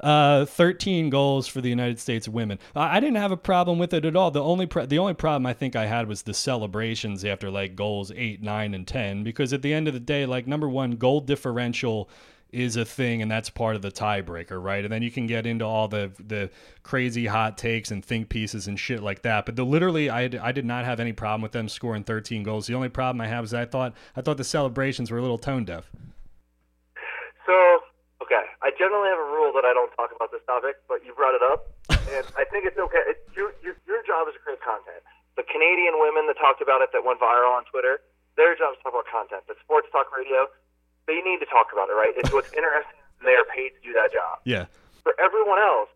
Uh, 0.00 0.46
13 0.46 1.10
goals 1.10 1.46
for 1.46 1.60
the 1.60 1.68
United 1.68 2.00
States 2.00 2.26
women. 2.26 2.58
I, 2.74 3.00
didn't 3.00 3.16
have 3.16 3.32
a 3.32 3.36
problem 3.36 3.78
with 3.78 3.92
it 3.92 4.06
at 4.06 4.16
all. 4.16 4.30
The 4.30 4.42
only 4.42 4.64
pro- 4.64 4.86
the 4.86 4.98
only 4.98 5.12
problem 5.12 5.44
I 5.44 5.52
think 5.52 5.76
I 5.76 5.84
had 5.84 6.08
was 6.08 6.22
the 6.22 6.32
celebrations 6.32 7.22
after 7.22 7.50
like 7.50 7.76
goals 7.76 8.10
8, 8.10 8.42
9 8.42 8.72
and 8.72 8.86
10 8.86 9.24
because 9.24 9.52
at 9.52 9.60
the 9.60 9.74
end 9.74 9.88
of 9.88 9.94
the 9.94 10.00
day 10.00 10.24
like 10.24 10.46
number 10.46 10.70
1 10.70 10.92
goal 10.92 11.20
differential 11.20 12.08
is 12.52 12.76
a 12.76 12.84
thing 12.84 13.22
and 13.22 13.30
that's 13.30 13.50
part 13.50 13.76
of 13.76 13.82
the 13.82 13.90
tiebreaker, 13.90 14.62
right? 14.62 14.84
And 14.84 14.92
then 14.92 15.02
you 15.02 15.10
can 15.10 15.26
get 15.26 15.46
into 15.46 15.64
all 15.64 15.86
the 15.86 16.12
the 16.18 16.50
crazy 16.82 17.26
hot 17.26 17.58
takes 17.58 17.90
and 17.90 18.04
think 18.04 18.28
pieces 18.28 18.66
and 18.66 18.78
shit 18.78 19.02
like 19.02 19.22
that. 19.22 19.46
But 19.46 19.56
the 19.56 19.64
literally 19.64 20.08
I, 20.08 20.30
I 20.40 20.52
did 20.52 20.64
not 20.64 20.84
have 20.84 21.00
any 21.00 21.12
problem 21.12 21.42
with 21.42 21.52
them 21.52 21.68
scoring 21.68 22.04
13 22.04 22.42
goals. 22.42 22.66
The 22.66 22.74
only 22.74 22.88
problem 22.88 23.20
I 23.20 23.26
have 23.26 23.44
is 23.44 23.52
I 23.52 23.66
thought 23.66 23.94
I 24.16 24.22
thought 24.22 24.38
the 24.38 24.44
celebrations 24.44 25.10
were 25.10 25.18
a 25.18 25.22
little 25.22 25.38
tone 25.38 25.64
deaf. 25.64 25.90
So, 27.46 27.80
okay, 28.30 28.46
I 28.62 28.70
generally 28.78 29.10
have 29.10 29.18
a 29.18 29.26
rule 29.34 29.50
that 29.58 29.66
I 29.66 29.74
don't 29.74 29.90
talk 29.98 30.14
about 30.14 30.30
this 30.30 30.40
topic, 30.46 30.78
but 30.86 31.02
you 31.02 31.10
brought 31.18 31.34
it 31.34 31.42
up, 31.42 31.66
and 31.90 32.22
I 32.38 32.46
think 32.46 32.62
it's 32.62 32.78
okay. 32.78 33.02
It, 33.10 33.26
your, 33.34 33.50
your, 33.58 33.74
your 33.90 34.06
job 34.06 34.30
is 34.30 34.38
to 34.38 34.40
create 34.46 34.62
content. 34.62 35.02
The 35.34 35.42
Canadian 35.42 35.98
women 35.98 36.30
that 36.30 36.38
talked 36.38 36.62
about 36.62 36.78
it 36.78 36.94
that 36.94 37.02
went 37.02 37.18
viral 37.18 37.50
on 37.58 37.66
Twitter, 37.66 37.98
their 38.38 38.54
job 38.54 38.78
is 38.78 38.78
to 38.78 38.82
talk 38.86 38.94
about 38.94 39.10
content. 39.10 39.42
The 39.50 39.58
sports 39.58 39.90
talk 39.90 40.06
radio, 40.14 40.46
they 41.10 41.18
need 41.26 41.42
to 41.42 41.48
talk 41.50 41.74
about 41.74 41.90
it, 41.90 41.98
right? 41.98 42.14
It's 42.14 42.30
what's 42.30 42.54
interesting. 42.54 43.02
They 43.26 43.34
are 43.34 43.44
paid 43.50 43.74
to 43.74 43.80
do 43.82 43.90
that 43.98 44.14
job. 44.14 44.38
Yeah. 44.46 44.70
For 45.02 45.12
everyone 45.18 45.58
else, 45.58 45.90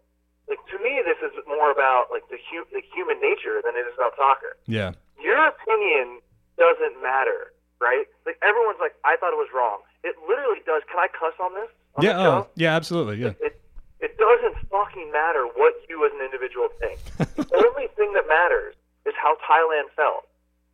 like 0.51 0.61
to 0.75 0.77
me, 0.83 1.01
this 1.07 1.17
is 1.23 1.33
more 1.47 1.71
about 1.71 2.11
like 2.11 2.27
the, 2.29 2.37
hu- 2.51 2.69
the 2.75 2.83
human 2.93 3.17
nature 3.23 3.63
than 3.65 3.79
it 3.79 3.87
is 3.89 3.95
about 3.97 4.13
soccer 4.19 4.61
Yeah. 4.69 4.93
your 5.17 5.41
opinion 5.41 6.21
doesn't 6.61 7.01
matter, 7.01 7.53
right? 7.81 8.05
Like 8.29 8.37
everyone's 8.45 8.77
like, 8.81 8.93
I 9.09 9.17
thought 9.17 9.33
it 9.33 9.41
was 9.41 9.49
wrong. 9.57 9.81
It 10.05 10.13
literally 10.29 10.61
does. 10.69 10.85
Can 10.91 11.01
I 11.01 11.09
cuss 11.09 11.33
on 11.41 11.57
this? 11.57 11.73
Yeah, 12.01 12.19
oh, 12.19 12.49
yeah, 12.57 12.75
absolutely. 12.75 13.19
Yeah. 13.23 13.35
It 13.41 13.61
it 14.01 14.19
doesn't 14.19 14.57
fucking 14.69 15.11
matter 15.13 15.47
what 15.55 15.75
you 15.89 16.05
as 16.05 16.13
an 16.13 16.21
individual 16.25 16.69
think. 16.83 16.99
the 17.39 17.47
only 17.55 17.89
thing 17.97 18.13
that 18.15 18.27
matters 18.29 18.75
is 19.07 19.15
how 19.17 19.37
Thailand 19.47 19.89
felt, 19.97 20.27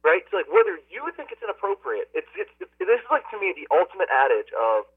right? 0.03 0.23
So 0.31 0.39
like 0.39 0.49
whether 0.49 0.81
you 0.89 1.05
think 1.17 1.31
it's 1.31 1.43
inappropriate, 1.43 2.09
it's 2.15 2.31
it's, 2.37 2.51
it's 2.61 2.73
this 2.81 2.99
is 3.01 3.09
like 3.11 3.29
to 3.31 3.39
me 3.39 3.53
the 3.55 3.69
ultimate 3.75 4.09
adage 4.09 4.49
of 4.57 4.89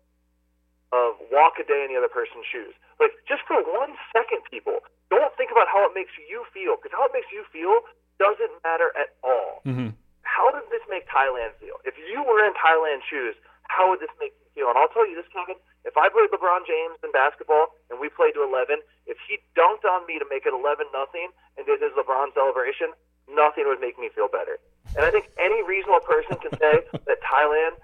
of 0.93 1.17
walk 1.33 1.57
a 1.57 1.65
day 1.65 1.81
in 1.85 1.93
the 1.93 1.97
other 1.97 2.09
person's 2.11 2.45
shoes. 2.45 2.73
Like 3.01 3.11
just 3.27 3.41
for 3.49 3.57
one 3.65 3.97
second, 4.13 4.45
people 4.49 4.79
don't 5.09 5.33
think 5.35 5.49
about 5.51 5.65
how 5.67 5.83
it 5.89 5.93
makes 5.97 6.13
you 6.29 6.45
feel 6.53 6.77
because 6.77 6.93
how 6.93 7.05
it 7.09 7.13
makes 7.13 7.27
you 7.33 7.43
feel 7.51 7.81
doesn't 8.21 8.53
matter 8.63 8.93
at 8.95 9.17
all 9.25 9.59
Mm-hmm. 9.65 9.89
how 10.21 10.51
does 10.53 10.63
this 10.69 10.83
make 10.89 11.07
Thailand 11.09 11.55
feel? 11.57 11.81
If 11.83 11.95
you 11.97 12.21
were 12.21 12.45
in 12.45 12.53
Thailand's 12.53 13.03
shoes, 13.09 13.33
how 13.71 13.89
would 13.89 13.99
this 13.99 14.11
make 14.21 14.33
you 14.37 14.47
feel? 14.53 14.67
And 14.69 14.77
I'll 14.77 14.91
tell 14.93 15.07
you 15.07 15.15
this, 15.17 15.25
Kevin. 15.33 15.55
If 15.83 15.99
I 15.99 16.07
played 16.07 16.31
LeBron 16.31 16.63
James 16.63 16.95
in 17.03 17.11
basketball 17.11 17.75
and 17.91 17.99
we 17.99 18.07
played 18.07 18.39
to 18.39 18.43
11, 18.43 18.79
if 19.05 19.19
he 19.27 19.43
dunked 19.51 19.83
on 19.83 20.07
me 20.07 20.15
to 20.15 20.27
make 20.31 20.47
it 20.47 20.55
11 20.55 20.87
nothing 20.95 21.27
and 21.59 21.67
did 21.67 21.83
his 21.83 21.91
LeBron 21.99 22.31
celebration, 22.31 22.95
nothing 23.27 23.67
would 23.67 23.83
make 23.83 23.99
me 23.99 24.07
feel 24.15 24.31
better. 24.31 24.59
And 24.95 25.03
I 25.03 25.11
think 25.11 25.27
any 25.35 25.59
reasonable 25.63 26.03
person 26.03 26.39
can 26.39 26.55
say 26.55 26.87
that 27.07 27.19
Thailand, 27.19 27.75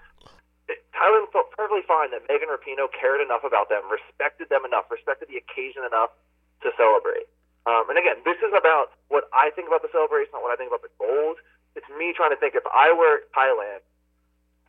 Thailand 0.96 1.28
felt 1.32 1.52
perfectly 1.52 1.84
fine 1.84 2.08
that 2.16 2.24
Megan 2.28 2.48
Rapinoe 2.48 2.88
cared 2.88 3.20
enough 3.20 3.44
about 3.44 3.68
them, 3.68 3.84
respected 3.92 4.48
them 4.48 4.64
enough, 4.64 4.88
respected 4.88 5.28
the 5.28 5.36
occasion 5.36 5.84
enough 5.84 6.16
to 6.64 6.72
celebrate. 6.80 7.28
Um, 7.68 7.92
and 7.92 8.00
again, 8.00 8.24
this 8.24 8.40
is 8.40 8.56
about 8.56 8.96
what 9.12 9.28
I 9.36 9.52
think 9.52 9.68
about 9.68 9.84
the 9.84 9.92
celebration, 9.92 10.32
not 10.32 10.40
what 10.40 10.52
I 10.52 10.56
think 10.56 10.72
about 10.72 10.80
the 10.80 10.92
goals. 10.96 11.36
It's 11.76 11.88
me 12.00 12.16
trying 12.16 12.32
to 12.32 12.40
think 12.40 12.56
if 12.56 12.64
I 12.72 12.96
were 12.96 13.28
Thailand, 13.36 13.84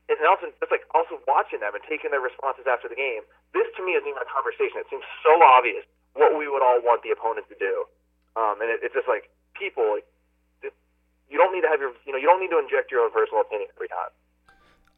and 0.10 0.18
also 0.26 0.50
just 0.62 0.72
like 0.72 0.88
also 0.96 1.20
watching 1.28 1.60
them 1.62 1.76
and 1.76 1.84
taking 1.86 2.10
their 2.10 2.24
responses 2.24 2.66
after 2.66 2.90
the 2.90 2.98
game. 2.98 3.22
This 3.54 3.68
to 3.78 3.82
me 3.86 4.00
isn't 4.00 4.08
even 4.08 4.22
a 4.22 4.30
conversation. 4.30 4.82
It 4.82 4.90
seems 4.90 5.06
so 5.22 5.42
obvious 5.44 5.84
what 6.18 6.38
we 6.38 6.48
would 6.48 6.64
all 6.64 6.80
want 6.82 7.04
the 7.04 7.12
opponent 7.12 7.48
to 7.52 7.58
do, 7.60 7.86
um, 8.36 8.60
and 8.62 8.72
it, 8.72 8.82
it's 8.82 8.96
just 8.96 9.08
like 9.08 9.30
people. 9.54 10.00
Like, 10.00 10.08
you 11.32 11.38
don't 11.38 11.54
need 11.56 11.62
to 11.62 11.70
have 11.70 11.80
your, 11.80 11.94
you 12.06 12.12
know, 12.12 12.20
you 12.20 12.28
don't 12.28 12.42
need 12.42 12.52
to 12.52 12.60
inject 12.60 12.92
your 12.92 13.02
own 13.02 13.12
personal 13.12 13.42
opinion 13.42 13.70
every 13.76 13.88
time. 13.88 14.12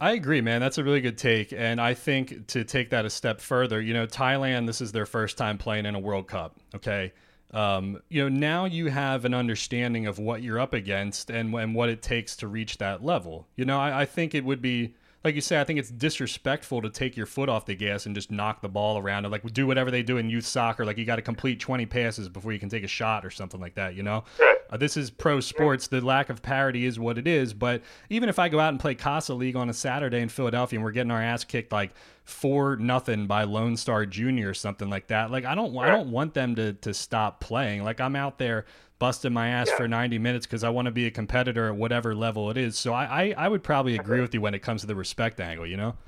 I 0.01 0.13
agree, 0.13 0.41
man. 0.41 0.59
That's 0.59 0.77
a 0.77 0.83
really 0.83 0.99
good 0.99 1.17
take. 1.17 1.53
And 1.53 1.79
I 1.79 1.93
think 1.93 2.47
to 2.47 2.63
take 2.63 2.89
that 2.89 3.05
a 3.05 3.09
step 3.09 3.39
further, 3.39 3.79
you 3.79 3.93
know, 3.93 4.07
Thailand, 4.07 4.67
this 4.67 4.81
is 4.81 4.91
their 4.91 5.05
first 5.05 5.37
time 5.37 5.57
playing 5.57 5.85
in 5.85 5.95
a 5.95 5.99
World 5.99 6.27
Cup. 6.27 6.57
Okay. 6.75 7.13
Um, 7.53 8.01
you 8.09 8.23
know, 8.23 8.29
now 8.29 8.65
you 8.65 8.89
have 8.89 9.25
an 9.25 9.33
understanding 9.33 10.07
of 10.07 10.17
what 10.17 10.41
you're 10.41 10.59
up 10.59 10.73
against 10.73 11.29
and, 11.29 11.53
and 11.53 11.75
what 11.75 11.89
it 11.89 12.01
takes 12.01 12.35
to 12.37 12.47
reach 12.47 12.79
that 12.79 13.03
level. 13.03 13.47
You 13.55 13.65
know, 13.65 13.79
I, 13.79 14.01
I 14.01 14.05
think 14.05 14.33
it 14.33 14.43
would 14.43 14.61
be, 14.61 14.95
like 15.23 15.35
you 15.35 15.41
say, 15.41 15.59
I 15.59 15.63
think 15.63 15.79
it's 15.79 15.89
disrespectful 15.89 16.81
to 16.81 16.89
take 16.89 17.15
your 17.15 17.25
foot 17.25 17.47
off 17.47 17.65
the 17.65 17.75
gas 17.75 18.05
and 18.05 18.13
just 18.13 18.29
knock 18.29 18.61
the 18.61 18.67
ball 18.67 18.97
around 18.97 19.23
and 19.23 19.31
like 19.31 19.43
do 19.53 19.65
whatever 19.65 19.89
they 19.89 20.03
do 20.03 20.17
in 20.17 20.29
youth 20.29 20.45
soccer. 20.45 20.85
Like 20.85 20.97
you 20.97 21.05
got 21.05 21.15
to 21.15 21.21
complete 21.21 21.61
20 21.61 21.85
passes 21.85 22.27
before 22.27 22.51
you 22.51 22.59
can 22.59 22.67
take 22.67 22.83
a 22.83 22.87
shot 22.87 23.25
or 23.25 23.29
something 23.29 23.61
like 23.61 23.75
that, 23.75 23.95
you 23.95 24.03
know? 24.03 24.25
Right. 24.39 24.57
Uh, 24.69 24.77
this 24.77 24.97
is 24.97 25.09
pro 25.09 25.39
sports. 25.39 25.87
The 25.87 26.01
lack 26.01 26.29
of 26.29 26.41
parity 26.41 26.85
is 26.85 26.99
what 26.99 27.17
it 27.17 27.27
is. 27.27 27.53
But 27.53 27.83
even 28.09 28.27
if 28.27 28.37
I 28.37 28.49
go 28.49 28.59
out 28.59 28.69
and 28.69 28.79
play 28.79 28.95
Casa 28.95 29.33
League 29.33 29.55
on 29.55 29.69
a 29.69 29.73
Saturday 29.73 30.19
in 30.19 30.29
Philadelphia 30.29 30.77
and 30.77 30.83
we're 30.83 30.91
getting 30.91 31.11
our 31.11 31.21
ass 31.21 31.43
kicked 31.45 31.71
like 31.71 31.91
four 32.25 32.75
nothing 32.75 33.27
by 33.27 33.43
Lone 33.43 33.77
Star 33.77 34.05
Junior 34.05 34.49
or 34.49 34.53
something 34.53 34.89
like 34.89 35.07
that, 35.07 35.31
like 35.31 35.45
I 35.45 35.55
don't 35.55 35.77
I 35.77 35.89
don't 35.89 36.09
want 36.09 36.33
them 36.33 36.55
to 36.55 36.73
to 36.73 36.93
stop 36.93 37.39
playing. 37.39 37.83
Like 37.83 38.01
I'm 38.01 38.15
out 38.15 38.39
there 38.39 38.65
busting 39.03 39.35
my 39.35 39.51
ass 39.51 39.67
for 39.75 39.83
90 39.83 40.15
minutes 40.15 40.47
because 40.47 40.63
I 40.63 40.71
want 40.71 40.87
to 40.87 40.95
be 40.95 41.03
a 41.03 41.11
competitor 41.11 41.67
at 41.67 41.75
whatever 41.75 42.15
level 42.15 42.47
it 42.47 42.55
is. 42.55 42.79
So 42.79 42.95
I, 42.95 43.03
I 43.03 43.23
I 43.35 43.47
would 43.51 43.59
probably 43.59 43.99
agree 43.99 44.23
with 44.23 44.31
you 44.31 44.39
when 44.39 44.55
it 44.55 44.63
comes 44.63 44.79
to 44.79 44.87
the 44.87 44.95
respect 44.95 45.43
angle. 45.43 45.67
You 45.67 45.75
know? 45.75 45.99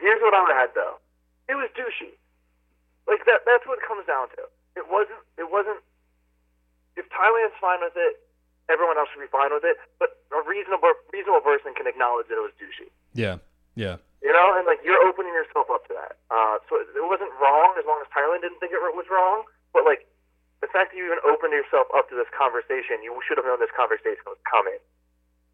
Here's 0.00 0.24
what 0.24 0.32
I 0.32 0.40
had 0.56 0.72
though. 0.72 0.96
It 1.52 1.56
was 1.60 1.68
douchey. 1.76 2.16
Like 3.04 3.20
that 3.28 3.44
that's 3.44 3.68
what 3.68 3.76
it 3.76 3.84
comes 3.84 4.08
down 4.08 4.32
to. 4.40 4.48
It 4.72 4.88
wasn't 4.88 5.20
it 5.36 5.52
wasn't 5.52 5.84
if 6.96 7.04
Thailand's 7.12 7.60
fine 7.60 7.84
with 7.84 7.92
it, 7.92 8.24
everyone 8.72 8.96
else 8.96 9.12
should 9.12 9.20
be 9.20 9.28
fine 9.28 9.52
with 9.52 9.68
it. 9.68 9.76
But 10.00 10.16
a 10.32 10.40
reasonable 10.48 10.96
reasonable 11.12 11.44
person 11.44 11.76
can 11.76 11.84
acknowledge 11.84 12.32
that 12.32 12.40
it 12.40 12.44
was 12.48 12.56
douchey. 12.56 12.88
Yeah. 13.12 13.44
Yeah. 13.76 14.00
You 14.24 14.32
know, 14.32 14.56
and 14.56 14.64
like 14.64 14.80
you're 14.80 15.04
opening 15.04 15.36
yourself 15.36 15.68
up 15.68 15.84
to 15.88 15.94
that. 16.00 16.16
Uh, 16.32 16.56
so 16.72 16.80
it, 16.80 16.88
it 16.96 17.04
wasn't 17.04 17.36
wrong 17.36 17.76
as 17.76 17.84
long 17.84 18.00
as 18.00 18.08
Thailand 18.16 18.40
didn't 18.40 18.64
think 18.64 18.72
it 18.72 18.80
was 18.80 19.12
wrong. 19.12 19.44
But 19.76 19.84
like 19.84 20.08
the 20.64 20.72
fact 20.72 20.92
that 20.92 20.96
you 20.96 21.04
even 21.04 21.20
opened 21.28 21.52
yourself 21.52 21.92
up 21.92 22.08
to 22.08 22.16
this 22.16 22.30
conversation, 22.32 23.04
you 23.04 23.12
should 23.28 23.36
have 23.36 23.44
known 23.44 23.60
this 23.60 23.74
conversation 23.76 24.24
was 24.24 24.40
coming. 24.48 24.80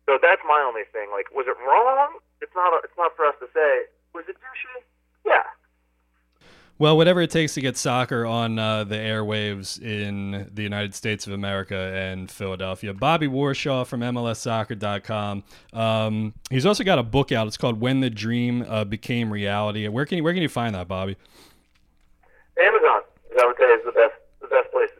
So 0.06 0.22
that's 0.22 0.42
my 0.46 0.62
only 0.62 0.86
thing. 0.94 1.10
Like, 1.10 1.26
was 1.34 1.50
it 1.50 1.58
wrong? 1.66 2.22
It's 2.40 2.54
not. 2.54 2.70
It's 2.84 2.94
not 2.94 3.18
for 3.18 3.26
us 3.26 3.34
to 3.42 3.50
say. 3.50 3.90
Was 4.14 4.24
it 4.28 4.36
douchey? 4.38 4.86
Yeah. 5.26 5.42
Well, 6.78 6.96
whatever 6.96 7.20
it 7.20 7.30
takes 7.30 7.54
to 7.54 7.60
get 7.60 7.76
soccer 7.76 8.24
on 8.24 8.58
uh, 8.58 8.84
the 8.84 8.94
airwaves 8.94 9.82
in 9.82 10.48
the 10.54 10.62
United 10.62 10.94
States 10.94 11.26
of 11.26 11.34
America 11.34 11.76
and 11.76 12.30
Philadelphia. 12.30 12.94
Bobby 12.94 13.26
Warshaw 13.26 13.86
from 13.86 14.00
MLSsoccer.com. 14.00 15.44
Um, 15.74 16.34
he's 16.50 16.64
also 16.64 16.82
got 16.82 16.98
a 16.98 17.02
book 17.02 17.32
out. 17.32 17.46
It's 17.48 17.58
called 17.58 17.80
When 17.80 18.00
the 18.00 18.08
Dream 18.08 18.64
uh, 18.66 18.84
Became 18.84 19.30
Reality. 19.30 19.86
Where 19.88 20.06
can 20.06 20.18
you, 20.18 20.24
where 20.24 20.32
can 20.32 20.40
you 20.40 20.48
find 20.48 20.74
that, 20.74 20.88
Bobby? 20.88 21.16
Amazon. 22.58 23.02
I 23.38 23.46
would 23.46 23.56
say 23.58 23.64
is 23.64 23.84
the 23.84 23.92
best 23.92 24.14
the 24.40 24.48
best 24.48 24.70
place 24.72 24.90
to 24.90 24.99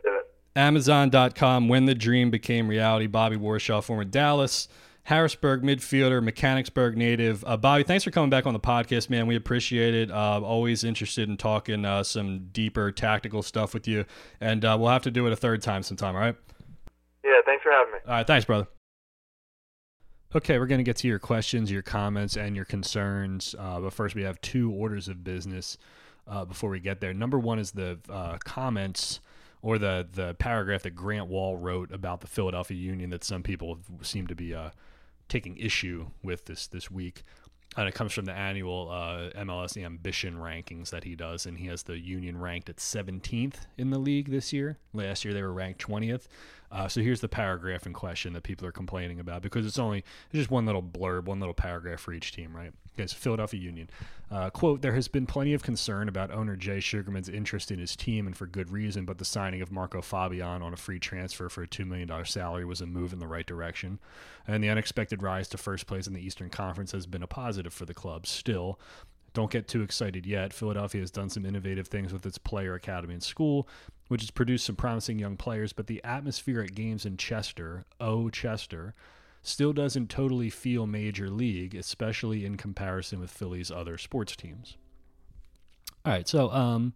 Amazon.com. 0.55 1.67
When 1.67 1.85
the 1.85 1.95
dream 1.95 2.31
became 2.31 2.67
reality. 2.67 3.07
Bobby 3.07 3.37
Warshaw, 3.37 3.83
former 3.83 4.05
Dallas. 4.05 4.67
Harrisburg 5.03 5.63
midfielder, 5.63 6.23
Mechanicsburg 6.23 6.95
native. 6.95 7.43
Uh, 7.45 7.57
Bobby, 7.57 7.83
thanks 7.83 8.03
for 8.03 8.11
coming 8.11 8.29
back 8.29 8.45
on 8.45 8.53
the 8.53 8.59
podcast, 8.59 9.09
man. 9.09 9.25
We 9.25 9.35
appreciate 9.35 9.95
it. 9.95 10.11
Uh, 10.11 10.41
always 10.41 10.83
interested 10.83 11.27
in 11.27 11.37
talking 11.37 11.85
uh, 11.85 12.03
some 12.03 12.49
deeper 12.51 12.91
tactical 12.91 13.41
stuff 13.41 13.73
with 13.73 13.87
you, 13.87 14.05
and 14.39 14.63
uh, 14.63 14.77
we'll 14.79 14.89
have 14.89 15.01
to 15.03 15.11
do 15.11 15.25
it 15.25 15.33
a 15.33 15.35
third 15.35 15.61
time 15.63 15.81
sometime. 15.81 16.15
All 16.15 16.21
right? 16.21 16.35
Yeah, 17.23 17.31
thanks 17.45 17.63
for 17.63 17.71
having 17.71 17.93
me. 17.93 17.99
All 18.05 18.13
right, 18.13 18.27
thanks, 18.27 18.45
brother. 18.45 18.67
Okay, 20.35 20.59
we're 20.59 20.67
going 20.67 20.79
to 20.79 20.83
get 20.83 20.97
to 20.97 21.07
your 21.07 21.19
questions, 21.19 21.71
your 21.71 21.81
comments, 21.81 22.37
and 22.37 22.55
your 22.55 22.65
concerns. 22.65 23.55
Uh, 23.57 23.81
but 23.81 23.93
first, 23.93 24.15
we 24.15 24.21
have 24.21 24.39
two 24.41 24.71
orders 24.71 25.07
of 25.07 25.23
business 25.23 25.77
uh, 26.27 26.45
before 26.45 26.69
we 26.69 26.79
get 26.79 27.01
there. 27.01 27.13
Number 27.13 27.39
one 27.39 27.57
is 27.59 27.71
the 27.71 27.97
comments 28.45 29.19
or 29.61 29.77
the 29.77 30.07
the 30.11 30.33
paragraph 30.35 30.83
that 30.83 30.91
Grant 30.95 31.27
Wahl 31.27 31.57
wrote 31.57 31.91
about 31.91 32.21
the 32.21 32.27
Philadelphia 32.27 32.77
Union 32.77 33.09
that 33.11 33.23
some 33.23 33.43
people 33.43 33.79
seem 34.01 34.27
to 34.27 34.35
be 34.35 34.53
uh, 34.53 34.71
taking 35.29 35.57
issue 35.57 36.07
with 36.23 36.45
this 36.45 36.67
this 36.67 36.89
week. 36.89 37.23
And 37.77 37.87
it 37.87 37.93
comes 37.93 38.11
from 38.11 38.25
the 38.25 38.33
annual 38.33 38.89
uh, 38.91 39.29
MLS 39.43 39.81
ambition 39.81 40.35
rankings 40.35 40.89
that 40.89 41.05
he 41.05 41.15
does, 41.15 41.45
and 41.45 41.57
he 41.57 41.67
has 41.67 41.83
the 41.83 41.97
Union 41.97 42.37
ranked 42.37 42.69
at 42.69 42.77
17th 42.77 43.65
in 43.77 43.91
the 43.91 43.97
league 43.97 44.29
this 44.29 44.51
year. 44.51 44.77
Last 44.93 45.23
year 45.23 45.33
they 45.33 45.41
were 45.41 45.53
ranked 45.53 45.79
20th. 45.87 46.27
Uh, 46.71 46.87
so 46.87 47.01
here's 47.01 47.19
the 47.19 47.27
paragraph 47.27 47.85
in 47.85 47.93
question 47.93 48.33
that 48.33 48.43
people 48.43 48.65
are 48.65 48.71
complaining 48.71 49.19
about 49.19 49.41
because 49.41 49.65
it's 49.65 49.79
only 49.79 49.99
it's 49.99 50.33
just 50.39 50.51
one 50.51 50.65
little 50.65 50.81
blurb, 50.81 51.25
one 51.25 51.39
little 51.39 51.53
paragraph 51.53 51.99
for 51.99 52.13
each 52.13 52.31
team, 52.31 52.55
right? 52.55 52.71
So 52.97 53.15
Philadelphia 53.15 53.59
Union. 53.59 53.89
Uh, 54.29 54.49
quote, 54.49 54.81
there 54.81 54.93
has 54.93 55.07
been 55.07 55.25
plenty 55.25 55.53
of 55.53 55.63
concern 55.63 56.07
about 56.07 56.31
owner 56.31 56.55
Jay 56.55 56.79
Sugarman's 56.79 57.29
interest 57.29 57.71
in 57.71 57.79
his 57.79 57.95
team 57.95 58.27
and 58.27 58.37
for 58.37 58.45
good 58.45 58.69
reason, 58.71 59.05
but 59.05 59.17
the 59.17 59.25
signing 59.25 59.61
of 59.61 59.71
Marco 59.71 60.01
Fabian 60.01 60.61
on 60.61 60.71
a 60.71 60.77
free 60.77 60.99
transfer 60.99 61.49
for 61.49 61.63
a 61.63 61.67
$2 61.67 61.85
million 61.85 62.09
salary 62.25 62.63
was 62.63 62.79
a 62.79 62.85
move 62.85 63.11
in 63.11 63.19
the 63.19 63.27
right 63.27 63.45
direction. 63.45 63.99
And 64.47 64.63
the 64.63 64.69
unexpected 64.69 65.23
rise 65.23 65.47
to 65.49 65.57
first 65.57 65.87
place 65.87 66.07
in 66.07 66.13
the 66.13 66.21
Eastern 66.21 66.49
Conference 66.49 66.91
has 66.91 67.07
been 67.07 67.23
a 67.23 67.27
positive 67.27 67.73
for 67.73 67.85
the 67.85 67.93
club. 67.93 68.27
Still, 68.27 68.79
don't 69.33 69.51
get 69.51 69.67
too 69.67 69.81
excited 69.81 70.25
yet. 70.25 70.53
Philadelphia 70.53 71.01
has 71.01 71.11
done 71.11 71.29
some 71.29 71.45
innovative 71.45 71.87
things 71.87 72.11
with 72.13 72.25
its 72.25 72.37
player 72.37 72.75
academy 72.75 73.13
and 73.13 73.23
school, 73.23 73.67
which 74.11 74.23
has 74.23 74.29
produced 74.29 74.65
some 74.65 74.75
promising 74.75 75.19
young 75.19 75.37
players, 75.37 75.71
but 75.71 75.87
the 75.87 76.03
atmosphere 76.03 76.59
at 76.59 76.75
games 76.75 77.05
in 77.05 77.15
Chester, 77.15 77.85
oh 78.01 78.29
Chester, 78.29 78.93
still 79.41 79.71
doesn't 79.71 80.09
totally 80.09 80.49
feel 80.49 80.85
major 80.85 81.29
league, 81.29 81.73
especially 81.73 82.43
in 82.43 82.57
comparison 82.57 83.21
with 83.21 83.31
Philly's 83.31 83.71
other 83.71 83.97
sports 83.97 84.35
teams. 84.35 84.75
All 86.03 86.11
right, 86.11 86.27
so 86.27 86.51
um, 86.51 86.91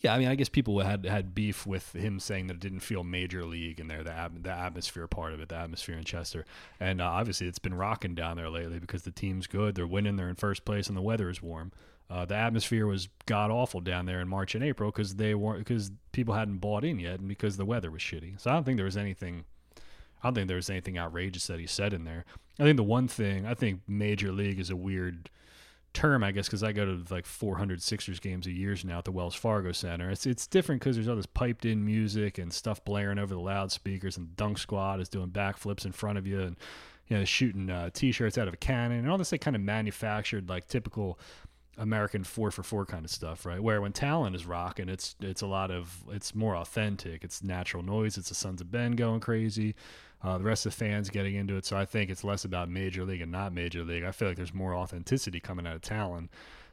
yeah, 0.00 0.14
I 0.14 0.18
mean, 0.18 0.28
I 0.28 0.34
guess 0.34 0.48
people 0.48 0.80
had 0.80 1.04
had 1.04 1.34
beef 1.34 1.66
with 1.66 1.94
him 1.94 2.18
saying 2.18 2.46
that 2.46 2.54
it 2.54 2.60
didn't 2.60 2.80
feel 2.80 3.04
major 3.04 3.44
league 3.44 3.78
in 3.78 3.88
there, 3.88 4.02
the 4.02 4.30
the 4.40 4.50
atmosphere 4.50 5.06
part 5.06 5.34
of 5.34 5.40
it, 5.40 5.50
the 5.50 5.56
atmosphere 5.56 5.98
in 5.98 6.04
Chester, 6.04 6.46
and 6.80 7.02
uh, 7.02 7.04
obviously 7.04 7.48
it's 7.48 7.58
been 7.58 7.74
rocking 7.74 8.14
down 8.14 8.38
there 8.38 8.48
lately 8.48 8.78
because 8.78 9.02
the 9.02 9.10
team's 9.10 9.46
good, 9.46 9.74
they're 9.74 9.86
winning, 9.86 10.16
they're 10.16 10.30
in 10.30 10.36
first 10.36 10.64
place, 10.64 10.88
and 10.88 10.96
the 10.96 11.02
weather 11.02 11.28
is 11.28 11.42
warm. 11.42 11.70
Uh, 12.10 12.24
the 12.24 12.34
atmosphere 12.34 12.86
was 12.86 13.08
god 13.26 13.50
awful 13.50 13.80
down 13.80 14.06
there 14.06 14.20
in 14.20 14.28
March 14.28 14.54
and 14.54 14.62
April 14.62 14.90
because 14.90 15.16
they 15.16 15.34
weren't 15.34 15.58
because 15.60 15.90
people 16.12 16.34
hadn't 16.34 16.58
bought 16.58 16.84
in 16.84 16.98
yet 16.98 17.18
and 17.18 17.28
because 17.28 17.56
the 17.56 17.64
weather 17.64 17.90
was 17.90 18.02
shitty. 18.02 18.40
So 18.40 18.50
I 18.50 18.54
don't 18.54 18.64
think 18.64 18.76
there 18.76 18.84
was 18.84 18.96
anything. 18.96 19.44
I 20.22 20.28
don't 20.28 20.34
think 20.34 20.48
there 20.48 20.56
was 20.56 20.70
anything 20.70 20.98
outrageous 20.98 21.46
that 21.48 21.60
he 21.60 21.66
said 21.66 21.92
in 21.92 22.04
there. 22.04 22.24
I 22.58 22.62
think 22.62 22.76
the 22.76 22.82
one 22.82 23.08
thing 23.08 23.46
I 23.46 23.54
think 23.54 23.80
Major 23.88 24.32
League 24.32 24.60
is 24.60 24.70
a 24.70 24.76
weird 24.76 25.30
term, 25.94 26.22
I 26.22 26.32
guess, 26.32 26.46
because 26.46 26.62
I 26.62 26.72
go 26.72 26.84
to 26.84 27.14
like 27.14 27.24
400 27.24 27.80
Sixers 27.80 28.20
games 28.20 28.46
a 28.46 28.50
year 28.50 28.76
now 28.84 28.98
at 28.98 29.04
the 29.04 29.12
Wells 29.12 29.34
Fargo 29.34 29.72
Center. 29.72 30.10
It's 30.10 30.26
it's 30.26 30.46
different 30.46 30.82
because 30.82 30.96
there's 30.96 31.08
all 31.08 31.16
this 31.16 31.26
piped 31.26 31.64
in 31.64 31.84
music 31.84 32.36
and 32.36 32.52
stuff 32.52 32.84
blaring 32.84 33.18
over 33.18 33.34
the 33.34 33.40
loudspeakers, 33.40 34.18
and 34.18 34.36
Dunk 34.36 34.58
Squad 34.58 35.00
is 35.00 35.08
doing 35.08 35.30
backflips 35.30 35.86
in 35.86 35.92
front 35.92 36.18
of 36.18 36.26
you, 36.26 36.40
and 36.40 36.56
you 37.08 37.16
know 37.16 37.24
shooting 37.24 37.70
uh, 37.70 37.90
t-shirts 37.94 38.36
out 38.36 38.48
of 38.48 38.54
a 38.54 38.58
cannon, 38.58 38.98
and 38.98 39.10
all 39.10 39.16
this 39.16 39.32
like 39.32 39.40
kind 39.40 39.56
of 39.56 39.62
manufactured 39.62 40.48
like 40.48 40.68
typical 40.68 41.18
American 41.76 42.24
four 42.24 42.50
for 42.50 42.62
four 42.62 42.86
kind 42.86 43.04
of 43.04 43.10
stuff, 43.10 43.44
right? 43.44 43.62
Where 43.62 43.80
when 43.80 43.92
Talen 43.92 44.34
is 44.34 44.46
rocking, 44.46 44.88
it's 44.88 45.16
it's 45.20 45.42
a 45.42 45.46
lot 45.46 45.70
of 45.70 46.04
it's 46.10 46.34
more 46.34 46.56
authentic. 46.56 47.24
It's 47.24 47.42
natural 47.42 47.82
noise. 47.82 48.16
It's 48.18 48.28
the 48.28 48.34
Sons 48.34 48.60
of 48.60 48.70
Ben 48.70 48.92
going 48.92 49.20
crazy 49.20 49.74
uh, 50.24 50.38
the 50.38 50.44
rest 50.44 50.64
of 50.64 50.72
the 50.72 50.76
fans 50.76 51.10
getting 51.10 51.34
into 51.34 51.56
it. 51.56 51.66
So 51.66 51.76
I 51.76 51.84
think 51.84 52.10
it's 52.10 52.24
less 52.24 52.44
about 52.44 52.70
major 52.70 53.04
league 53.04 53.20
and 53.20 53.30
not 53.30 53.52
major 53.52 53.84
league. 53.84 54.04
I 54.04 54.10
feel 54.10 54.26
like 54.26 54.38
there's 54.38 54.54
more 54.54 54.74
authenticity 54.74 55.38
coming 55.38 55.66
out 55.66 55.76
of 55.76 55.82
Talen 55.82 56.28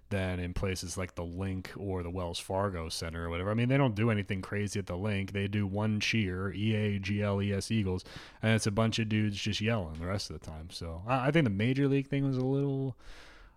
than 0.10 0.40
in 0.40 0.54
places 0.54 0.98
like 0.98 1.16
the 1.16 1.24
Link 1.24 1.72
or 1.78 2.02
the 2.02 2.10
Wells 2.10 2.40
Fargo 2.40 2.88
Center 2.88 3.26
or 3.26 3.30
whatever. 3.30 3.52
I 3.52 3.54
mean, 3.54 3.68
they 3.68 3.78
don't 3.78 3.96
do 3.96 4.10
anything 4.10 4.42
crazy 4.42 4.80
at 4.80 4.88
the 4.88 4.96
Link. 4.96 5.34
They 5.34 5.48
do 5.48 5.68
one 5.68 6.00
cheer, 6.00 6.54
E 6.54 6.76
A 6.76 7.00
G 7.00 7.22
L 7.22 7.42
E 7.42 7.54
S 7.54 7.72
Eagles, 7.72 8.06
and 8.42 8.54
it's 8.56 8.68
a 8.68 8.72
bunch 8.72 9.00
of 9.00 9.10
dudes 9.10 9.38
just 9.38 9.60
yelling 9.60 10.00
the 10.00 10.08
rest 10.08 10.30
of 10.30 10.40
the 10.40 10.46
time. 10.46 10.70
So 10.70 11.02
I, 11.06 11.28
I 11.28 11.32
think 11.32 11.44
the 11.44 11.50
major 11.50 11.88
league 11.90 12.08
thing 12.08 12.26
was 12.26 12.38
a 12.38 12.46
little 12.46 12.96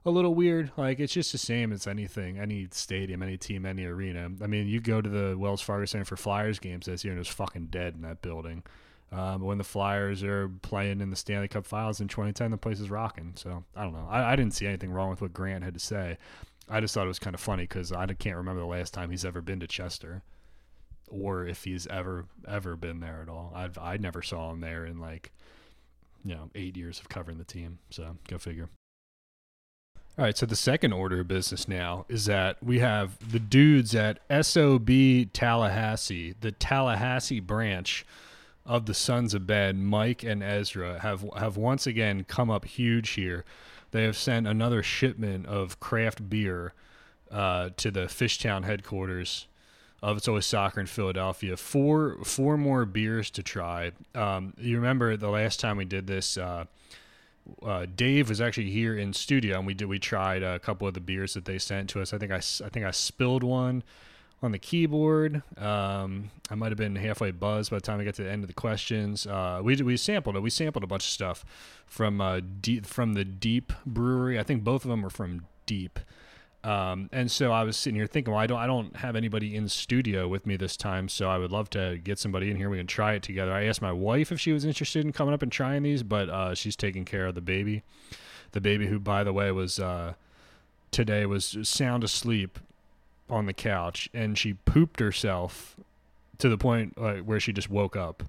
a 0.05 0.11
little 0.11 0.35
weird. 0.35 0.71
Like 0.77 1.01
it's 1.01 1.13
just 1.13 1.33
the 1.33 1.39
same 1.39 1.73
as 1.73 1.87
anything, 1.87 2.39
any 2.39 2.69
stadium, 2.71 3.23
any 3.23 3.37
team, 3.37 3.65
any 3.65 3.85
arena. 3.85 4.31
I 4.43 4.47
mean, 4.47 4.67
you 4.67 4.81
go 4.81 5.01
to 5.01 5.09
the 5.09 5.37
Wells 5.39 5.63
Fargo 5.63 5.87
Center 5.87 6.05
for 6.05 6.17
Flyers 6.17 6.59
games 6.59 6.87
this 6.87 7.05
year, 7.05 7.13
and 7.13 7.19
it 7.19 7.21
was 7.21 7.29
fucking 7.29 7.67
dead 7.67 7.95
in 7.95 8.03
that 8.03 8.23
building. 8.23 8.63
Um, 9.13 9.43
when 9.43 9.59
the 9.59 9.65
Flyers 9.65 10.25
are 10.25 10.49
playing 10.63 11.01
in 11.01 11.11
the 11.11 11.17
Stanley 11.17 11.47
Cup 11.47 11.67
Finals 11.67 12.01
in 12.01 12.09
2010, 12.09 12.51
the 12.51 12.57
place 12.57 12.81
is 12.81 12.91
rocking. 12.91 13.33
So 13.37 13.65
I 13.77 13.85
don't 13.85 13.93
know. 13.93 14.09
I, 14.11 14.33
I, 14.33 14.37
didn't 14.37 14.55
see 14.55 14.67
anything 14.67 14.91
wrong 14.91 15.11
with 15.11 15.21
what 15.21 15.33
Grant 15.33 15.63
had 15.63 15.75
to 15.75 15.81
say. 15.81 16.19
I 16.69 16.81
just 16.81 16.95
thought 16.95 17.05
it 17.05 17.09
was 17.09 17.21
kind 17.21 17.35
of 17.35 17.41
funny 17.41 17.65
because 17.65 17.93
I 17.93 18.07
can't 18.07 18.37
remember 18.37 18.61
the 18.61 18.67
last 18.67 18.93
time 18.93 19.11
he's 19.11 19.25
ever 19.25 19.41
been 19.41 19.61
to 19.61 19.69
Chester, 19.69 20.23
or 21.09 21.47
if 21.47 21.65
he's 21.65 21.87
ever 21.87 22.25
ever 22.49 22.75
been 22.75 23.01
there 23.01 23.21
at 23.23 23.29
all. 23.29 23.53
I've 23.55 23.79
I 23.79 23.99
never 23.99 24.23
saw 24.23 24.51
him 24.51 24.61
there 24.61 24.85
in 24.85 24.99
like, 24.99 25.31
you 26.25 26.35
know, 26.35 26.51
eight 26.55 26.77
years 26.77 26.99
of 26.99 27.09
covering 27.09 27.39
the 27.39 27.45
team. 27.45 27.79
So 27.91 28.17
go 28.27 28.39
figure. 28.39 28.71
All 30.17 30.25
right, 30.25 30.39
so 30.39 30.47
the 30.47 30.55
second 30.55 30.93
order 30.93 31.21
of 31.21 31.29
business 31.29 31.67
now 31.67 32.07
is 32.09 32.27
that 32.27 32.63
we 32.63 32.79
have 32.79 33.33
the 33.33 33.41
dudes 33.41 33.97
at 33.97 34.21
SOB 34.47 34.89
Tallahassee, 35.33 36.37
the 36.41 36.53
Tallahassee 36.53 37.41
branch 37.41 38.07
of 38.65 38.87
the 38.87 38.95
sons 38.95 39.35
of 39.35 39.45
Ben, 39.45 39.85
Mike 39.85 40.23
and 40.23 40.41
Ezra, 40.41 41.01
have 41.01 41.25
have 41.37 41.57
once 41.57 41.89
again 41.89 42.23
come 42.29 42.49
up 42.49 42.65
huge 42.65 43.11
here. 43.11 43.45
They 43.91 44.05
have 44.05 44.17
sent 44.17 44.47
another 44.47 44.85
shipment 44.85 45.47
of 45.47 45.81
craft 45.81 46.31
beer 46.31 46.75
uh, 47.33 47.71
to 47.79 47.91
the 47.91 48.03
Fishtown 48.03 48.65
headquarters 48.65 49.49
of 50.01 50.19
It's 50.19 50.29
Always 50.29 50.47
Soccer 50.47 50.79
in 50.79 50.87
Philadelphia. 50.87 51.57
Four 51.57 52.19
four 52.23 52.57
more 52.57 52.85
beers 52.85 53.31
to 53.31 53.43
try. 53.43 53.91
Um, 54.15 54.55
you 54.59 54.77
remember 54.77 55.17
the 55.17 55.31
last 55.31 55.59
time 55.59 55.77
we 55.77 55.85
did 55.85 56.07
this? 56.07 56.39
Uh, 56.39 56.67
uh, 57.63 57.87
Dave 57.95 58.29
was 58.29 58.41
actually 58.41 58.71
here 58.71 58.97
in 58.97 59.13
studio, 59.13 59.59
and 59.59 59.67
we 59.67 59.75
did 59.75 59.87
we 59.87 59.99
tried 59.99 60.43
a 60.43 60.59
couple 60.59 60.89
of 60.89 60.95
the 60.95 61.01
beers 61.01 61.35
that 61.35 61.45
they 61.45 61.59
sent 61.59 61.91
to 61.91 62.01
us. 62.01 62.13
I 62.13 62.19
think 62.19 62.33
I, 62.33 62.37
I 62.37 62.69
think 62.69 62.85
I 62.85 62.91
spilled 62.91 63.43
one 63.43 63.83
on 64.43 64.53
the 64.53 64.59
keyboard. 64.59 65.43
Um, 65.59 66.31
I 66.51 66.55
might 66.55 66.69
have 66.69 66.79
been 66.79 66.97
halfway 66.97 67.31
buzzed 67.31 67.71
by 67.71 67.79
the 67.79 67.81
time 67.83 68.01
I 68.01 68.05
got 68.05 68.15
to 68.15 68.23
the 68.25 68.31
end 68.31 68.45
of 68.45 68.49
the 68.49 68.55
questions. 68.55 69.27
Uh, 69.27 69.61
we 69.63 69.77
we 69.77 69.97
sampled 69.97 70.37
it. 70.37 70.41
We 70.41 70.51
sampled 70.51 70.85
a 70.85 70.87
bunch 70.87 71.05
of 71.05 71.11
stuff 71.11 71.45
from 71.87 72.21
uh, 72.21 72.41
deep, 72.61 72.87
from 72.87 73.15
the 73.15 73.25
Deep 73.25 73.73
Brewery. 73.85 74.39
I 74.39 74.43
think 74.43 74.65
both 74.65 74.85
of 74.85 74.91
them 74.91 75.03
were 75.03 75.11
from 75.11 75.47
Deep. 75.67 75.99
Um, 76.65 77.11
and 77.13 77.31
so 77.31 77.53
I 77.53 77.63
was 77.63 77.77
sitting 77.77 77.97
here 77.97 78.07
thinking, 78.07 78.33
well, 78.33 78.43
I 78.43 78.47
don't, 78.47 78.59
I 78.59 78.67
don't 78.67 78.97
have 78.97 79.17
anybody 79.17 79.55
in 79.55 79.69
studio 79.69 80.27
with 80.27 80.47
me 80.47 80.57
this 80.57 80.79
time, 80.79 81.11
so 81.11 81.29
I 81.29 81.37
would 81.37 81.53
love 81.53 81.69
to 81.71 81.99
get 81.99 82.19
somebody 82.19 82.51
in 82.51 82.57
here. 82.57 82.71
We 82.71 82.79
can 82.79 82.87
try 82.87 83.13
it 83.13 83.23
together. 83.23 83.53
I 83.53 83.65
asked 83.65 83.83
my 83.83 83.93
wife 83.93 84.33
if 84.33 84.41
she 84.41 84.51
was 84.53 84.65
interested 84.65 85.05
in 85.05 85.13
coming 85.13 85.35
up 85.35 85.43
and 85.43 85.53
trying 85.53 85.83
these, 85.83 86.03
but 86.03 86.31
uh, 86.31 86.55
she's 86.55 86.75
taking 86.75 87.05
care 87.05 87.27
of 87.27 87.35
the 87.35 87.43
baby, 87.43 87.83
the 88.53 88.63
baby 88.63 88.87
who, 88.87 88.99
by 88.99 89.23
the 89.25 89.33
way, 89.33 89.53
was 89.53 89.79
uh, 89.79 90.15
today 90.91 91.27
was 91.27 91.59
sound 91.65 92.03
asleep 92.03 92.59
on 93.29 93.47
the 93.47 93.53
couch 93.53 94.09
and 94.15 94.39
she 94.39 94.55
pooped 94.55 95.01
herself 95.01 95.77
to 96.39 96.49
the 96.49 96.59
point 96.59 96.97
like, 96.97 97.23
where 97.23 97.41
she 97.41 97.53
just 97.53 97.69
woke 97.69 97.97
up 97.97 98.23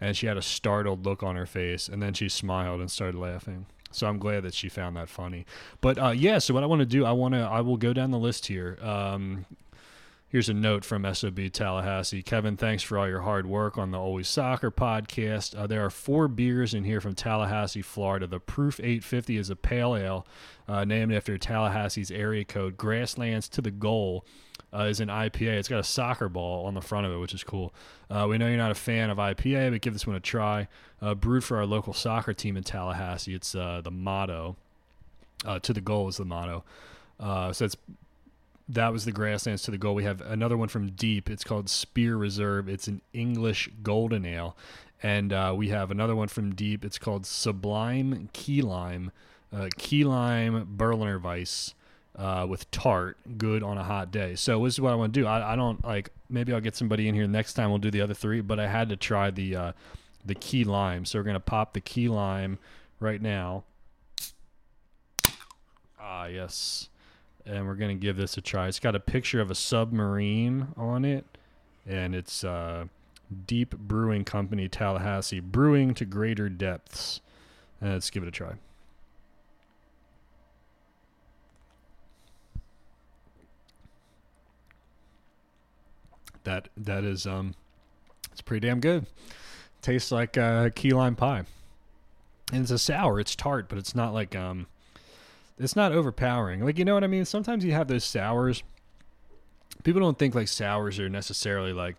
and 0.00 0.16
she 0.16 0.26
had 0.26 0.36
a 0.36 0.42
startled 0.42 1.04
look 1.04 1.22
on 1.22 1.36
her 1.36 1.46
face 1.46 1.88
and 1.88 2.02
then 2.02 2.14
she 2.14 2.28
smiled 2.28 2.80
and 2.80 2.90
started 2.90 3.18
laughing 3.18 3.66
so 3.90 4.06
i'm 4.06 4.18
glad 4.18 4.42
that 4.42 4.54
she 4.54 4.68
found 4.68 4.96
that 4.96 5.08
funny 5.08 5.44
but 5.80 5.98
uh, 5.98 6.10
yeah 6.10 6.38
so 6.38 6.52
what 6.54 6.62
i 6.62 6.66
want 6.66 6.80
to 6.80 6.86
do 6.86 7.04
i 7.04 7.12
want 7.12 7.34
to 7.34 7.40
i 7.40 7.60
will 7.60 7.76
go 7.76 7.92
down 7.92 8.10
the 8.10 8.18
list 8.18 8.46
here 8.46 8.78
um, 8.82 9.44
Here's 10.30 10.50
a 10.50 10.54
note 10.54 10.84
from 10.84 11.10
SOB 11.14 11.50
Tallahassee. 11.50 12.22
Kevin, 12.22 12.58
thanks 12.58 12.82
for 12.82 12.98
all 12.98 13.08
your 13.08 13.22
hard 13.22 13.46
work 13.46 13.78
on 13.78 13.92
the 13.92 13.98
Always 13.98 14.28
Soccer 14.28 14.70
podcast. 14.70 15.58
Uh, 15.58 15.66
there 15.66 15.82
are 15.82 15.88
four 15.88 16.28
beers 16.28 16.74
in 16.74 16.84
here 16.84 17.00
from 17.00 17.14
Tallahassee, 17.14 17.80
Florida. 17.80 18.26
The 18.26 18.38
Proof 18.38 18.78
850 18.78 19.38
is 19.38 19.48
a 19.48 19.56
pale 19.56 19.96
ale 19.96 20.26
uh, 20.68 20.84
named 20.84 21.14
after 21.14 21.38
Tallahassee's 21.38 22.10
area 22.10 22.44
code. 22.44 22.76
Grasslands 22.76 23.48
to 23.48 23.62
the 23.62 23.70
Goal 23.70 24.26
uh, 24.72 24.84
is 24.84 25.00
an 25.00 25.08
IPA. 25.08 25.58
It's 25.58 25.68
got 25.68 25.80
a 25.80 25.84
soccer 25.84 26.28
ball 26.28 26.66
on 26.66 26.74
the 26.74 26.80
front 26.80 27.06
of 27.06 27.12
it, 27.12 27.16
which 27.16 27.34
is 27.34 27.44
cool. 27.44 27.72
Uh, 28.10 28.26
we 28.28 28.38
know 28.38 28.48
you're 28.48 28.56
not 28.56 28.70
a 28.70 28.76
fan 28.76 29.10
of 29.10 29.18
IPA, 29.18 29.70
but 29.72 29.80
give 29.80 29.92
this 29.92 30.06
one 30.06 30.16
a 30.16 30.20
try. 30.20 30.68
Uh, 31.00 31.14
brewed 31.14 31.44
for 31.44 31.56
our 31.56 31.66
local 31.66 31.92
soccer 31.92 32.34
team 32.34 32.56
in 32.56 32.64
Tallahassee. 32.64 33.34
It's 33.34 33.54
uh, 33.54 33.80
the 33.82 33.90
motto. 33.90 34.56
to 35.62 35.72
the 35.72 35.80
goal 35.80 36.08
is 36.08 36.16
the 36.16 36.24
motto. 36.24 36.64
so 37.18 37.64
it's 37.64 37.76
that 38.68 38.92
was 38.92 39.04
the 39.04 39.12
grasslands 39.12 39.62
to 39.62 39.70
the 39.70 39.78
goal. 39.78 39.94
We 39.94 40.04
have 40.04 40.20
another 40.20 40.56
one 40.56 40.68
from 40.68 40.90
deep. 40.90 41.30
It's 41.30 41.44
called 41.44 41.68
Spear 41.68 42.16
Reserve. 42.16 42.68
It's 42.68 42.86
an 42.86 43.00
English 43.12 43.70
golden 43.82 44.26
ale, 44.26 44.56
and 45.02 45.32
uh, 45.32 45.54
we 45.56 45.68
have 45.68 45.90
another 45.90 46.14
one 46.14 46.28
from 46.28 46.54
deep. 46.54 46.84
It's 46.84 46.98
called 46.98 47.24
Sublime 47.24 48.28
Key 48.32 48.60
Lime, 48.60 49.10
uh, 49.52 49.68
Key 49.78 50.04
Lime 50.04 50.66
Berliner 50.68 51.18
Weisse. 51.18 51.72
Uh, 52.18 52.44
with 52.48 52.68
tart, 52.72 53.16
good 53.38 53.62
on 53.62 53.78
a 53.78 53.84
hot 53.84 54.10
day. 54.10 54.34
So 54.34 54.64
this 54.64 54.74
is 54.74 54.80
what 54.80 54.92
I 54.92 54.96
want 54.96 55.14
to 55.14 55.20
do. 55.20 55.24
I, 55.24 55.52
I 55.52 55.56
don't 55.56 55.84
like. 55.84 56.10
Maybe 56.28 56.52
I'll 56.52 56.60
get 56.60 56.74
somebody 56.74 57.06
in 57.06 57.14
here 57.14 57.28
next 57.28 57.52
time. 57.52 57.70
We'll 57.70 57.78
do 57.78 57.92
the 57.92 58.00
other 58.00 58.12
three, 58.12 58.40
but 58.40 58.58
I 58.58 58.66
had 58.66 58.88
to 58.88 58.96
try 58.96 59.30
the 59.30 59.54
uh, 59.54 59.72
the 60.24 60.34
key 60.34 60.64
lime. 60.64 61.04
So 61.04 61.20
we're 61.20 61.22
gonna 61.22 61.38
pop 61.38 61.74
the 61.74 61.80
key 61.80 62.08
lime 62.08 62.58
right 62.98 63.22
now. 63.22 63.62
Ah, 66.00 66.26
yes. 66.26 66.88
And 67.46 67.68
we're 67.68 67.76
gonna 67.76 67.94
give 67.94 68.16
this 68.16 68.36
a 68.36 68.40
try. 68.40 68.66
It's 68.66 68.80
got 68.80 68.96
a 68.96 69.00
picture 69.00 69.40
of 69.40 69.48
a 69.48 69.54
submarine 69.54 70.68
on 70.76 71.04
it, 71.04 71.24
and 71.86 72.16
it's 72.16 72.42
uh, 72.42 72.86
Deep 73.46 73.78
Brewing 73.78 74.24
Company, 74.24 74.68
Tallahassee, 74.68 75.38
brewing 75.38 75.94
to 75.94 76.04
greater 76.04 76.48
depths. 76.48 77.20
Uh, 77.80 77.90
let's 77.90 78.10
give 78.10 78.24
it 78.24 78.28
a 78.28 78.32
try. 78.32 78.54
That 86.48 86.68
that 86.78 87.04
is 87.04 87.26
um, 87.26 87.54
it's 88.32 88.40
pretty 88.40 88.66
damn 88.66 88.80
good. 88.80 89.04
Tastes 89.82 90.10
like 90.10 90.38
uh, 90.38 90.70
key 90.70 90.94
lime 90.94 91.14
pie, 91.14 91.44
and 92.50 92.62
it's 92.62 92.70
a 92.70 92.78
sour. 92.78 93.20
It's 93.20 93.36
tart, 93.36 93.68
but 93.68 93.76
it's 93.76 93.94
not 93.94 94.14
like 94.14 94.34
um, 94.34 94.66
it's 95.58 95.76
not 95.76 95.92
overpowering. 95.92 96.64
Like 96.64 96.78
you 96.78 96.86
know 96.86 96.94
what 96.94 97.04
I 97.04 97.06
mean. 97.06 97.26
Sometimes 97.26 97.66
you 97.66 97.72
have 97.72 97.86
those 97.86 98.02
sours. 98.02 98.62
People 99.84 100.00
don't 100.00 100.18
think 100.18 100.34
like 100.34 100.48
sours 100.48 100.98
are 100.98 101.10
necessarily 101.10 101.74
like 101.74 101.96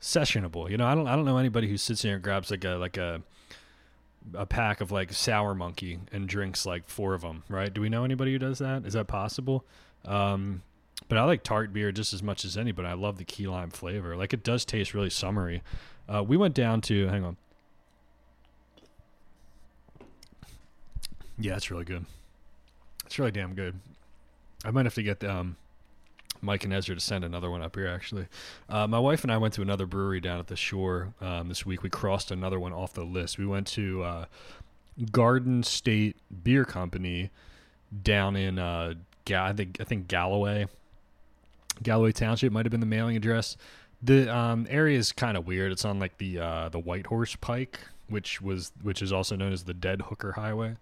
sessionable. 0.00 0.68
You 0.68 0.76
know, 0.76 0.88
I 0.88 0.96
don't 0.96 1.06
I 1.06 1.14
don't 1.14 1.24
know 1.24 1.38
anybody 1.38 1.68
who 1.68 1.76
sits 1.76 2.02
here 2.02 2.14
and 2.14 2.22
grabs 2.22 2.50
like 2.50 2.64
a 2.64 2.70
like 2.70 2.96
a 2.96 3.22
a 4.34 4.44
pack 4.44 4.80
of 4.80 4.90
like 4.90 5.12
sour 5.12 5.54
monkey 5.54 6.00
and 6.10 6.28
drinks 6.28 6.66
like 6.66 6.88
four 6.88 7.14
of 7.14 7.20
them, 7.22 7.44
right? 7.48 7.72
Do 7.72 7.80
we 7.80 7.88
know 7.88 8.02
anybody 8.02 8.32
who 8.32 8.40
does 8.40 8.58
that? 8.58 8.86
Is 8.86 8.94
that 8.94 9.06
possible? 9.06 9.64
Um, 10.04 10.62
but 11.14 11.20
I 11.20 11.24
like 11.26 11.44
tart 11.44 11.72
beer 11.72 11.92
just 11.92 12.12
as 12.12 12.24
much 12.24 12.44
as 12.44 12.56
anybody. 12.56 12.88
I 12.88 12.94
love 12.94 13.18
the 13.18 13.24
key 13.24 13.46
lime 13.46 13.70
flavor. 13.70 14.16
Like 14.16 14.32
it 14.32 14.42
does 14.42 14.64
taste 14.64 14.94
really 14.94 15.10
summery. 15.10 15.62
Uh, 16.08 16.24
we 16.24 16.36
went 16.36 16.54
down 16.56 16.80
to 16.80 17.06
hang 17.06 17.22
on. 17.22 17.36
Yeah, 21.38 21.54
it's 21.54 21.70
really 21.70 21.84
good. 21.84 22.04
It's 23.06 23.16
really 23.16 23.30
damn 23.30 23.54
good. 23.54 23.78
I 24.64 24.72
might 24.72 24.86
have 24.86 24.94
to 24.94 25.04
get 25.04 25.22
um, 25.22 25.54
Mike 26.42 26.64
and 26.64 26.72
Ezra 26.72 26.96
to 26.96 27.00
send 27.00 27.22
another 27.22 27.48
one 27.48 27.62
up 27.62 27.76
here. 27.76 27.86
Actually, 27.86 28.26
uh, 28.68 28.88
my 28.88 28.98
wife 28.98 29.22
and 29.22 29.30
I 29.30 29.36
went 29.36 29.54
to 29.54 29.62
another 29.62 29.86
brewery 29.86 30.20
down 30.20 30.40
at 30.40 30.48
the 30.48 30.56
shore 30.56 31.14
um, 31.20 31.48
this 31.48 31.64
week. 31.64 31.84
We 31.84 31.90
crossed 31.90 32.32
another 32.32 32.58
one 32.58 32.72
off 32.72 32.92
the 32.92 33.04
list. 33.04 33.38
We 33.38 33.46
went 33.46 33.68
to 33.68 34.02
uh, 34.02 34.24
Garden 35.12 35.62
State 35.62 36.16
Beer 36.42 36.64
Company 36.64 37.30
down 38.02 38.34
in 38.34 38.58
uh, 38.58 38.94
Ga- 39.26 39.44
I 39.44 39.52
think 39.52 39.76
I 39.78 39.84
think 39.84 40.08
Galloway. 40.08 40.66
Galloway 41.82 42.12
Township 42.12 42.52
might 42.52 42.66
have 42.66 42.70
been 42.70 42.80
the 42.80 42.86
mailing 42.86 43.16
address. 43.16 43.56
The 44.02 44.34
um, 44.34 44.66
area 44.68 44.98
is 44.98 45.12
kind 45.12 45.36
of 45.36 45.46
weird. 45.46 45.72
It's 45.72 45.84
on 45.84 45.98
like 45.98 46.18
the 46.18 46.38
uh, 46.38 46.68
the 46.68 46.78
White 46.78 47.06
Horse 47.06 47.36
Pike, 47.36 47.80
which 48.08 48.40
was 48.40 48.72
which 48.82 49.02
is 49.02 49.12
also 49.12 49.36
known 49.36 49.52
as 49.52 49.64
the 49.64 49.74
Dead 49.74 50.02
Hooker 50.02 50.32
Highway. 50.32 50.76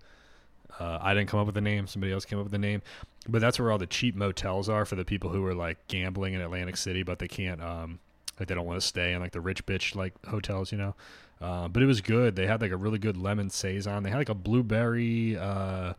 Uh, 0.81 0.99
I 1.01 1.15
didn't 1.15 1.29
come 1.29 1.39
up 1.39 1.47
with 1.47 1.55
the 1.55 1.61
name. 1.61 1.87
Somebody 1.87 2.13
else 2.13 2.25
came 2.25 2.39
up 2.39 2.45
with 2.45 2.53
the 2.53 2.59
name. 2.59 2.83
But 3.29 3.41
that's 3.41 3.59
where 3.59 3.71
all 3.71 3.79
the 3.79 3.87
cheap 3.87 4.17
motels 4.17 4.69
are 4.69 4.85
for 4.85 4.97
the 4.97 5.05
people 5.05 5.31
who 5.31 5.45
are 5.47 5.55
like 5.55 5.87
gambling 5.89 6.35
in 6.35 6.41
Atlantic 6.41 6.77
City, 6.77 7.03
but 7.03 7.19
they 7.19 7.29
can't, 7.29 7.63
um, 7.63 8.01
like 8.39 8.49
they 8.49 8.55
don't 8.55 8.67
want 8.67 8.81
to 8.81 8.87
stay 8.87 9.13
in 9.13 9.21
like 9.21 9.33
the 9.33 9.41
rich 9.41 9.65
bitch 9.67 9.95
like 9.95 10.15
hotels, 10.27 10.73
you 10.73 10.79
know. 10.79 10.95
Uh, 11.41 11.69
but 11.69 11.83
it 11.83 11.87
was 11.87 12.01
good. 12.01 12.37
They 12.37 12.47
had 12.47 12.61
like 12.61 12.71
a 12.71 12.77
really 12.77 12.99
good 12.99 13.17
lemon 13.17 13.51
saison. 13.51 14.03
They 14.03 14.11
had 14.11 14.19
like 14.19 14.29
a 14.29 14.35
blueberry, 14.35 15.37
uh, 15.37 15.95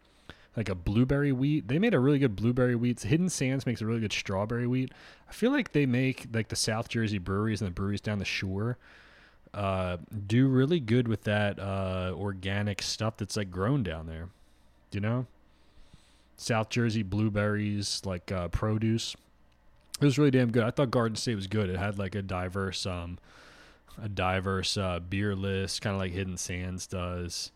like 0.56 0.70
a 0.70 0.76
blueberry 0.76 1.32
wheat. 1.32 1.68
They 1.68 1.80
made 1.80 1.94
a 1.94 2.00
really 2.00 2.20
good 2.20 2.36
blueberry 2.36 2.76
wheat. 2.76 3.02
Hidden 3.02 3.30
Sands 3.30 3.66
makes 3.66 3.82
a 3.82 3.86
really 3.86 4.02
good 4.02 4.14
strawberry 4.14 4.68
wheat. 4.68 4.92
I 5.30 5.32
feel 5.32 5.52
like 5.52 5.72
they 5.72 5.86
make 5.86 6.28
like 6.34 6.50
the 6.50 6.56
South 6.56 6.90
Jersey 6.90 7.18
breweries 7.18 7.62
and 7.62 7.70
the 7.70 7.74
breweries 7.74 8.02
down 8.02 8.20
the 8.20 8.26
shore 8.26 8.78
uh, 9.54 9.98
do 10.28 10.48
really 10.48 10.80
good 10.80 11.08
with 11.08 11.24
that 11.24 11.60
uh, 11.60 12.12
organic 12.16 12.82
stuff 12.82 13.18
that's 13.18 13.38
like 13.38 13.52
grown 13.52 13.84
down 13.84 14.08
there. 14.08 14.30
You 14.92 15.00
know, 15.00 15.26
South 16.38 16.70
Jersey 16.70 17.04
blueberries, 17.04 18.02
like 18.06 18.32
uh, 18.32 18.48
produce. 18.50 19.16
It 20.02 20.06
was 20.06 20.18
really 20.18 20.32
damn 20.32 20.52
good. 20.52 20.64
I 20.64 20.72
thought 20.72 20.92
Garden 20.92 21.16
State 21.16 21.36
was 21.36 21.48
good. 21.48 21.70
It 21.70 21.78
had 21.78 21.98
like 21.98 22.16
a 22.16 22.22
diverse, 22.22 22.86
um, 22.86 23.20
a 24.02 24.10
diverse 24.10 24.76
uh, 24.76 25.00
beer 25.00 25.36
list, 25.36 25.82
kind 25.82 25.96
of 25.96 26.00
like 26.00 26.12
Hidden 26.12 26.38
Sands 26.38 26.88
does. 26.88 27.52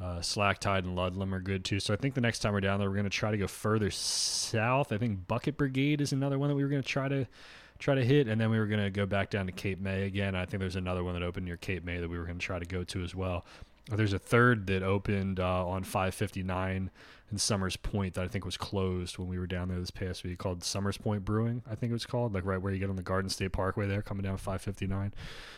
Uh, 0.00 0.20
Slack 0.20 0.60
Tide 0.60 0.84
and 0.84 0.94
Ludlam 0.94 1.34
are 1.34 1.40
good 1.40 1.64
too. 1.64 1.80
So 1.80 1.92
I 1.92 1.96
think 1.96 2.14
the 2.14 2.20
next 2.20 2.38
time 2.38 2.52
we're 2.52 2.60
down 2.60 2.78
there, 2.78 2.88
we're 2.88 2.94
going 2.94 3.04
to 3.04 3.10
try 3.10 3.32
to 3.32 3.36
go 3.36 3.48
further 3.48 3.90
south. 3.90 4.92
I 4.92 4.98
think 4.98 5.26
Bucket 5.26 5.56
Brigade 5.56 6.00
is 6.00 6.12
another 6.12 6.38
one 6.38 6.48
that 6.48 6.54
we 6.54 6.62
were 6.62 6.68
going 6.68 6.82
to 6.82 6.88
try 6.88 7.08
to 7.08 7.26
try 7.78 7.94
to 7.94 8.04
hit, 8.04 8.28
and 8.28 8.40
then 8.40 8.50
we 8.50 8.58
were 8.58 8.66
going 8.66 8.82
to 8.82 8.90
go 8.90 9.06
back 9.06 9.30
down 9.30 9.46
to 9.46 9.52
Cape 9.52 9.80
May 9.80 10.04
again. 10.04 10.34
I 10.34 10.44
think 10.46 10.60
there's 10.60 10.76
another 10.76 11.02
one 11.02 11.14
that 11.14 11.22
opened 11.22 11.46
near 11.46 11.56
Cape 11.56 11.84
May 11.84 11.98
that 11.98 12.08
we 12.08 12.18
were 12.18 12.24
going 12.24 12.38
to 12.38 12.44
try 12.44 12.58
to 12.58 12.64
go 12.64 12.84
to 12.84 13.02
as 13.02 13.14
well. 13.14 13.44
There's 13.90 14.12
a 14.12 14.18
third 14.18 14.66
that 14.66 14.82
opened 14.82 15.40
uh, 15.40 15.66
on 15.66 15.82
559 15.82 16.90
in 17.30 17.38
Somers 17.38 17.76
Point 17.76 18.14
that 18.14 18.24
I 18.24 18.28
think 18.28 18.44
was 18.44 18.56
closed 18.56 19.18
when 19.18 19.28
we 19.28 19.38
were 19.38 19.46
down 19.46 19.68
there 19.68 19.78
this 19.78 19.90
past 19.90 20.24
week 20.24 20.38
called 20.38 20.64
Somers 20.64 20.96
Point 20.96 21.24
Brewing, 21.24 21.62
I 21.70 21.74
think 21.74 21.90
it 21.90 21.94
was 21.94 22.06
called, 22.06 22.32
like 22.34 22.44
right 22.44 22.60
where 22.60 22.72
you 22.72 22.78
get 22.78 22.88
on 22.88 22.96
the 22.96 23.02
Garden 23.02 23.28
State 23.28 23.52
Parkway 23.52 23.86
there 23.86 24.02
coming 24.02 24.22
down 24.22 24.36
559. 24.36 25.12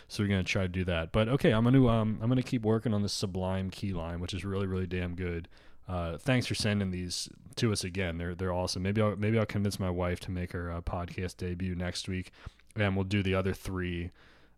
So 0.08 0.22
we're 0.22 0.28
going 0.28 0.44
to 0.44 0.50
try 0.50 0.62
to 0.62 0.68
do 0.68 0.84
that. 0.84 1.12
But 1.12 1.28
okay, 1.28 1.52
I'm 1.52 1.62
going 1.62 1.74
to 1.74 1.88
um 1.88 2.18
I'm 2.20 2.28
going 2.28 2.42
to 2.42 2.48
keep 2.48 2.62
working 2.62 2.92
on 2.92 3.02
this 3.02 3.12
Sublime 3.12 3.70
Key 3.70 3.92
Lime, 3.92 4.20
which 4.20 4.34
is 4.34 4.44
really 4.44 4.66
really 4.66 4.86
damn 4.86 5.14
good. 5.14 5.48
Uh, 5.88 6.16
thanks 6.18 6.46
for 6.46 6.54
sending 6.54 6.92
these 6.92 7.28
to 7.56 7.72
us 7.72 7.82
again. 7.82 8.18
They're 8.18 8.34
they're 8.34 8.52
awesome. 8.52 8.82
Maybe 8.82 9.00
I'll 9.00 9.16
maybe 9.16 9.38
I'll 9.38 9.46
convince 9.46 9.80
my 9.80 9.90
wife 9.90 10.20
to 10.20 10.30
make 10.30 10.52
her 10.52 10.70
uh, 10.70 10.80
podcast 10.80 11.36
debut 11.36 11.74
next 11.74 12.08
week, 12.08 12.30
and 12.76 12.94
we'll 12.94 13.04
do 13.04 13.22
the 13.22 13.34
other 13.34 13.52
three 13.52 14.10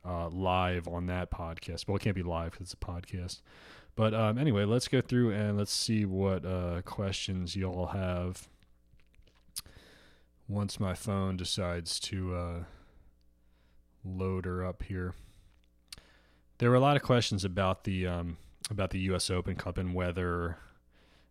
uh, 0.04 0.28
live 0.28 0.86
on 0.88 1.06
that 1.06 1.30
podcast. 1.30 1.88
Well, 1.88 1.96
it 1.96 2.02
can't 2.02 2.16
be 2.16 2.22
live 2.22 2.52
because 2.52 2.72
it's 2.72 2.74
a 2.74 2.76
podcast. 2.76 3.40
But 3.94 4.14
um, 4.14 4.38
anyway, 4.38 4.64
let's 4.64 4.88
go 4.88 5.00
through 5.00 5.32
and 5.32 5.58
let's 5.58 5.72
see 5.72 6.04
what 6.04 6.46
uh, 6.46 6.82
questions 6.82 7.54
y'all 7.56 7.88
have. 7.88 8.48
Once 10.48 10.80
my 10.80 10.94
phone 10.94 11.36
decides 11.36 12.00
to 12.00 12.34
uh, 12.34 12.64
load 14.04 14.44
her 14.44 14.64
up 14.64 14.82
here, 14.82 15.14
there 16.58 16.70
were 16.70 16.76
a 16.76 16.80
lot 16.80 16.96
of 16.96 17.02
questions 17.02 17.44
about 17.44 17.84
the 17.84 18.06
um, 18.06 18.36
about 18.70 18.90
the 18.90 18.98
U.S. 19.00 19.30
Open 19.30 19.56
Cup 19.56 19.78
and 19.78 19.94
whether 19.94 20.56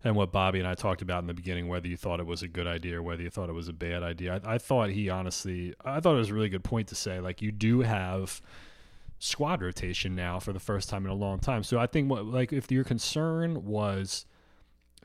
and 0.04 0.16
what 0.16 0.32
Bobby 0.32 0.60
and 0.60 0.68
I 0.68 0.74
talked 0.74 1.02
about 1.02 1.22
in 1.22 1.28
the 1.28 1.34
beginning, 1.34 1.68
whether 1.68 1.88
you 1.88 1.98
thought 1.98 2.20
it 2.20 2.26
was 2.26 2.42
a 2.42 2.48
good 2.48 2.68
idea 2.68 2.98
or 2.98 3.04
whether 3.04 3.22
you 3.22 3.30
thought 3.30 3.50
it 3.50 3.54
was 3.54 3.68
a 3.68 3.74
bad 3.74 4.02
idea. 4.02 4.42
I, 4.44 4.56
I 4.56 4.58
thought 4.58 4.90
he 4.90 5.10
honestly, 5.10 5.76
I 5.84 6.00
thought 6.00 6.16
it 6.16 6.20
was 6.20 6.30
a 6.30 6.34
really 6.34 6.50
good 6.50 6.64
point 6.64 6.88
to 6.90 6.96
say. 6.96 7.20
Like 7.20 7.42
you 7.42 7.52
do 7.52 7.82
have 7.82 8.42
squad 9.24 9.62
rotation 9.62 10.16
now 10.16 10.40
for 10.40 10.52
the 10.52 10.60
first 10.60 10.90
time 10.90 11.06
in 11.06 11.12
a 11.12 11.16
long 11.16 11.38
time. 11.38 11.64
So 11.64 11.78
I 11.78 11.86
think 11.86 12.10
what 12.10 12.26
like 12.26 12.52
if 12.52 12.72
your 12.72 12.84
concern 12.84 13.64
was, 13.64 14.26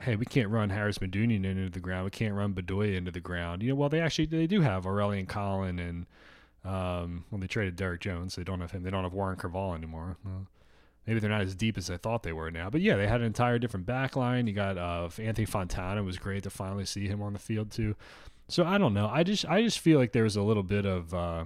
hey, 0.01 0.15
we 0.15 0.25
can't 0.25 0.49
run 0.49 0.71
Haris 0.71 0.97
Medunjanin 0.97 1.45
into 1.45 1.69
the 1.69 1.79
ground, 1.79 2.05
we 2.05 2.09
can't 2.09 2.33
run 2.33 2.55
Bedoya 2.55 2.95
into 2.97 3.11
the 3.11 3.19
ground. 3.19 3.61
You 3.61 3.69
know, 3.69 3.75
well 3.75 3.89
they 3.89 4.01
actually 4.01 4.25
they 4.25 4.47
do 4.47 4.61
have 4.61 4.85
Aurelien 4.85 5.27
Collin 5.27 5.77
and 5.77 6.07
um, 6.65 7.25
well 7.29 7.39
they 7.39 7.45
traded 7.45 7.75
Derek 7.75 8.01
Jones. 8.01 8.35
They 8.35 8.43
don't 8.43 8.59
have 8.59 8.71
him. 8.71 8.81
They 8.81 8.89
don't 8.89 9.03
have 9.03 9.13
Warren 9.13 9.37
Creavalle 9.37 9.75
anymore. 9.75 10.17
Well, 10.25 10.47
maybe 11.05 11.19
they're 11.19 11.29
not 11.29 11.41
as 11.41 11.53
deep 11.53 11.77
as 11.77 11.91
I 11.91 11.97
thought 11.97 12.23
they 12.23 12.33
were 12.33 12.49
now. 12.49 12.71
But 12.71 12.81
yeah, 12.81 12.95
they 12.95 13.07
had 13.07 13.21
an 13.21 13.27
entire 13.27 13.59
different 13.59 13.85
back 13.85 14.15
line. 14.15 14.47
You 14.47 14.53
got 14.53 14.79
uh, 14.79 15.09
Anthony 15.19 15.45
Fontana. 15.45 16.01
It 16.01 16.05
was 16.05 16.17
great 16.17 16.41
to 16.43 16.49
finally 16.49 16.85
see 16.85 17.07
him 17.07 17.21
on 17.21 17.33
the 17.33 17.39
field 17.39 17.69
too. 17.69 17.95
So 18.47 18.65
I 18.65 18.79
don't 18.79 18.95
know. 18.95 19.07
I 19.13 19.21
just 19.21 19.45
I 19.45 19.61
just 19.61 19.77
feel 19.77 19.99
like 19.99 20.11
there 20.11 20.23
was 20.23 20.37
a 20.37 20.41
little 20.41 20.63
bit 20.63 20.87
of 20.87 21.13
uh, 21.13 21.45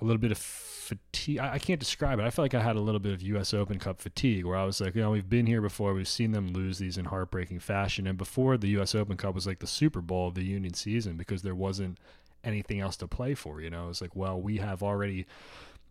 a 0.00 0.04
little 0.04 0.20
bit 0.20 0.32
of 0.32 0.38
fatigue. 0.38 1.38
I, 1.38 1.54
I, 1.54 1.58
can't 1.58 1.80
describe 1.80 2.18
it. 2.18 2.24
I 2.24 2.30
felt 2.30 2.44
like 2.44 2.54
I 2.54 2.62
had 2.62 2.76
a 2.76 2.80
little 2.80 3.00
bit 3.00 3.12
of 3.12 3.22
U.S. 3.22 3.52
Open 3.52 3.78
Cup 3.78 4.00
fatigue, 4.00 4.44
where 4.44 4.56
I 4.56 4.64
was 4.64 4.80
like, 4.80 4.94
you 4.94 5.02
know, 5.02 5.10
we've 5.10 5.28
been 5.28 5.46
here 5.46 5.60
before. 5.60 5.92
We've 5.94 6.08
seen 6.08 6.32
them 6.32 6.48
lose 6.48 6.78
these 6.78 6.96
in 6.96 7.06
heartbreaking 7.06 7.60
fashion. 7.60 8.06
And 8.06 8.16
before 8.16 8.56
the 8.56 8.68
U.S. 8.68 8.94
Open 8.94 9.16
Cup 9.16 9.34
was 9.34 9.46
like 9.46 9.58
the 9.58 9.66
Super 9.66 10.00
Bowl 10.00 10.28
of 10.28 10.34
the 10.34 10.44
Union 10.44 10.74
season 10.74 11.16
because 11.16 11.42
there 11.42 11.54
wasn't 11.54 11.98
anything 12.44 12.80
else 12.80 12.96
to 12.98 13.08
play 13.08 13.34
for. 13.34 13.60
You 13.60 13.70
know, 13.70 13.88
it's 13.88 14.00
like, 14.00 14.14
well, 14.14 14.40
we 14.40 14.58
have 14.58 14.82
already 14.82 15.26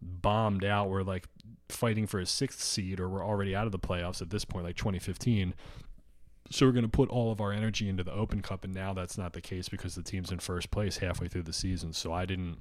bombed 0.02 0.64
out. 0.64 0.90
We're 0.90 1.04
like 1.04 1.26
fighting 1.70 2.08
for 2.08 2.20
a 2.20 2.26
sixth 2.26 2.62
seed, 2.62 3.00
or 3.00 3.10
we're 3.10 3.26
already 3.26 3.56
out 3.56 3.66
of 3.66 3.72
the 3.72 3.80
playoffs 3.80 4.22
at 4.22 4.30
this 4.30 4.46
point, 4.46 4.66
like 4.66 4.78
2015. 4.78 5.54
So 6.50 6.66
we're 6.66 6.72
going 6.72 6.86
to 6.86 6.90
put 6.90 7.10
all 7.10 7.32
of 7.32 7.42
our 7.42 7.52
energy 7.52 7.90
into 7.90 8.04
the 8.04 8.14
Open 8.14 8.42
Cup, 8.42 8.64
and 8.64 8.74
now 8.74 8.94
that's 8.94 9.18
not 9.18 9.34
the 9.34 9.42
case 9.42 9.68
because 9.68 9.96
the 9.96 10.04
team's 10.04 10.32
in 10.32 10.40
first 10.40 10.72
place 10.72 10.98
halfway 10.98 11.28
through 11.28 11.44
the 11.44 11.54
season. 11.54 11.94
So 11.94 12.14
I 12.14 12.26
didn't. 12.26 12.58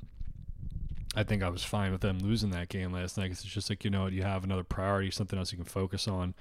I 1.16 1.24
think 1.24 1.42
I 1.42 1.48
was 1.48 1.64
fine 1.64 1.90
with 1.90 2.02
them 2.02 2.18
losing 2.18 2.50
that 2.50 2.68
game 2.68 2.92
last 2.92 3.16
night. 3.16 3.28
Cause 3.28 3.40
it's 3.42 3.52
just 3.52 3.70
like 3.70 3.84
you 3.84 3.90
know, 3.90 4.06
you 4.06 4.22
have 4.22 4.44
another 4.44 4.64
priority, 4.64 5.10
something 5.10 5.38
else 5.38 5.50
you 5.50 5.58
can 5.58 5.64
focus 5.64 6.06
on. 6.06 6.34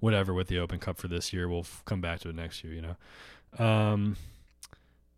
Whatever 0.00 0.32
with 0.32 0.48
the 0.48 0.58
Open 0.58 0.78
Cup 0.78 0.98
for 0.98 1.08
this 1.08 1.32
year, 1.32 1.48
we'll 1.48 1.60
f- 1.60 1.82
come 1.84 2.00
back 2.00 2.20
to 2.20 2.28
it 2.28 2.34
next 2.34 2.62
year. 2.62 2.72
You 2.72 2.82
know. 2.82 3.64
Um, 3.64 4.16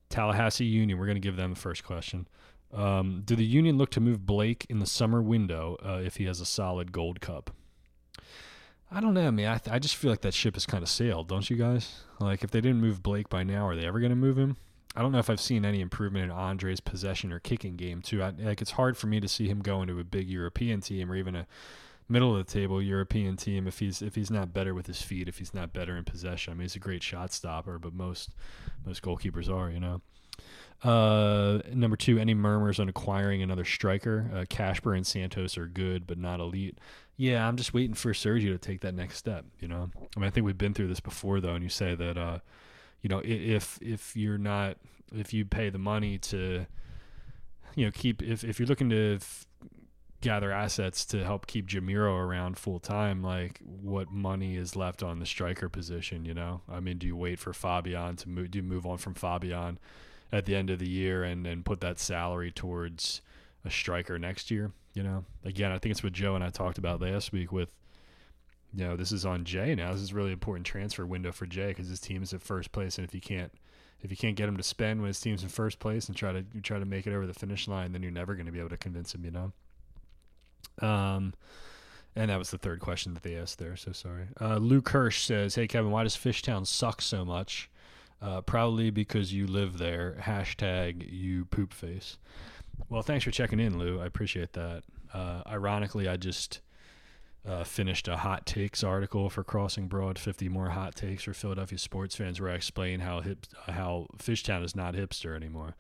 Tallahassee 0.09 0.65
Union. 0.65 0.99
We're 0.99 1.07
going 1.07 1.17
to 1.17 1.21
give 1.21 1.37
them 1.37 1.51
the 1.51 1.61
first 1.61 1.85
question. 1.85 2.27
Um, 2.73 3.23
do 3.25 3.37
the 3.37 3.45
Union 3.45 3.79
look 3.79 3.91
to 3.93 4.01
move 4.01 4.27
Blake 4.27 4.67
in 4.69 4.79
the 4.79 4.87
summer 4.87 5.23
window 5.23 5.77
uh, 5.85 6.01
if 6.05 6.17
he 6.17 6.25
has 6.25 6.41
a 6.41 6.47
solid 6.47 6.93
Gold 6.93 7.21
Cup? 7.21 7.51
I 8.91 9.01
don't 9.01 9.15
know. 9.15 9.29
I, 9.29 9.59
th- 9.59 9.75
I 9.75 9.79
just 9.79 9.97
feel 9.97 10.11
like 10.11 10.21
that 10.21 10.35
ship 10.35 10.55
has 10.55 10.67
kind 10.67 10.83
of 10.83 10.89
sailed, 10.89 11.29
don't 11.29 11.49
you 11.51 11.57
guys? 11.57 12.03
Like, 12.21 12.45
if 12.45 12.51
they 12.51 12.61
didn't 12.61 12.81
move 12.81 13.03
Blake 13.03 13.29
by 13.29 13.43
now, 13.43 13.67
are 13.67 13.75
they 13.75 13.87
ever 13.87 13.99
going 13.99 14.11
to 14.11 14.17
move 14.17 14.39
him? 14.39 14.57
I 14.97 15.03
don't 15.03 15.13
know 15.13 15.19
if 15.19 15.29
I've 15.29 15.41
seen 15.41 15.65
any 15.65 15.81
improvement 15.81 16.25
in 16.25 16.31
Andre's 16.31 16.81
possession 16.81 17.33
or 17.33 17.39
kicking 17.39 17.77
game 17.77 18.01
too. 18.01 18.23
I, 18.23 18.31
like, 18.31 18.63
it's 18.63 18.73
hard 18.73 18.97
for 18.97 19.07
me 19.07 19.21
to 19.21 19.29
see 19.29 19.47
him 19.47 19.61
go 19.61 19.83
into 19.83 20.01
a 20.01 20.05
big 20.05 20.29
European 20.29 20.81
team 20.81 21.11
or 21.11 21.17
even 21.17 21.37
a 21.37 21.47
middle 22.09 22.37
of 22.37 22.47
the 22.47 22.53
table 22.53 22.81
European 22.81 23.37
team 23.37 23.67
if 23.67 23.81
he's 23.81 24.01
if 24.01 24.15
he's 24.15 24.31
not 24.31 24.53
better 24.53 24.75
with 24.75 24.87
his 24.87 25.03
feet, 25.03 25.29
if 25.29 25.39
he's 25.39 25.53
not 25.53 25.73
better 25.73 25.97
in 25.97 26.05
possession. 26.05 26.53
I 26.53 26.55
mean, 26.55 26.63
he's 26.63 26.77
a 26.77 26.81
great 26.81 27.03
shot 27.03 27.33
stopper, 27.33 27.79
but 27.79 27.93
most 27.93 28.31
most 28.85 29.03
goalkeepers 29.03 29.51
are, 29.51 29.71
you 29.71 29.81
know. 29.81 30.01
Uh, 30.83 31.61
number 31.73 31.97
two, 31.97 32.19
any 32.19 32.35
murmurs 32.35 32.79
on 32.79 32.89
acquiring 32.89 33.43
another 33.43 33.65
striker? 33.65 34.31
Uh, 34.33 34.45
Kacper 34.49 34.97
and 34.97 35.07
Santos 35.07 35.59
are 35.59 35.67
good, 35.67 36.07
but 36.07 36.19
not 36.19 36.41
elite. 36.41 36.79
Yeah, 37.17 37.47
I'm 37.47 37.57
just 37.57 37.73
waiting 37.73 37.95
for 37.95 38.13
Sergio 38.13 38.53
to 38.53 38.59
take 38.59 38.83
that 38.83 38.95
next 38.95 39.17
step. 39.17 39.47
You 39.59 39.69
know, 39.69 39.91
I 40.17 40.21
mean, 40.21 40.27
I 40.27 40.31
think 40.31 40.45
we've 40.45 40.59
been 40.59 40.75
through 40.75 40.89
this 40.89 41.01
before, 41.01 41.41
though, 41.41 41.55
and 41.55 41.63
you 41.63 41.71
say 41.71 41.95
that, 41.95 42.19
uh, 42.19 42.39
you 43.07 43.09
know, 43.09 43.23
if 43.25 43.79
if 43.81 44.17
you're 44.17 44.37
not, 44.37 44.79
if 45.15 45.33
you 45.33 45.45
pay 45.45 45.71
the 45.71 45.79
money 45.79 46.19
to, 46.19 46.67
you 47.77 47.85
know, 47.85 47.93
keep 47.93 48.21
if 48.21 48.43
if 48.43 48.59
you're 48.59 48.67
looking 48.67 48.91
to 48.91 49.15
f- 49.21 49.47
gather 50.21 50.51
assets 50.51 51.05
to 51.05 51.23
help 51.23 51.47
keep 51.47 51.69
Jamiro 51.69 52.19
around 52.19 52.59
full 52.59 52.81
time, 52.81 53.23
like 53.23 53.61
what 53.63 54.11
money 54.11 54.57
is 54.57 54.75
left 54.75 55.05
on 55.05 55.21
the 55.21 55.27
striker 55.27 55.69
position? 55.69 56.25
You 56.25 56.35
know, 56.35 56.63
I 56.69 56.81
mean, 56.81 56.99
do 56.99 57.07
you 57.07 57.15
wait 57.15 57.39
for 57.39 57.53
Fabian 57.53 58.17
to 58.17 58.29
move? 58.29 58.51
Do 58.51 58.59
you 58.59 58.65
move 58.65 58.85
on 58.85 58.99
from 58.99 59.15
Fabian? 59.15 59.79
at 60.33 60.45
the 60.45 60.57
end 60.57 60.71
of 60.71 60.81
the 60.81 60.89
year 60.89 61.23
and 61.23 61.47
and 61.47 61.65
put 61.65 61.81
that 61.81 62.01
salary 62.01 62.51
towards 62.51 63.21
a 63.65 63.71
striker 63.71 64.19
next 64.19 64.51
year. 64.51 64.73
You 64.93 65.05
know, 65.05 65.25
again, 65.45 65.71
I 65.71 65.79
think 65.79 65.93
it's 65.93 66.03
what 66.03 66.13
Joe 66.13 66.35
and 66.35 66.43
I 66.43 66.51
talked 66.51 66.79
about 66.79 67.01
last 67.01 67.31
week. 67.31 67.53
With 67.53 67.71
you 68.77 68.85
know, 68.85 68.95
this 68.95 69.11
is 69.11 69.25
on 69.25 69.45
Jay 69.45 69.75
now. 69.75 69.93
This 69.93 70.03
is 70.03 70.13
really 70.13 70.33
important 70.33 70.67
transfer 70.67 71.07
window 71.07 71.33
for 71.33 71.47
Jay 71.47 71.69
because 71.69 71.89
his 71.89 71.99
team 71.99 72.23
is 72.23 72.35
at 72.35 72.43
first 72.43 72.73
place, 72.73 72.99
and 72.99 73.07
if 73.07 73.15
you 73.15 73.23
can't 73.23 73.51
if 74.03 74.11
you 74.11 74.17
can't 74.17 74.37
get 74.37 74.49
him 74.49 74.59
to 74.59 74.63
spend 74.63 75.01
when 75.01 75.09
his 75.09 75.19
team's 75.19 75.43
in 75.43 75.49
first 75.49 75.79
place 75.79 76.09
and 76.09 76.17
try 76.17 76.33
to 76.33 76.45
try 76.63 76.79
to 76.79 76.85
make 76.85 77.07
it 77.07 77.15
over 77.15 77.27
the 77.27 77.33
finish 77.33 77.67
line, 77.67 77.93
then 77.93 78.03
you're 78.03 78.13
never 78.13 78.35
going 78.35 78.45
to 78.45 78.53
be 78.53 78.59
able 78.59 78.69
to 78.69 78.77
convince 78.77 79.15
him. 79.15 79.25
You 79.25 79.31
know. 79.31 80.87
Um. 80.87 81.33
And 82.15 82.31
that 82.31 82.39
was 82.39 82.51
the 82.51 82.57
third 82.57 82.81
question 82.81 83.13
that 83.13 83.23
they 83.23 83.37
asked 83.37 83.59
there. 83.59 83.77
So 83.77 83.93
sorry. 83.93 84.29
Uh, 84.41 84.57
Luke 84.57 84.91
Hirsch 84.91 85.25
says, 85.25 85.55
"Hey 85.55 85.67
Kevin, 85.67 85.91
why 85.91 86.03
does 86.03 86.17
Fishtown 86.17 86.67
suck 86.67 87.01
so 87.01 87.25
much?" 87.25 87.71
Uh, 88.21 88.43
probably 88.43 88.91
because 88.91 89.33
you 89.33 89.47
live 89.47 89.79
there. 89.79 90.17
Hashtag 90.21 91.11
you 91.11 91.47
poop 91.47 91.73
face. 91.73 92.19
Well, 92.89 93.03
thanks 93.03 93.25
for 93.25 93.31
checking 93.31 93.61
in, 93.61 93.79
Lou. 93.79 94.01
I 94.01 94.07
appreciate 94.07 94.53
that. 94.53 94.85
Uh, 95.13 95.43
ironically, 95.47 96.09
I 96.09 96.17
just 96.17 96.61
uh, 97.47 97.65
finished 97.65 98.09
a 98.09 98.17
hot 98.17 98.45
takes 98.45 98.83
article 98.83 99.31
for 99.31 99.45
Crossing 99.45 99.87
Broad. 99.87 100.19
Fifty 100.19 100.49
more 100.49 100.71
hot 100.71 100.95
takes 100.97 101.25
for 101.25 101.33
Philadelphia 101.33 101.79
sports 101.79 102.17
fans, 102.17 102.41
where 102.41 102.51
I 102.51 102.55
explain 102.55 103.01
how 103.01 103.21
hip 103.21 103.47
how 103.67 104.09
Fishtown 104.19 104.65
is 104.65 104.75
not 104.75 104.95
hipster 104.95 105.37
anymore. 105.37 105.77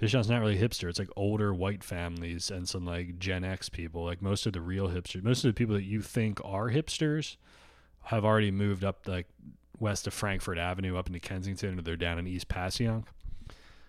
Fishtown's 0.00 0.30
not 0.30 0.40
really 0.40 0.58
hipster. 0.58 0.88
It's 0.88 0.98
like 0.98 1.10
older 1.16 1.52
white 1.52 1.84
families 1.84 2.50
and 2.50 2.68
some 2.68 2.86
like 2.86 3.18
Gen 3.18 3.44
X 3.44 3.68
people. 3.68 4.04
Like 4.04 4.22
most 4.22 4.46
of 4.46 4.54
the 4.54 4.62
real 4.62 4.88
hipsters, 4.88 5.22
most 5.22 5.44
of 5.44 5.50
the 5.50 5.58
people 5.58 5.74
that 5.74 5.84
you 5.84 6.00
think 6.00 6.40
are 6.44 6.70
hipsters, 6.70 7.36
have 8.04 8.24
already 8.24 8.50
moved 8.50 8.82
up 8.82 9.06
like 9.06 9.26
west 9.78 10.06
of 10.06 10.14
Frankford 10.14 10.58
Avenue 10.58 10.96
up 10.96 11.06
into 11.06 11.20
Kensington, 11.20 11.78
or 11.78 11.82
they're 11.82 11.96
down 11.96 12.18
in 12.18 12.26
East 12.26 12.48
Passyunk. 12.48 13.04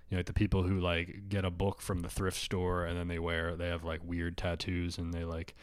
You 0.10 0.16
know, 0.16 0.20
like 0.20 0.26
the 0.26 0.34
people 0.34 0.64
who 0.64 0.82
like 0.82 1.30
get 1.30 1.46
a 1.46 1.52
book 1.52 1.82
from 1.82 2.00
the 2.02 2.10
thrift 2.10 2.38
store 2.38 2.84
and 2.84 2.98
then 3.00 3.08
they 3.08 3.20
wear 3.20 3.56
they 3.56 3.70
have 3.70 3.86
like 3.86 4.02
weird 4.04 4.38
tattoos 4.38 4.98
and 4.98 5.14
they 5.14 5.24
like 5.24 5.56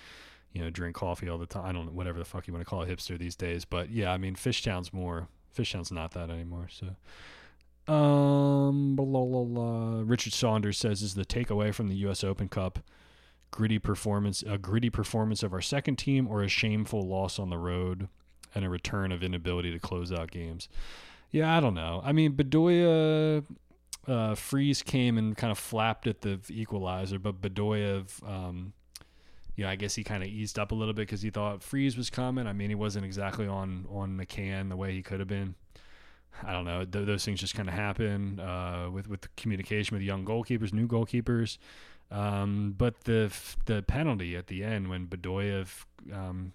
you 0.53 0.62
know 0.62 0.70
drink 0.70 0.96
coffee 0.96 1.28
all 1.28 1.38
the 1.38 1.46
time. 1.46 1.64
I 1.64 1.72
don't 1.72 1.86
know 1.86 1.92
whatever 1.92 2.18
the 2.18 2.24
fuck 2.24 2.46
you 2.46 2.53
want 2.53 2.64
to 2.64 2.68
call 2.68 2.82
a 2.82 2.86
hipster 2.86 3.18
these 3.18 3.36
days, 3.36 3.64
but 3.64 3.90
yeah, 3.90 4.12
I 4.12 4.18
mean 4.18 4.34
Fishtown's 4.34 4.92
more 4.92 5.28
Fishtown's 5.57 5.90
not 5.90 6.12
that 6.12 6.30
anymore. 6.30 6.68
So, 6.70 7.92
um, 7.92 8.96
blah, 8.96 9.05
blah, 9.05 9.44
blah. 9.44 10.03
Richard 10.05 10.32
Saunders 10.32 10.78
says 10.78 11.03
is 11.03 11.14
the 11.14 11.24
takeaway 11.24 11.74
from 11.74 11.88
the 11.88 11.96
U.S. 11.96 12.22
Open 12.22 12.49
Cup 12.49 12.80
gritty 13.51 13.78
performance 13.78 14.44
a 14.46 14.59
gritty 14.59 14.90
performance 14.90 15.42
of 15.42 15.55
our 15.55 15.62
second 15.62 15.96
team 15.96 16.28
or 16.28 16.42
a 16.42 16.49
shameful 16.49 17.01
loss 17.01 17.38
on 17.38 17.49
the 17.49 17.59
road 17.59 18.09
and 18.55 18.64
a 18.64 18.68
return 18.68 19.11
of 19.11 19.22
inability 19.22 19.72
to 19.72 19.78
close 19.78 20.12
out 20.12 20.30
games. 20.30 20.68
Yeah, 21.30 21.57
I 21.57 21.61
don't 21.61 21.74
know. 21.74 22.01
I 22.05 22.12
mean, 22.12 22.32
Bedoya, 22.32 23.44
uh, 24.07 24.34
Freese 24.34 24.82
came 24.82 25.18
and 25.18 25.36
kind 25.36 25.51
of 25.51 25.59
flapped 25.59 26.07
at 26.07 26.22
the 26.22 26.40
equalizer, 26.49 27.18
but 27.18 27.40
Bedoya, 27.42 28.07
um, 28.26 28.72
you 29.59 29.65
know, 29.65 29.71
I 29.71 29.75
guess 29.75 29.97
he 29.97 30.05
kind 30.05 30.23
of 30.23 30.29
eased 30.29 30.57
up 30.57 30.71
a 30.71 30.75
little 30.77 30.95
bit 30.95 31.09
because 31.09 31.21
he 31.21 31.31
thought 31.31 31.65
Freese 31.65 31.97
was 31.97 32.11
coming. 32.11 32.47
I 32.47 32.53
mean, 32.53 32.69
he 32.69 32.77
wasn't 32.77 33.05
exactly 33.05 33.49
on 33.49 33.87
on 33.91 34.17
McCann 34.17 34.69
the 34.69 34.77
way 34.77 34.93
he 34.93 35.03
could 35.03 35.19
have 35.19 35.29
been. 35.29 35.57
I 36.45 36.53
don't 36.53 36.65
know. 36.65 36.85
Th- 36.85 37.05
those 37.05 37.25
things 37.25 37.41
just 37.41 37.57
kind 37.57 37.69
of 37.69 37.75
happen 37.75 38.39
uh, 38.39 38.89
with 38.93 39.09
with 39.09 39.35
communication 39.35 39.97
with 39.97 40.05
young 40.05 40.25
goalkeepers, 40.25 40.73
new 40.73 40.87
goalkeepers. 40.87 41.59
Um, 42.13 42.77
but 42.79 43.01
the 43.03 43.33
the 43.65 43.83
penalty 43.83 44.37
at 44.37 44.47
the 44.47 44.63
end 44.63 44.91
when 44.91 45.09
Bedoya 45.09 45.67
um, 46.15 46.53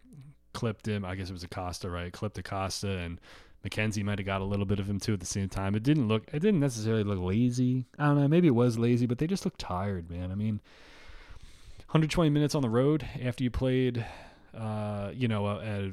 clipped 0.53 0.87
him. 0.87 1.03
I 1.03 1.15
guess 1.15 1.29
it 1.29 1.33
was 1.33 1.43
Acosta, 1.43 1.89
right? 1.89 2.13
Clipped 2.13 2.37
Acosta, 2.37 2.87
and 2.87 3.19
McKenzie 3.67 4.05
might 4.05 4.19
have 4.19 4.25
got 4.25 4.39
a 4.39 4.45
little 4.45 4.65
bit 4.65 4.79
of 4.79 4.89
him 4.89 5.01
too 5.01 5.11
at 5.11 5.19
the 5.19 5.25
same 5.25 5.49
time. 5.49 5.75
It 5.75 5.83
didn't 5.83 6.07
look. 6.07 6.23
It 6.31 6.39
didn't 6.39 6.61
necessarily 6.61 7.03
look 7.03 7.19
lazy. 7.19 7.85
I 7.99 8.05
don't 8.05 8.21
know. 8.21 8.29
Maybe 8.29 8.47
it 8.47 8.55
was 8.55 8.79
lazy, 8.79 9.07
but 9.07 9.17
they 9.17 9.27
just 9.27 9.43
looked 9.43 9.59
tired, 9.59 10.09
man. 10.09 10.31
I 10.31 10.35
mean, 10.35 10.61
120 11.93 12.31
minutes 12.31 12.55
on 12.55 12.63
the 12.63 12.69
road 12.71 13.07
after 13.23 13.43
you 13.43 13.51
played, 13.51 14.03
uh, 14.57 15.11
you 15.13 15.27
know, 15.27 15.45
a, 15.45 15.57
a, 15.57 15.91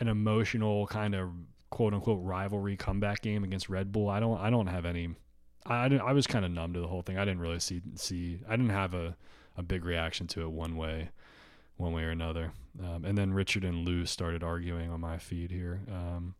an 0.00 0.08
emotional 0.08 0.88
kind 0.88 1.14
of 1.14 1.30
quote 1.70 1.94
unquote 1.94 2.18
rivalry 2.20 2.76
comeback 2.76 3.22
game 3.22 3.44
against 3.44 3.68
Red 3.68 3.92
Bull. 3.92 4.08
I 4.08 4.18
don't. 4.18 4.40
I 4.40 4.50
don't 4.50 4.66
have 4.66 4.84
any. 4.84 5.10
I, 5.64 5.84
I 5.84 6.12
was 6.14 6.26
kind 6.26 6.44
of 6.44 6.50
numb 6.50 6.72
to 6.72 6.80
the 6.80 6.88
whole 6.88 7.02
thing. 7.02 7.16
I 7.16 7.24
didn't 7.24 7.38
really 7.38 7.60
see 7.60 7.80
see. 7.94 8.40
I 8.48 8.56
didn't 8.56 8.70
have 8.70 8.92
a 8.92 9.16
a 9.56 9.62
big 9.62 9.84
reaction 9.84 10.26
to 10.26 10.42
it 10.42 10.50
one 10.50 10.76
way 10.76 11.10
one 11.76 11.92
way 11.92 12.02
or 12.02 12.10
another. 12.10 12.50
Um, 12.82 13.04
and 13.04 13.16
then 13.16 13.32
Richard 13.32 13.62
and 13.62 13.86
Lou 13.86 14.06
started 14.06 14.42
arguing 14.42 14.90
on 14.90 15.00
my 15.00 15.18
feed 15.18 15.52
here. 15.52 15.82
Um, 15.88 16.34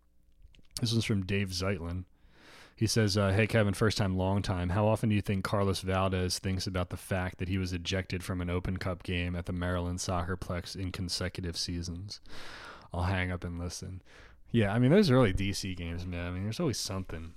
this 0.81 0.93
is 0.93 1.05
from 1.05 1.25
Dave 1.25 1.51
Zeitlin. 1.51 2.07
He 2.81 2.87
says, 2.87 3.19
uh, 3.19 3.31
"Hey 3.33 3.47
Kevin, 3.47 3.75
first 3.75 3.99
time, 3.99 4.17
long 4.17 4.41
time. 4.41 4.71
How 4.71 4.87
often 4.87 5.11
do 5.11 5.15
you 5.15 5.21
think 5.21 5.45
Carlos 5.45 5.83
Valdés 5.85 6.39
thinks 6.39 6.67
about 6.67 6.89
the 6.89 6.97
fact 6.97 7.37
that 7.37 7.47
he 7.51 7.59
was 7.59 7.75
ejected 7.75 8.25
from 8.25 8.41
an 8.41 8.49
Open 8.49 8.79
Cup 8.79 9.03
game 9.03 9.37
at 9.37 9.45
the 9.45 9.53
Maryland 9.53 9.99
Soccerplex 9.99 10.75
in 10.77 10.91
consecutive 10.91 11.59
seasons?" 11.59 12.23
I'll 12.91 13.03
hang 13.03 13.31
up 13.31 13.45
and 13.45 13.59
listen. 13.59 14.01
Yeah, 14.51 14.73
I 14.73 14.79
mean 14.79 14.91
those 14.91 15.11
are 15.11 15.17
early 15.17 15.35
DC 15.35 15.77
games, 15.77 16.07
man. 16.07 16.27
I 16.27 16.31
mean, 16.31 16.45
there's 16.45 16.59
always 16.59 16.79
something. 16.79 17.35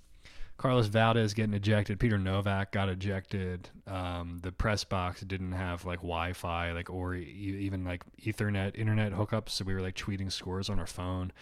Carlos 0.55 0.87
Valdés 0.87 1.35
getting 1.35 1.53
ejected. 1.53 1.99
Peter 1.99 2.17
Novak 2.17 2.71
got 2.71 2.87
ejected. 2.87 3.67
Um, 3.85 4.39
the 4.43 4.53
press 4.53 4.85
box 4.85 5.19
didn't 5.23 5.51
have 5.51 5.83
like 5.83 5.99
Wi-Fi, 5.99 6.71
like 6.71 6.89
or 6.89 7.15
e- 7.15 7.57
even 7.59 7.83
like 7.83 8.03
Ethernet 8.21 8.77
internet 8.77 9.11
hookups, 9.11 9.49
so 9.49 9.65
we 9.65 9.73
were 9.73 9.81
like 9.81 9.97
tweeting 9.97 10.31
scores 10.31 10.69
on 10.69 10.79
our 10.79 10.87
phone. 10.87 11.33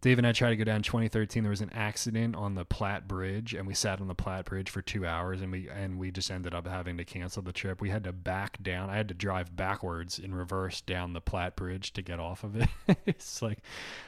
Dave 0.00 0.16
and 0.16 0.26
I 0.26 0.32
tried 0.32 0.50
to 0.50 0.56
go 0.56 0.64
down 0.64 0.82
2013. 0.82 1.42
There 1.42 1.50
was 1.50 1.60
an 1.60 1.72
accident 1.74 2.34
on 2.34 2.54
the 2.54 2.64
Platt 2.64 3.06
Bridge, 3.06 3.52
and 3.52 3.66
we 3.66 3.74
sat 3.74 4.00
on 4.00 4.08
the 4.08 4.14
Platt 4.14 4.46
Bridge 4.46 4.70
for 4.70 4.80
two 4.80 5.04
hours, 5.04 5.42
and 5.42 5.52
we 5.52 5.68
and 5.68 5.98
we 5.98 6.10
just 6.10 6.30
ended 6.30 6.54
up 6.54 6.66
having 6.66 6.96
to 6.96 7.04
cancel 7.04 7.42
the 7.42 7.52
trip. 7.52 7.82
We 7.82 7.90
had 7.90 8.04
to 8.04 8.12
back 8.12 8.62
down. 8.62 8.88
I 8.88 8.96
had 8.96 9.08
to 9.08 9.14
drive 9.14 9.54
backwards 9.54 10.18
in 10.18 10.34
reverse 10.34 10.80
down 10.80 11.12
the 11.12 11.20
Platt 11.20 11.54
Bridge 11.54 11.92
to 11.92 12.02
get 12.02 12.18
off 12.18 12.44
of 12.44 12.56
it. 12.56 12.68
it's 13.06 13.42
like 13.42 13.58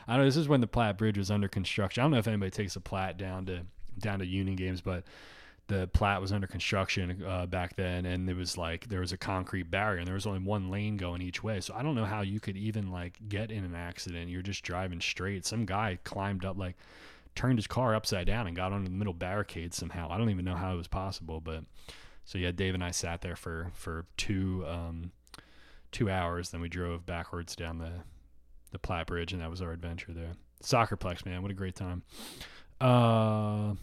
I 0.08 0.12
don't 0.12 0.22
know. 0.22 0.26
This 0.26 0.38
is 0.38 0.48
when 0.48 0.62
the 0.62 0.66
Platt 0.66 0.96
Bridge 0.96 1.18
was 1.18 1.30
under 1.30 1.48
construction. 1.48 2.00
I 2.00 2.04
don't 2.04 2.12
know 2.12 2.18
if 2.18 2.28
anybody 2.28 2.50
takes 2.50 2.74
the 2.74 2.80
Platt 2.80 3.18
down 3.18 3.44
to 3.46 3.60
down 3.98 4.20
to 4.20 4.26
Union 4.26 4.56
games, 4.56 4.80
but 4.80 5.04
the 5.72 5.86
Platt 5.88 6.20
was 6.20 6.32
under 6.32 6.46
construction 6.46 7.24
uh, 7.26 7.46
back 7.46 7.76
then, 7.76 8.04
and 8.04 8.28
it 8.28 8.36
was 8.36 8.58
like 8.58 8.88
there 8.88 9.00
was 9.00 9.12
a 9.12 9.16
concrete 9.16 9.70
barrier, 9.70 9.98
and 9.98 10.06
there 10.06 10.14
was 10.14 10.26
only 10.26 10.40
one 10.40 10.70
lane 10.70 10.98
going 10.98 11.22
each 11.22 11.42
way. 11.42 11.60
So 11.60 11.72
I 11.74 11.82
don't 11.82 11.94
know 11.94 12.04
how 12.04 12.20
you 12.20 12.40
could 12.40 12.58
even 12.58 12.90
like 12.90 13.18
get 13.28 13.50
in 13.50 13.64
an 13.64 13.74
accident. 13.74 14.28
You're 14.28 14.42
just 14.42 14.62
driving 14.62 15.00
straight. 15.00 15.46
Some 15.46 15.64
guy 15.64 15.98
climbed 16.04 16.44
up, 16.44 16.58
like 16.58 16.76
turned 17.34 17.58
his 17.58 17.66
car 17.66 17.94
upside 17.94 18.26
down 18.26 18.46
and 18.46 18.54
got 18.54 18.72
onto 18.72 18.90
the 18.90 18.94
middle 18.94 19.14
barricade 19.14 19.72
somehow. 19.72 20.10
I 20.10 20.18
don't 20.18 20.28
even 20.28 20.44
know 20.44 20.56
how 20.56 20.74
it 20.74 20.76
was 20.76 20.88
possible, 20.88 21.40
but 21.40 21.64
so 22.26 22.36
yeah, 22.36 22.52
Dave 22.52 22.74
and 22.74 22.84
I 22.84 22.90
sat 22.90 23.22
there 23.22 23.36
for 23.36 23.70
for 23.72 24.04
two 24.18 24.66
um, 24.68 25.12
two 25.90 26.10
hours. 26.10 26.50
Then 26.50 26.60
we 26.60 26.68
drove 26.68 27.06
backwards 27.06 27.56
down 27.56 27.78
the 27.78 27.92
the 28.72 28.78
Platt 28.78 29.06
Bridge, 29.06 29.32
and 29.32 29.40
that 29.40 29.50
was 29.50 29.62
our 29.62 29.72
adventure 29.72 30.12
there. 30.12 30.32
Soccerplex, 30.62 31.24
man, 31.24 31.40
what 31.40 31.50
a 31.50 31.54
great 31.54 31.74
time. 31.74 32.02
Uh, 32.78 33.74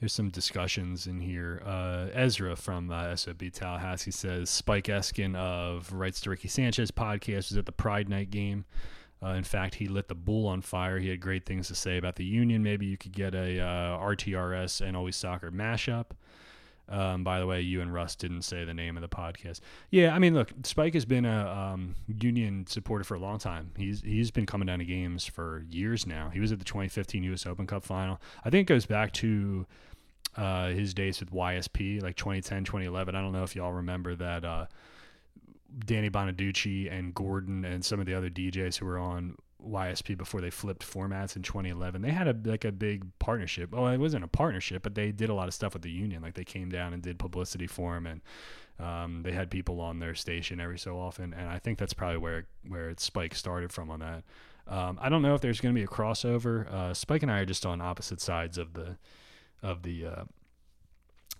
there's 0.00 0.12
some 0.14 0.30
discussions 0.30 1.06
in 1.06 1.20
here. 1.20 1.62
Uh, 1.64 2.06
Ezra 2.14 2.56
from 2.56 2.90
uh, 2.90 3.14
SOB 3.14 3.52
Tallahassee 3.52 4.10
says 4.10 4.48
Spike 4.48 4.86
Eskin 4.86 5.36
of 5.36 5.92
Rights 5.92 6.22
to 6.22 6.30
Ricky 6.30 6.48
Sanchez 6.48 6.90
podcast 6.90 7.50
was 7.50 7.58
at 7.58 7.66
the 7.66 7.72
Pride 7.72 8.08
Night 8.08 8.30
game. 8.30 8.64
Uh, 9.22 9.34
in 9.34 9.44
fact, 9.44 9.74
he 9.74 9.86
lit 9.86 10.08
the 10.08 10.14
bull 10.14 10.46
on 10.46 10.62
fire. 10.62 10.98
He 10.98 11.10
had 11.10 11.20
great 11.20 11.44
things 11.44 11.68
to 11.68 11.74
say 11.74 11.98
about 11.98 12.16
the 12.16 12.24
union. 12.24 12.62
Maybe 12.62 12.86
you 12.86 12.96
could 12.96 13.12
get 13.12 13.34
a 13.34 13.60
uh, 13.60 13.98
RTRS 13.98 14.80
and 14.80 14.96
Always 14.96 15.16
Soccer 15.16 15.50
mashup. 15.50 16.06
Um, 16.88 17.22
by 17.22 17.38
the 17.38 17.46
way, 17.46 17.60
you 17.60 17.82
and 17.82 17.94
Russ 17.94 18.16
didn't 18.16 18.42
say 18.42 18.64
the 18.64 18.74
name 18.74 18.96
of 18.96 19.02
the 19.02 19.08
podcast. 19.08 19.60
Yeah, 19.90 20.12
I 20.12 20.18
mean, 20.18 20.34
look, 20.34 20.50
Spike 20.64 20.94
has 20.94 21.04
been 21.04 21.24
a 21.24 21.48
um, 21.48 21.94
union 22.08 22.66
supporter 22.66 23.04
for 23.04 23.14
a 23.14 23.20
long 23.20 23.38
time. 23.38 23.70
He's 23.76 24.00
he's 24.00 24.32
been 24.32 24.44
coming 24.44 24.66
down 24.66 24.80
to 24.80 24.84
games 24.84 25.24
for 25.24 25.64
years 25.70 26.04
now. 26.04 26.30
He 26.30 26.40
was 26.40 26.50
at 26.50 26.58
the 26.58 26.64
2015 26.64 27.22
U.S. 27.24 27.46
Open 27.46 27.66
Cup 27.66 27.84
final. 27.84 28.20
I 28.44 28.50
think 28.50 28.68
it 28.68 28.72
goes 28.72 28.86
back 28.86 29.12
to 29.14 29.66
uh, 30.36 30.68
his 30.68 30.94
days 30.94 31.20
with 31.20 31.30
YSP, 31.32 32.02
like 32.02 32.16
2010, 32.16 32.64
2011. 32.64 33.14
I 33.14 33.20
don't 33.20 33.32
know 33.32 33.42
if 33.42 33.56
y'all 33.56 33.72
remember 33.72 34.14
that. 34.16 34.44
Uh, 34.44 34.66
Danny 35.86 36.10
Bonaducci 36.10 36.92
and 36.92 37.14
Gordon 37.14 37.64
and 37.64 37.84
some 37.84 38.00
of 38.00 38.06
the 38.06 38.14
other 38.14 38.28
DJs 38.28 38.78
who 38.78 38.86
were 38.86 38.98
on 38.98 39.36
YSP 39.64 40.16
before 40.16 40.40
they 40.40 40.50
flipped 40.50 40.82
formats 40.82 41.36
in 41.36 41.42
2011. 41.42 42.02
They 42.02 42.10
had 42.10 42.28
a 42.28 42.36
like 42.48 42.64
a 42.64 42.72
big 42.72 43.06
partnership. 43.18 43.70
Oh, 43.72 43.86
it 43.86 43.98
wasn't 43.98 44.24
a 44.24 44.28
partnership, 44.28 44.82
but 44.82 44.94
they 44.94 45.12
did 45.12 45.28
a 45.28 45.34
lot 45.34 45.48
of 45.48 45.54
stuff 45.54 45.74
with 45.74 45.82
the 45.82 45.90
union. 45.90 46.22
Like 46.22 46.34
they 46.34 46.44
came 46.44 46.70
down 46.70 46.92
and 46.92 47.02
did 47.02 47.18
publicity 47.18 47.66
for 47.66 47.96
him, 47.96 48.06
and 48.06 48.20
um, 48.78 49.22
they 49.22 49.32
had 49.32 49.50
people 49.50 49.80
on 49.80 49.98
their 49.98 50.14
station 50.14 50.60
every 50.60 50.78
so 50.78 50.98
often. 50.98 51.34
And 51.34 51.48
I 51.48 51.58
think 51.58 51.78
that's 51.78 51.94
probably 51.94 52.18
where 52.18 52.46
where 52.66 52.90
it 52.90 53.00
Spike 53.00 53.34
started 53.34 53.72
from 53.72 53.90
on 53.90 54.00
that. 54.00 54.24
Um, 54.66 54.98
I 55.00 55.08
don't 55.08 55.22
know 55.22 55.34
if 55.34 55.40
there's 55.40 55.60
going 55.60 55.74
to 55.74 55.78
be 55.78 55.84
a 55.84 55.88
crossover. 55.88 56.70
Uh, 56.72 56.94
Spike 56.94 57.22
and 57.22 57.30
I 57.30 57.40
are 57.40 57.46
just 57.46 57.66
on 57.66 57.80
opposite 57.80 58.20
sides 58.20 58.56
of 58.56 58.74
the 58.74 58.96
of 59.62 59.82
the 59.82 60.06
uh, 60.06 60.24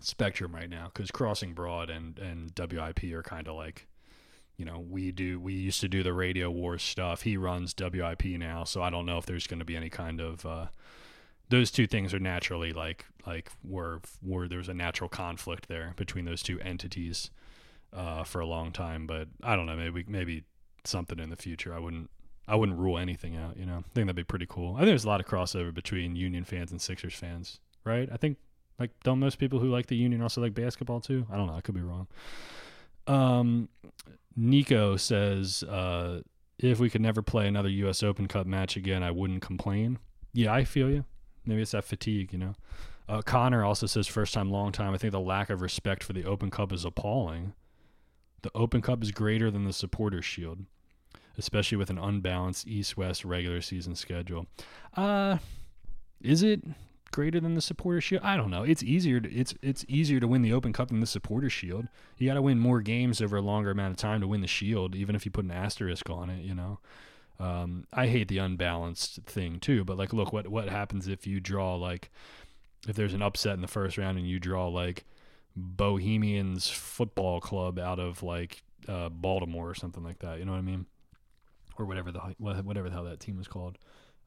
spectrum 0.01 0.55
right 0.55 0.71
now 0.71 0.91
because 0.93 1.11
Crossing 1.11 1.55
Broad 1.55 1.91
and 1.91 2.19
and 2.19 2.53
WIP 2.57 3.05
are 3.13 3.23
kind 3.23 3.49
of 3.49 3.55
like 3.55 3.87
you 4.61 4.67
know, 4.67 4.79
we 4.79 5.11
do 5.11 5.41
we 5.41 5.55
used 5.55 5.81
to 5.81 5.89
do 5.89 6.03
the 6.03 6.13
radio 6.13 6.51
war 6.51 6.77
stuff. 6.77 7.23
He 7.23 7.39
runs 7.39 7.75
WIP 7.81 8.25
now, 8.39 8.65
so 8.65 8.83
I 8.83 8.91
don't 8.91 9.07
know 9.07 9.17
if 9.17 9.25
there's 9.25 9.47
going 9.47 9.61
to 9.61 9.65
be 9.65 9.75
any 9.75 9.89
kind 9.89 10.21
of 10.21 10.45
uh, 10.45 10.67
those 11.49 11.71
two 11.71 11.87
things 11.87 12.13
are 12.13 12.19
naturally 12.19 12.75
like 12.75 13.07
like 13.27 13.51
where 13.63 14.01
where 14.21 14.49
there's 14.49 14.69
a 14.69 14.75
natural 14.75 15.09
conflict 15.09 15.67
there 15.69 15.95
between 15.97 16.27
those 16.27 16.43
two 16.43 16.61
entities 16.61 17.31
uh, 17.95 18.23
for 18.23 18.41
a 18.41 18.47
long 18.47 18.71
time. 18.71 19.07
But 19.07 19.29
I 19.43 19.57
don't 19.57 19.65
know, 19.65 19.77
maybe 19.77 20.05
maybe 20.07 20.45
something 20.85 21.19
in 21.19 21.31
the 21.31 21.37
future. 21.37 21.73
I 21.75 21.79
wouldn't 21.79 22.11
I 22.47 22.55
wouldn't 22.55 22.79
rule 22.79 22.99
anything 22.99 23.37
out. 23.37 23.57
You 23.57 23.65
know, 23.65 23.79
I 23.79 23.83
think 23.95 24.09
that'd 24.09 24.15
be 24.15 24.25
pretty 24.25 24.47
cool. 24.47 24.75
I 24.75 24.81
think 24.81 24.89
there's 24.89 25.05
a 25.05 25.09
lot 25.09 25.21
of 25.21 25.27
crossover 25.27 25.73
between 25.73 26.17
Union 26.17 26.45
fans 26.45 26.71
and 26.71 26.83
Sixers 26.83 27.15
fans, 27.15 27.61
right? 27.85 28.09
I 28.13 28.17
think 28.17 28.39
like 28.79 28.91
don't 29.05 29.19
most 29.19 29.39
people 29.39 29.59
who 29.59 29.71
like 29.71 29.87
the 29.87 29.97
Union 29.97 30.23
also 30.23 30.41
like 30.41 30.55
basketball 30.55 31.01
too? 31.01 31.27
I 31.31 31.37
don't 31.37 31.47
know. 31.47 31.55
I 31.55 31.61
could 31.61 31.75
be 31.75 31.81
wrong. 31.83 32.09
Um, 33.07 33.69
Nico 34.37 34.97
says, 34.97 35.63
uh, 35.65 36.21
if 36.59 36.79
we 36.79 36.91
could 36.91 37.01
never 37.01 37.23
play 37.23 37.47
another 37.47 37.69
U.S. 37.69 38.03
Open 38.03 38.29
Cup 38.29 38.47
match 38.47 38.77
again, 38.77 39.03
I 39.03 39.11
wouldn't 39.11 39.43
complain. 39.43 39.99
Yeah, 40.33 40.53
I 40.53 40.65
feel 40.65 40.91
you. 40.91 41.05
Maybe 41.45 41.63
it's 41.63 41.73
that 41.73 41.85
fatigue, 41.85 42.33
you 42.33 42.39
know. 42.39 42.55
Uh, 43.09 43.23
Connor 43.23 43.65
also 43.65 43.87
says, 43.87 44.07
first 44.07 44.33
time, 44.35 44.51
long 44.51 44.71
time. 44.71 44.95
I 44.95 44.99
think 44.99 45.13
the 45.13 45.21
lack 45.21 45.51
of 45.51 45.63
respect 45.63 46.05
for 46.05 46.13
the 46.13 46.25
Open 46.25 46.51
Cup 46.51 46.73
is 46.73 46.85
appalling. 46.85 47.55
The 48.43 48.53
Open 48.55 48.81
Cup 48.81 49.03
is 49.03 49.11
greater 49.11 49.51
than 49.51 49.65
the 49.65 49.73
Supporters 49.73 50.25
Shield, 50.25 50.65
especially 51.37 51.77
with 51.77 51.91
an 51.91 51.99
unbalanced 51.99 52.69
East 52.69 52.97
West 52.97 53.25
regular 53.25 53.61
season 53.61 53.97
schedule. 53.97 54.47
Uh, 54.97 55.39
is 56.21 56.43
it? 56.43 56.63
Greater 57.11 57.41
than 57.41 57.55
the 57.55 57.61
supporter 57.61 58.01
shield? 58.01 58.23
I 58.25 58.37
don't 58.37 58.51
know. 58.51 58.63
It's 58.63 58.83
easier 58.83 59.21
to, 59.21 59.33
it's 59.33 59.55
it's 59.63 59.85
easier 59.89 60.21
to 60.21 60.29
win 60.29 60.43
the 60.43 60.53
Open 60.53 60.73
Cup 60.73 60.89
than 60.89 61.01
the 61.01 61.07
supporter 61.07 61.51
shield. 61.51 61.89
You 62.19 62.29
got 62.29 62.35
to 62.35 62.43
win 62.43 62.59
more 62.59 62.81
games 62.81 63.21
over 63.21 63.37
a 63.37 63.43
longer 63.43 63.71
amount 63.71 63.93
of 63.93 63.97
time 63.97 64.21
to 64.21 64.29
win 64.29 64.41
the 64.41 64.47
shield, 64.47 64.95
even 64.95 65.15
if 65.15 65.25
you 65.25 65.31
put 65.31 65.45
an 65.45 65.51
asterisk 65.51 66.09
on 66.11 66.31
it. 66.31 66.45
You 66.45 66.55
know. 66.55 66.79
Um, 67.39 67.87
I 67.91 68.07
hate 68.07 68.29
the 68.29 68.37
unbalanced 68.37 69.21
thing 69.25 69.61
too, 69.61 69.83
but 69.83 69.97
like, 69.97 70.13
look 70.13 70.33
what 70.33 70.49
what 70.49 70.69
happens 70.69 71.09
if 71.09 71.27
you 71.27 71.41
draw 71.41 71.75
like 71.75 72.11
if 72.89 72.97
there's 72.97 73.15
an 73.15 73.23
upset 73.23 73.55
in 73.55 73.61
the 73.61 73.69
first 73.69 73.99
round 73.99 74.19
and 74.19 74.29
you 74.29 74.39
draw 74.39 74.69
like 74.69 75.05
Bohemians 75.57 76.69
Football 76.69 77.41
Club 77.41 77.79
out 77.79 77.99
of 77.99 78.23
like 78.23 78.63
uh, 78.89 79.09
Baltimore 79.09 79.71
or 79.71 79.75
something 79.75 80.03
like 80.03 80.19
that. 80.21 80.39
You 80.39 80.45
know 80.45 80.53
what 80.53 80.59
I 80.59 80.63
mean? 80.63 80.87
Or 81.79 81.87
whatever 81.87 82.13
the 82.13 82.21
whatever 82.39 82.89
the 82.89 82.95
hell 82.95 83.05
that 83.05 83.21
team 83.21 83.37
was 83.37 83.49
called. 83.49 83.79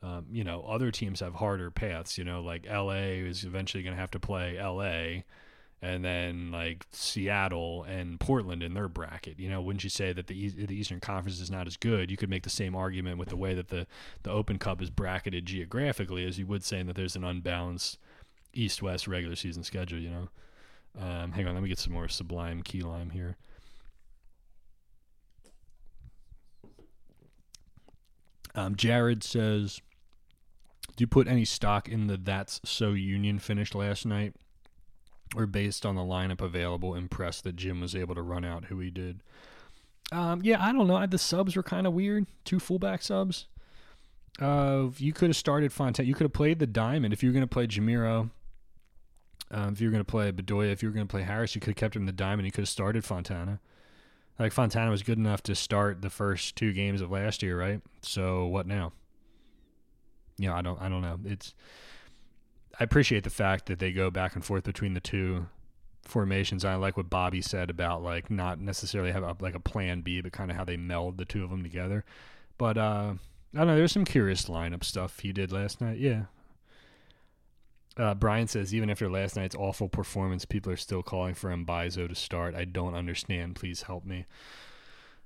Um, 0.03 0.25
you 0.31 0.43
know, 0.43 0.63
other 0.67 0.91
teams 0.91 1.21
have 1.21 1.35
harder 1.35 1.71
paths. 1.71 2.17
You 2.17 2.25
know, 2.25 2.41
like 2.41 2.67
LA 2.69 3.23
is 3.23 3.45
eventually 3.45 3.83
going 3.83 3.95
to 3.95 3.99
have 3.99 4.11
to 4.11 4.19
play 4.19 4.61
LA, 4.61 5.23
and 5.81 6.03
then 6.03 6.51
like 6.51 6.85
Seattle 6.91 7.83
and 7.83 8.19
Portland 8.19 8.61
in 8.61 8.73
their 8.73 8.89
bracket. 8.89 9.39
You 9.39 9.49
know, 9.49 9.61
wouldn't 9.61 9.85
you 9.85 9.89
say 9.89 10.11
that 10.11 10.27
the 10.27 10.49
the 10.49 10.75
Eastern 10.75 10.99
Conference 10.99 11.39
is 11.39 11.49
not 11.49 11.67
as 11.67 11.77
good? 11.77 12.11
You 12.11 12.17
could 12.17 12.29
make 12.29 12.43
the 12.43 12.49
same 12.49 12.75
argument 12.75 13.17
with 13.17 13.29
the 13.29 13.37
way 13.37 13.53
that 13.53 13.69
the 13.69 13.87
the 14.23 14.31
Open 14.31 14.59
Cup 14.59 14.81
is 14.81 14.89
bracketed 14.89 15.45
geographically 15.45 16.25
as 16.25 16.37
you 16.37 16.45
would 16.47 16.65
saying 16.65 16.87
that 16.87 16.97
there's 16.97 17.15
an 17.15 17.23
unbalanced 17.23 17.97
East 18.53 18.81
West 18.83 19.07
regular 19.07 19.37
season 19.37 19.63
schedule. 19.63 19.99
You 19.99 20.09
know, 20.09 20.29
um, 20.99 21.31
hang 21.31 21.47
on, 21.47 21.53
let 21.53 21.63
me 21.63 21.69
get 21.69 21.79
some 21.79 21.93
more 21.93 22.09
Sublime 22.09 22.61
Key 22.61 22.81
Lime 22.81 23.11
here. 23.11 23.37
Um, 28.55 28.75
Jared 28.75 29.23
says 29.23 29.81
do 30.95 31.01
you 31.03 31.07
put 31.07 31.27
any 31.27 31.45
stock 31.45 31.89
in 31.89 32.07
the 32.07 32.17
That's 32.17 32.61
So 32.63 32.91
Union 32.91 33.39
finish 33.39 33.73
last 33.73 34.05
night? 34.05 34.35
Or 35.35 35.47
based 35.47 35.85
on 35.85 35.95
the 35.95 36.01
lineup 36.01 36.41
available, 36.41 36.93
impressed 36.93 37.43
that 37.45 37.55
Jim 37.55 37.81
was 37.81 37.95
able 37.95 38.13
to 38.13 38.21
run 38.21 38.45
out 38.45 38.65
who 38.65 38.79
he 38.79 38.91
did? 38.91 39.21
Um, 40.11 40.41
yeah, 40.43 40.63
I 40.63 40.71
don't 40.71 40.85
know. 40.85 41.03
The 41.07 41.17
subs 41.17 41.55
were 41.55 41.63
kind 41.63 41.87
of 41.87 41.93
weird. 41.93 42.27
Two 42.45 42.59
fullback 42.59 43.01
subs. 43.01 43.47
Uh, 44.39 44.87
you 44.97 45.11
could 45.11 45.29
have 45.29 45.37
started 45.37 45.73
Fontana. 45.73 46.07
You 46.07 46.13
could 46.13 46.25
have 46.25 46.33
played 46.33 46.59
the 46.59 46.67
diamond 46.67 47.13
if 47.13 47.23
you 47.23 47.29
were 47.29 47.33
going 47.33 47.43
to 47.43 47.47
play 47.47 47.65
Jamiro. 47.65 48.29
Um, 49.49 49.73
if 49.73 49.81
you 49.81 49.87
were 49.87 49.91
going 49.91 50.03
to 50.03 50.11
play 50.11 50.31
Bedoya, 50.31 50.71
if 50.71 50.83
you 50.83 50.89
were 50.89 50.93
going 50.93 51.07
to 51.07 51.11
play 51.11 51.23
Haris, 51.23 51.55
you 51.55 51.61
could 51.61 51.69
have 51.69 51.77
kept 51.77 51.95
him 51.95 52.05
the 52.05 52.11
diamond. 52.11 52.45
You 52.45 52.51
could 52.51 52.63
have 52.63 52.69
started 52.69 53.03
Fontana. 53.03 53.59
Like 54.39 54.51
Fontana 54.51 54.89
was 54.89 55.03
good 55.03 55.17
enough 55.17 55.43
to 55.43 55.55
start 55.55 56.01
the 56.01 56.09
first 56.09 56.55
two 56.55 56.73
games 56.73 57.01
of 57.01 57.11
last 57.11 57.43
year, 57.43 57.59
right? 57.59 57.81
So 58.01 58.45
what 58.45 58.67
now? 58.67 58.93
You 60.37 60.49
know, 60.49 60.55
I 60.55 60.61
don't 60.61 60.81
I 60.81 60.89
don't 60.89 61.01
know. 61.01 61.19
It's 61.25 61.53
I 62.79 62.83
appreciate 62.83 63.23
the 63.23 63.29
fact 63.29 63.67
that 63.67 63.79
they 63.79 63.91
go 63.91 64.09
back 64.09 64.35
and 64.35 64.43
forth 64.43 64.63
between 64.63 64.93
the 64.93 64.99
two 64.99 65.47
formations. 66.03 66.65
I 66.65 66.75
like 66.75 66.97
what 66.97 67.09
Bobby 67.09 67.41
said 67.41 67.69
about 67.69 68.03
like 68.03 68.29
not 68.29 68.59
necessarily 68.59 69.11
have 69.11 69.23
a, 69.23 69.35
like 69.39 69.55
a 69.55 69.59
plan 69.59 70.01
B, 70.01 70.21
but 70.21 70.31
kind 70.31 70.51
of 70.51 70.57
how 70.57 70.65
they 70.65 70.77
meld 70.77 71.17
the 71.17 71.25
two 71.25 71.43
of 71.43 71.49
them 71.49 71.63
together. 71.63 72.03
But 72.57 72.77
uh, 72.77 73.13
I 73.53 73.57
don't 73.57 73.67
know. 73.67 73.75
There's 73.75 73.91
some 73.91 74.05
curious 74.05 74.45
lineup 74.45 74.83
stuff 74.83 75.19
he 75.19 75.31
did 75.31 75.51
last 75.51 75.81
night. 75.81 75.99
Yeah. 75.99 76.23
Uh, 77.95 78.15
Brian 78.15 78.47
says 78.47 78.73
even 78.73 78.89
after 78.89 79.09
last 79.09 79.35
night's 79.35 79.55
awful 79.55 79.87
performance, 79.87 80.45
people 80.45 80.71
are 80.71 80.77
still 80.77 81.03
calling 81.03 81.35
for 81.35 81.51
Mbaizo 81.51 82.09
to 82.09 82.15
start. 82.15 82.55
I 82.55 82.65
don't 82.65 82.95
understand. 82.95 83.55
Please 83.55 83.83
help 83.83 84.03
me. 84.03 84.25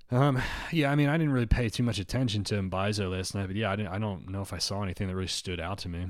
Um, 0.09 0.41
yeah, 0.71 0.91
I 0.91 0.95
mean, 0.95 1.09
I 1.09 1.17
didn't 1.17 1.33
really 1.33 1.45
pay 1.47 1.69
too 1.69 1.83
much 1.83 1.99
attention 1.99 2.43
to 2.45 2.55
Mbaizo 2.55 3.11
last 3.11 3.35
night, 3.35 3.47
but 3.47 3.55
yeah, 3.55 3.71
I, 3.71 3.75
didn't, 3.75 3.91
I 3.91 3.99
don't 3.99 4.29
know 4.29 4.41
if 4.41 4.53
I 4.53 4.57
saw 4.57 4.81
anything 4.81 5.07
that 5.07 5.15
really 5.15 5.27
stood 5.27 5.59
out 5.59 5.79
to 5.79 5.89
me. 5.89 6.07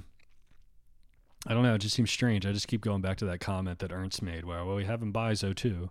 I 1.48 1.54
don't 1.54 1.64
know. 1.64 1.74
It 1.74 1.80
just 1.80 1.96
seems 1.96 2.12
strange. 2.12 2.46
I 2.46 2.52
just 2.52 2.68
keep 2.68 2.82
going 2.82 3.02
back 3.02 3.18
to 3.18 3.26
that 3.26 3.40
comment 3.40 3.80
that 3.80 3.92
Ernst 3.92 4.22
made 4.22 4.46
where, 4.46 4.64
well, 4.64 4.76
we 4.76 4.86
have 4.86 5.00
Mbaizo 5.00 5.56
too, 5.56 5.90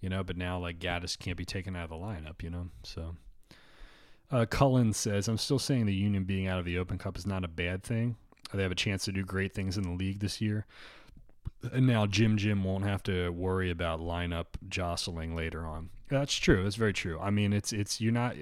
you 0.00 0.08
know, 0.08 0.24
but 0.24 0.36
now 0.36 0.58
like 0.58 0.78
Gaddis 0.78 1.18
can't 1.18 1.36
be 1.36 1.44
taken 1.44 1.76
out 1.76 1.84
of 1.84 1.90
the 1.90 1.96
lineup, 1.96 2.42
you 2.42 2.50
know, 2.50 2.68
so. 2.82 3.16
Uh, 4.28 4.44
Cullen 4.44 4.92
says, 4.92 5.28
I'm 5.28 5.38
still 5.38 5.60
saying 5.60 5.86
the 5.86 5.94
Union 5.94 6.24
being 6.24 6.48
out 6.48 6.58
of 6.58 6.64
the 6.64 6.78
Open 6.78 6.98
Cup 6.98 7.16
is 7.16 7.26
not 7.26 7.44
a 7.44 7.48
bad 7.48 7.84
thing. 7.84 8.16
They 8.52 8.62
have 8.62 8.72
a 8.72 8.76
chance 8.76 9.04
to 9.04 9.12
do 9.12 9.22
great 9.22 9.54
things 9.54 9.76
in 9.76 9.84
the 9.84 9.90
league 9.90 10.18
this 10.18 10.40
year. 10.40 10.66
And 11.72 11.86
now 11.86 12.06
Jim 12.06 12.36
Jim 12.36 12.64
won't 12.64 12.84
have 12.84 13.02
to 13.04 13.30
worry 13.30 13.70
about 13.70 14.00
lineup 14.00 14.46
jostling 14.68 15.34
later 15.34 15.66
on. 15.66 15.90
That's 16.08 16.34
true. 16.34 16.62
That's 16.62 16.76
very 16.76 16.92
true. 16.92 17.18
I 17.20 17.30
mean, 17.30 17.52
it's 17.52 17.72
it's 17.72 18.00
you're 18.00 18.12
not 18.12 18.36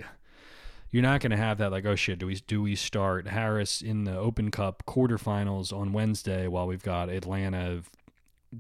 you're 0.91 1.03
not 1.03 1.21
going 1.21 1.31
to 1.31 1.37
have 1.37 1.59
that 1.59 1.73
like 1.73 1.85
oh 1.87 1.97
shit 1.97 2.19
do 2.19 2.27
we 2.27 2.37
do 2.37 2.63
we 2.63 2.77
start 2.77 3.29
Haris 3.29 3.83
in 3.83 4.05
the 4.05 4.17
Open 4.17 4.51
Cup 4.51 4.85
quarterfinals 4.87 5.73
on 5.73 5.93
Wednesday 5.93 6.47
while 6.47 6.67
we've 6.67 6.83
got 6.83 7.09
Atlanta 7.09 7.83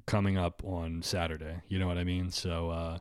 coming 0.06 0.36
up 0.36 0.62
on 0.64 1.02
Saturday. 1.02 1.62
You 1.68 1.78
know 1.78 1.86
what 1.86 1.98
I 1.98 2.04
mean? 2.04 2.30
So 2.30 2.70
uh, 2.70 2.98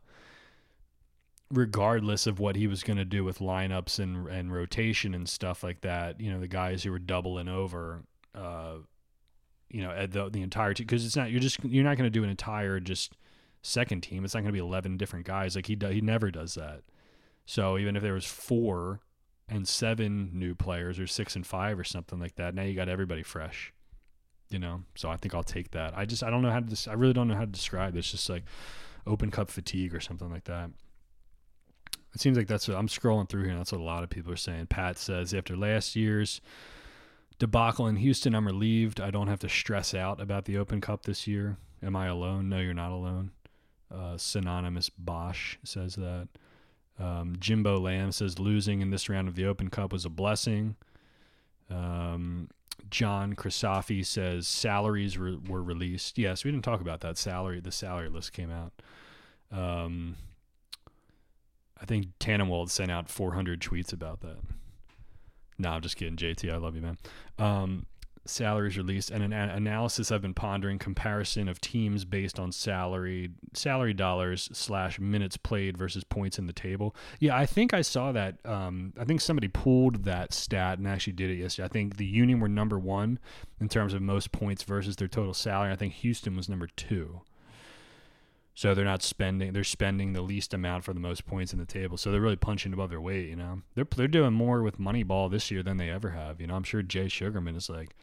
regardless 1.49 2.27
of 2.27 2.39
what 2.39 2.55
he 2.55 2.67
was 2.67 2.83
going 2.83 2.97
to 2.97 3.05
do 3.05 3.23
with 3.23 3.39
lineups 3.39 3.99
and 3.99 4.27
and 4.27 4.53
rotation 4.53 5.13
and 5.13 5.27
stuff 5.27 5.63
like 5.63 5.81
that, 5.81 6.19
you 6.19 6.31
know 6.31 6.39
the 6.39 6.47
guys 6.47 6.83
who 6.83 6.91
were 6.91 6.99
doubling 6.99 7.47
over. 7.47 8.03
Uh, 8.35 8.77
you 9.73 9.81
know 9.81 10.05
the 10.05 10.29
the 10.29 10.41
entire 10.41 10.73
team 10.73 10.85
because 10.85 11.05
it's 11.05 11.15
not 11.15 11.31
you're 11.31 11.41
just 11.41 11.61
you're 11.63 11.83
not 11.83 11.97
going 11.97 12.05
to 12.05 12.11
do 12.11 12.23
an 12.23 12.29
entire 12.29 12.79
just 12.79 13.17
second 13.63 14.01
team. 14.01 14.23
It's 14.23 14.35
not 14.35 14.41
going 14.41 14.53
to 14.53 14.53
be 14.53 14.59
11 14.59 14.97
different 14.97 15.25
guys. 15.25 15.55
Like 15.55 15.65
he 15.65 15.75
do, 15.75 15.87
he 15.87 15.99
never 15.99 16.29
does 16.29 16.53
that. 16.53 16.81
So 17.45 17.77
even 17.77 17.95
if 17.95 18.03
there 18.03 18.13
was 18.13 18.25
four 18.25 19.01
and 19.49 19.67
seven 19.67 20.29
new 20.33 20.53
players 20.53 20.99
or 20.99 21.07
six 21.07 21.35
and 21.35 21.45
five 21.45 21.79
or 21.79 21.83
something 21.83 22.19
like 22.19 22.35
that, 22.35 22.53
now 22.53 22.61
you 22.61 22.75
got 22.75 22.87
everybody 22.87 23.23
fresh. 23.23 23.73
You 24.49 24.59
know, 24.59 24.83
so 24.93 25.09
I 25.09 25.17
think 25.17 25.33
I'll 25.33 25.43
take 25.43 25.71
that. 25.71 25.97
I 25.97 26.05
just 26.05 26.23
I 26.23 26.29
don't 26.29 26.43
know 26.43 26.51
how 26.51 26.59
to. 26.59 26.91
I 26.91 26.93
really 26.93 27.13
don't 27.13 27.27
know 27.27 27.33
how 27.33 27.41
to 27.41 27.47
describe. 27.47 27.95
It's 27.95 28.11
just 28.11 28.29
like 28.29 28.43
open 29.07 29.31
cup 29.31 29.49
fatigue 29.49 29.95
or 29.95 29.99
something 29.99 30.29
like 30.29 30.43
that. 30.43 30.69
It 32.13 32.21
seems 32.21 32.37
like 32.37 32.45
that's 32.45 32.67
what 32.67 32.77
I'm 32.77 32.87
scrolling 32.87 33.27
through 33.27 33.43
here. 33.43 33.51
And 33.51 33.59
that's 33.59 33.71
what 33.71 33.81
a 33.81 33.83
lot 33.83 34.03
of 34.03 34.11
people 34.11 34.31
are 34.31 34.37
saying. 34.37 34.67
Pat 34.67 34.99
says 34.99 35.33
after 35.33 35.57
last 35.57 35.95
year's 35.95 36.41
debacle 37.39 37.87
in 37.87 37.97
Houston, 37.97 38.35
I'm 38.35 38.45
relieved. 38.45 39.01
I 39.01 39.11
don't 39.11 39.27
have 39.27 39.39
to 39.39 39.49
stress 39.49 39.93
out 39.93 40.21
about 40.21 40.45
the 40.45 40.57
Open 40.57 40.81
Cup 40.81 41.03
this 41.03 41.27
year. 41.27 41.57
Am 41.81 41.95
I 41.95 42.07
alone? 42.07 42.49
No, 42.49 42.59
you're 42.59 42.73
not 42.73 42.91
alone. 42.91 43.31
Uh, 43.93 44.17
synonymous 44.17 44.89
Bosch 44.89 45.57
says 45.63 45.95
that. 45.95 46.27
Um, 46.99 47.35
Jimbo 47.39 47.79
Lamb 47.79 48.11
says 48.11 48.39
losing 48.39 48.81
in 48.81 48.91
this 48.91 49.09
round 49.09 49.27
of 49.27 49.35
the 49.35 49.45
Open 49.45 49.69
Cup 49.69 49.91
was 49.91 50.05
a 50.05 50.09
blessing. 50.09 50.75
Um, 51.69 52.49
John 52.89 53.33
Crisafi 53.33 54.05
says 54.05 54.47
salaries 54.47 55.17
re- 55.17 55.39
were 55.47 55.63
released. 55.63 56.17
Yes, 56.17 56.43
we 56.43 56.51
didn't 56.51 56.63
talk 56.63 56.81
about 56.81 57.01
that 57.01 57.17
salary. 57.17 57.59
The 57.59 57.71
salary 57.71 58.09
list 58.09 58.33
came 58.33 58.51
out. 58.51 58.73
Um, 59.51 60.15
I 61.79 61.85
think 61.85 62.07
Tannenwald 62.19 62.69
sent 62.69 62.91
out 62.91 63.09
400 63.09 63.59
tweets 63.59 63.91
about 63.91 64.21
that. 64.21 64.37
No, 65.57 65.69
I'm 65.69 65.81
just 65.81 65.97
kidding, 65.97 66.15
JT. 66.15 66.51
I 66.51 66.57
love 66.57 66.75
you, 66.75 66.81
man. 66.81 66.97
Um, 67.37 67.85
salaries 68.25 68.77
released 68.77 69.11
and 69.11 69.23
an 69.23 69.33
analysis 69.33 70.11
I've 70.11 70.21
been 70.21 70.33
pondering 70.33 70.79
comparison 70.79 71.49
of 71.49 71.59
teams 71.59 72.05
based 72.05 72.39
on 72.39 72.51
salary 72.51 73.31
salary 73.53 73.93
dollars 73.93 74.49
slash 74.53 74.99
minutes 74.99 75.35
played 75.35 75.77
versus 75.77 76.03
points 76.03 76.39
in 76.39 76.47
the 76.47 76.53
table. 76.53 76.95
Yeah, 77.19 77.37
I 77.37 77.45
think 77.45 77.73
I 77.73 77.81
saw 77.81 78.11
that. 78.13 78.37
Um, 78.45 78.93
I 78.97 79.03
think 79.03 79.21
somebody 79.21 79.47
pulled 79.47 80.05
that 80.05 80.33
stat 80.33 80.77
and 80.77 80.87
actually 80.87 81.13
did 81.13 81.31
it 81.31 81.35
yesterday. 81.35 81.65
I 81.65 81.69
think 81.69 81.97
the 81.97 82.05
Union 82.05 82.39
were 82.39 82.47
number 82.47 82.79
one 82.79 83.19
in 83.59 83.67
terms 83.69 83.93
of 83.93 84.01
most 84.01 84.31
points 84.31 84.63
versus 84.63 84.95
their 84.95 85.07
total 85.07 85.33
salary. 85.33 85.71
I 85.71 85.75
think 85.75 85.93
Houston 85.95 86.35
was 86.35 86.47
number 86.47 86.67
two. 86.67 87.21
So 88.55 88.75
they're 88.75 88.85
not 88.85 89.01
spending; 89.01 89.53
they're 89.53 89.63
spending 89.63 90.13
the 90.13 90.21
least 90.21 90.53
amount 90.53 90.83
for 90.83 90.93
the 90.93 90.99
most 90.99 91.25
points 91.25 91.53
in 91.53 91.59
the 91.59 91.65
table. 91.65 91.97
So 91.97 92.11
they're 92.11 92.21
really 92.21 92.35
punching 92.35 92.71
above 92.71 92.91
their 92.91 93.01
weight. 93.01 93.29
You 93.29 93.35
know, 93.35 93.61
they're 93.73 93.87
they're 93.95 94.07
doing 94.07 94.33
more 94.33 94.61
with 94.61 94.79
Moneyball 94.79 95.31
this 95.31 95.49
year 95.49 95.63
than 95.63 95.77
they 95.77 95.89
ever 95.89 96.11
have. 96.11 96.39
You 96.39 96.47
know, 96.47 96.55
I'm 96.55 96.63
sure 96.63 96.83
Jay 96.83 97.07
Sugarman 97.07 97.55
is 97.55 97.69
like 97.69 97.95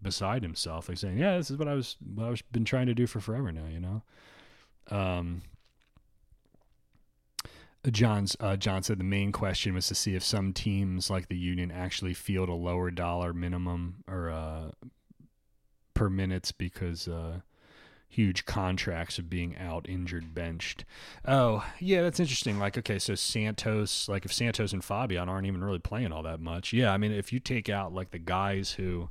beside 0.00 0.42
himself, 0.42 0.88
like 0.88 0.98
saying, 0.98 1.18
"Yeah, 1.18 1.36
this 1.36 1.50
is 1.50 1.56
what 1.56 1.66
I 1.66 1.74
was 1.74 1.96
what 2.14 2.28
I've 2.28 2.42
been 2.52 2.64
trying 2.64 2.86
to 2.86 2.94
do 2.94 3.08
for 3.08 3.18
forever 3.18 3.50
now." 3.50 3.66
You 3.68 3.80
know, 3.80 4.02
um, 4.96 5.42
John's 7.90 8.36
uh, 8.38 8.56
John 8.56 8.84
said 8.84 8.98
the 8.98 9.04
main 9.04 9.32
question 9.32 9.74
was 9.74 9.88
to 9.88 9.96
see 9.96 10.14
if 10.14 10.22
some 10.22 10.52
teams 10.52 11.10
like 11.10 11.26
the 11.26 11.36
Union 11.36 11.72
actually 11.72 12.14
field 12.14 12.48
a 12.48 12.54
lower 12.54 12.92
dollar 12.92 13.32
minimum 13.32 14.04
or 14.06 14.30
uh, 14.30 14.70
per 15.92 16.08
minutes 16.08 16.52
because. 16.52 17.08
Uh, 17.08 17.40
huge 18.08 18.44
contracts 18.46 19.18
of 19.18 19.28
being 19.28 19.56
out 19.58 19.88
injured 19.88 20.34
benched. 20.34 20.84
Oh 21.26 21.64
yeah 21.80 22.02
that's 22.02 22.20
interesting. 22.20 22.58
Like 22.58 22.78
okay 22.78 22.98
so 22.98 23.14
santos 23.14 24.08
like 24.08 24.24
if 24.24 24.32
santos 24.32 24.72
and 24.72 24.84
fabian 24.84 25.28
aren't 25.28 25.46
even 25.46 25.62
really 25.62 25.78
playing 25.78 26.12
all 26.12 26.22
that 26.22 26.40
much 26.40 26.72
yeah 26.72 26.92
i 26.92 26.96
mean 26.96 27.12
if 27.12 27.32
you 27.32 27.40
take 27.40 27.68
out 27.68 27.92
like 27.92 28.10
the 28.10 28.18
guys 28.18 28.72
who 28.72 29.08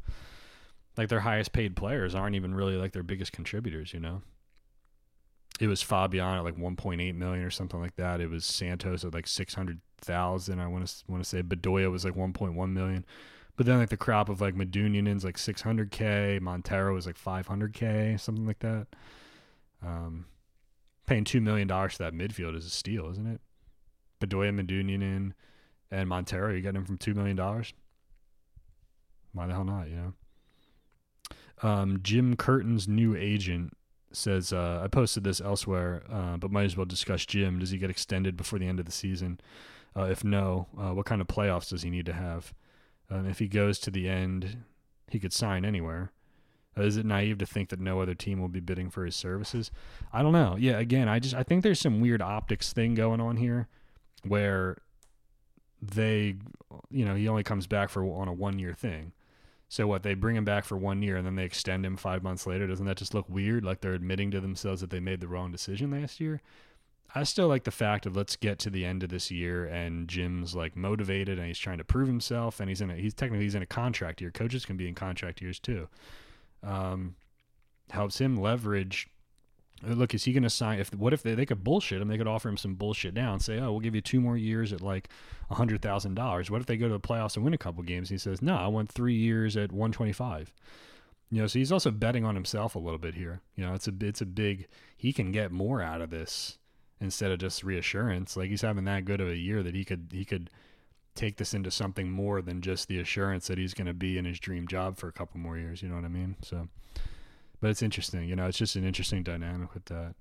like 0.98 1.10
their 1.10 1.20
highest 1.22 1.52
paid 1.52 1.76
players 1.76 2.16
aren't 2.16 2.36
even 2.36 2.56
really 2.56 2.76
like 2.76 2.94
their 2.94 3.04
biggest 3.04 3.32
contributors 3.32 3.94
you 3.94 4.00
know? 4.00 4.22
It 5.60 5.68
was 5.68 5.82
fabian 5.82 6.26
at 6.26 6.44
like 6.44 6.58
1.8 6.58 7.16
million 7.16 7.44
or 7.46 7.52
something 7.52 7.80
like 7.80 7.96
that. 7.96 8.20
It 8.20 8.30
was 8.30 8.46
santos 8.46 9.06
at 9.06 9.14
like 9.14 9.28
600000 9.28 10.60
i 10.60 10.68
want 10.68 10.88
to 10.88 10.94
want 11.08 11.24
to 11.24 11.30
say. 11.30 11.42
Bedoya 11.42 11.92
was 11.92 12.04
like 12.06 12.16
1.1 12.16 12.74
million 12.74 13.06
but 13.56 13.66
then 13.66 13.78
like 13.78 13.90
the 13.90 13.98
crop 13.98 14.30
of 14.30 14.42
like 14.42 14.56
Medunjanin's 14.56 15.24
like 15.24 15.38
600k, 15.38 16.40
Monteiro 16.42 16.94
was 16.94 17.06
like 17.06 17.18
500k, 17.18 18.20
something 18.20 18.46
like 18.46 18.60
that. 18.60 18.88
Um, 19.86 20.26
paying 21.06 21.24
two 21.24 21.42
million 21.42 21.68
dollars 21.68 21.94
to 21.94 22.04
that 22.04 22.14
midfield 22.14 22.56
is 22.56 22.66
a 22.66 22.70
steal, 22.70 23.10
isn't 23.12 23.28
it? 23.28 23.42
Bedoya, 24.20 24.54
Medunjanin, 24.54 25.34
and 25.92 26.10
Monteiro, 26.10 26.54
you 26.54 26.62
get 26.62 26.76
him 26.76 26.86
from 26.86 26.98
two 26.98 27.14
million 27.14 27.36
dollars. 27.36 27.74
Why 29.34 29.48
the 29.48 29.54
hell 29.54 29.64
not? 29.64 29.90
You 29.90 29.96
know. 29.96 30.14
Um, 31.62 32.00
Jim 32.04 32.36
Curtin's 32.36 32.88
new 32.88 33.16
agent 33.16 33.76
says 34.12 34.54
uh, 34.54 34.82
I 34.84 34.88
posted 34.88 35.24
this 35.24 35.42
elsewhere, 35.42 36.04
uh, 36.12 36.38
but 36.38 36.52
might 36.52 36.64
as 36.64 36.78
well 36.78 36.86
discuss 36.86 37.26
Jim. 37.26 37.60
Does 37.60 37.72
he 37.72 37.78
get 37.78 37.90
extended 37.90 38.38
before 38.38 38.60
the 38.60 38.68
end 38.68 38.80
of 38.80 38.86
the 38.86 38.92
season? 38.92 39.40
Uh, 39.96 40.04
if 40.04 40.24
no, 40.24 40.68
uh, 40.78 40.94
what 40.94 41.06
kind 41.06 41.22
of 41.22 41.28
playoffs 41.28 41.70
does 41.70 41.84
he 41.84 41.90
need 41.90 42.06
to 42.06 42.14
have? 42.14 42.54
Um, 43.10 43.28
if 43.28 43.40
he 43.40 43.48
goes 43.48 43.80
to 43.80 43.92
the 43.92 44.10
end, 44.10 44.64
he 45.10 45.20
could 45.20 45.34
sign 45.34 45.66
anywhere. 45.66 46.12
Uh, 46.78 46.84
is 46.84 46.98
it 46.98 47.06
naive 47.06 47.38
to 47.38 47.46
think 47.46 47.70
that 47.70 47.80
no 47.80 48.02
other 48.02 48.16
team 48.16 48.42
will 48.42 48.50
be 48.50 48.60
bidding 48.60 48.90
for 48.90 49.06
his 49.06 49.16
services? 49.16 49.72
I 50.12 50.22
don't 50.22 50.34
know. 50.34 50.56
Yeah, 50.60 50.80
again, 50.80 51.08
I 51.08 51.20
just 51.20 51.36
I 51.36 51.44
think 51.44 51.64
there's 51.64 51.80
some 51.80 52.02
weird 52.02 52.22
optics 52.22 52.74
thing 52.74 52.96
going 52.96 53.22
on 53.22 53.38
here, 53.38 53.68
where 54.24 54.78
they, 55.82 56.36
you 56.90 57.06
know, 57.06 57.16
he 57.16 57.28
only 57.28 57.44
comes 57.44 57.68
back 57.68 57.90
for 57.90 58.04
on 58.04 58.28
a 58.28 58.34
one 58.34 58.60
year 58.60 58.74
thing. 58.74 59.14
So 59.68 59.88
what 59.88 60.04
they 60.04 60.14
bring 60.14 60.36
him 60.36 60.46
back 60.46 60.64
for 60.64 60.78
one 60.78 61.02
year 61.02 61.18
and 61.18 61.26
then 61.26 61.36
they 61.36 61.44
extend 61.44 61.86
him 61.86 61.98
five 61.98 62.24
months 62.24 62.46
later. 62.46 62.68
Doesn't 62.68 62.86
that 62.86 62.98
just 62.98 63.14
look 63.14 63.28
weird? 63.28 63.66
Like 63.66 63.82
they're 63.82 63.94
admitting 63.94 64.32
to 64.32 64.40
themselves 64.40 64.82
that 64.82 64.90
they 64.90 65.00
made 65.00 65.22
the 65.22 65.28
wrong 65.28 65.52
decision 65.52 65.92
last 65.92 66.20
year. 66.20 66.42
I 67.18 67.24
still 67.24 67.48
like 67.48 67.64
the 67.64 67.72
fact 67.72 68.06
of 68.06 68.18
let's 68.18 68.36
get 68.36 68.60
to 68.60 68.70
the 68.70 68.84
end 68.84 69.02
of 69.02 69.10
this 69.10 69.32
year 69.32 69.66
and 69.66 70.06
Jim's 70.08 70.54
like 70.54 70.76
motivated 70.76 71.40
and 71.40 71.48
he's 71.48 71.58
trying 71.58 71.78
to 71.78 71.86
prove 71.86 72.08
himself 72.08 72.60
and 72.60 72.68
he's 72.68 72.82
in 72.82 72.90
a 72.90 72.96
he's 72.96 73.14
technically 73.14 73.46
he's 73.46 73.56
in 73.56 73.62
a 73.62 73.66
contract 73.68 74.20
year. 74.20 74.32
Coaches 74.32 74.66
can 74.66 74.76
be 74.76 74.88
in 74.88 74.96
contract 74.96 75.42
years 75.42 75.58
too. 75.58 75.88
Um, 76.62 77.16
helps 77.90 78.20
him 78.20 78.36
leverage. 78.36 79.08
uh, 79.88 79.94
Look, 79.94 80.14
is 80.14 80.26
he 80.26 80.34
going 80.34 80.44
to 80.44 80.50
sign? 80.50 80.80
If 80.80 80.94
what 80.94 81.14
if 81.14 81.24
they, 81.24 81.36
they 81.36 81.46
could 81.46 81.64
bullshit 81.64 82.02
him? 82.02 82.10
They 82.10 82.18
could 82.18 82.28
offer 82.28 82.50
him 82.50 82.58
some 82.58 82.76
bullshit 82.76 83.14
now 83.14 83.32
and 83.32 83.42
say, 83.42 83.60
"Oh, 83.60 83.72
we'll 83.72 83.80
give 83.80 83.96
you 83.96 84.02
two 84.02 84.20
more 84.20 84.36
years 84.36 84.74
at 84.74 84.82
like 84.82 85.08
a 85.50 85.56
hundred 85.56 85.82
thousand 85.82 86.16
dollars." 86.16 86.52
What 86.52 86.60
if 86.60 86.68
they 86.68 86.76
go 86.76 86.88
to 86.88 86.94
the 86.94 87.00
playoffs 87.00 87.38
and 87.38 87.46
win 87.46 87.54
a 87.54 87.58
couple 87.58 87.82
games? 87.84 88.10
And 88.10 88.16
he 88.16 88.22
says, 88.22 88.42
"No, 88.42 88.58
I 88.58 88.68
want 88.68 88.92
three 88.92 89.16
years 89.16 89.56
at 89.56 89.72
one 89.72 89.94
twenty 89.94 90.14
five. 90.14 90.52
You 91.32 91.42
know, 91.42 91.48
so 91.48 91.60
he's 91.60 91.72
also 91.72 91.92
betting 91.92 92.26
on 92.26 92.36
himself 92.36 92.76
a 92.76 92.80
little 92.80 93.00
bit 93.00 93.16
here. 93.16 93.42
You 93.56 93.66
know, 93.66 93.74
it's 93.74 93.88
a 93.88 93.94
it's 94.02 94.22
a 94.22 94.26
big. 94.26 94.68
He 94.98 95.14
can 95.14 95.32
get 95.32 95.52
more 95.52 95.82
out 95.82 96.02
of 96.02 96.10
this 96.10 96.58
instead 97.00 97.32
of 97.32 97.40
just 97.40 97.64
reassurance. 97.64 98.38
Like 98.38 98.50
he's 98.50 98.62
having 98.62 98.86
that 98.86 99.06
good 99.06 99.22
of 99.22 99.30
a 99.30 99.38
year 99.38 99.64
that 99.64 99.76
he 99.76 99.84
could 99.86 100.10
he 100.12 100.26
could 100.26 100.50
take 101.16 101.38
this 101.38 101.54
into 101.54 101.72
something 101.72 102.12
more 102.12 102.42
than 102.42 102.62
just 102.62 102.88
the 102.88 103.00
assurance 103.00 103.48
that 103.48 103.58
he's 103.58 103.74
going 103.74 103.88
to 103.88 103.94
be 103.94 104.18
in 104.18 104.26
his 104.26 104.40
dream 104.40 104.68
job 104.68 104.98
for 104.98 105.08
a 105.08 105.14
couple 105.14 105.40
more 105.40 105.58
years. 105.58 105.82
You 105.82 105.90
know 105.90 105.96
what 105.96 106.04
I 106.04 106.10
mean? 106.10 106.36
So, 106.42 106.68
but 107.62 107.70
it's 107.70 107.82
interesting. 107.82 108.28
You 108.28 108.36
know, 108.36 108.48
it's 108.48 108.58
just 108.58 108.76
an 108.76 108.86
interesting 108.86 109.24
dynamic 109.24 109.74
with 109.74 109.86
that. 109.86 110.16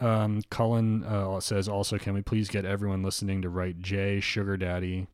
Um, 0.00 0.42
Cullen 0.50 1.04
uh, 1.04 1.40
says 1.40 1.68
also, 1.68 1.98
can 1.98 2.14
we 2.14 2.22
please 2.22 2.48
get 2.48 2.64
everyone 2.64 3.02
listening 3.02 3.42
to 3.42 3.48
write 3.48 3.80
Jay 3.80 4.18
Sugar 4.18 4.56
Daddy 4.56 5.06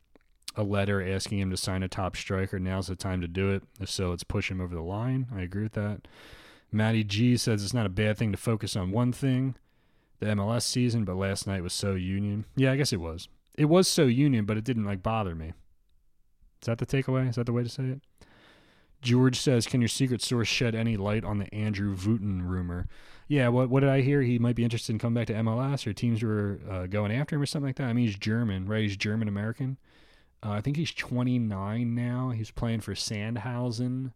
a 0.55 0.63
letter 0.63 1.07
asking 1.07 1.39
him 1.39 1.51
to 1.51 1.57
sign 1.57 1.83
a 1.83 1.87
top 1.87 2.15
striker? 2.15 2.57
Now's 2.57 2.87
the 2.87 2.95
time 2.95 3.21
to 3.21 3.27
do 3.27 3.51
it. 3.51 3.63
If 3.79 3.89
so, 3.89 4.09
let's 4.09 4.23
push 4.23 4.49
him 4.49 4.61
over 4.61 4.73
the 4.73 4.81
line. 4.81 5.27
I 5.35 5.41
agree 5.41 5.63
with 5.63 5.73
that. 5.73 6.07
Matty 6.71 7.03
G 7.03 7.37
says 7.37 7.63
it's 7.63 7.73
not 7.73 7.85
a 7.85 7.89
bad 7.89 8.17
thing 8.17 8.31
to 8.31 8.37
focus 8.37 8.75
on 8.75 8.91
one 8.91 9.11
thing 9.11 9.55
the 10.19 10.27
MLS 10.27 10.63
season, 10.63 11.05
but 11.05 11.15
last 11.15 11.47
night 11.47 11.63
was 11.63 11.73
so 11.73 11.93
union. 11.93 12.45
Yeah, 12.55 12.71
I 12.71 12.75
guess 12.75 12.93
it 12.93 12.99
was. 12.99 13.27
It 13.55 13.65
was 13.65 13.87
so 13.87 14.05
union, 14.05 14.45
but 14.45 14.57
it 14.57 14.63
didn't 14.63 14.85
like 14.85 15.03
bother 15.03 15.35
me. 15.35 15.53
Is 16.61 16.65
that 16.65 16.77
the 16.77 16.85
takeaway? 16.85 17.29
Is 17.29 17.35
that 17.35 17.45
the 17.45 17.53
way 17.53 17.63
to 17.63 17.69
say 17.69 17.83
it? 17.83 18.01
George 19.01 19.39
says, 19.39 19.67
"Can 19.67 19.81
your 19.81 19.87
secret 19.87 20.21
source 20.21 20.47
shed 20.47 20.73
any 20.73 20.97
light 20.97 21.23
on 21.23 21.37
the 21.37 21.53
Andrew 21.53 21.95
Wooten 21.95 22.41
rumor?" 22.41 22.87
Yeah, 23.27 23.49
what 23.49 23.69
what 23.69 23.81
did 23.81 23.89
I 23.89 24.01
hear? 24.01 24.21
He 24.21 24.39
might 24.39 24.55
be 24.55 24.63
interested 24.63 24.91
in 24.91 24.99
coming 24.99 25.15
back 25.15 25.27
to 25.27 25.33
MLS, 25.33 25.85
or 25.85 25.93
teams 25.93 26.23
were 26.23 26.59
uh, 26.69 26.87
going 26.87 27.11
after 27.11 27.35
him, 27.35 27.41
or 27.41 27.45
something 27.45 27.67
like 27.67 27.75
that. 27.75 27.87
I 27.87 27.93
mean, 27.93 28.05
he's 28.05 28.17
German, 28.17 28.65
right? 28.65 28.81
He's 28.81 28.97
German 28.97 29.27
American. 29.27 29.77
Uh, 30.43 30.51
I 30.51 30.61
think 30.61 30.77
he's 30.77 30.93
29 30.93 31.95
now. 31.95 32.29
He's 32.29 32.51
playing 32.51 32.81
for 32.81 32.93
Sandhausen. 32.93 34.13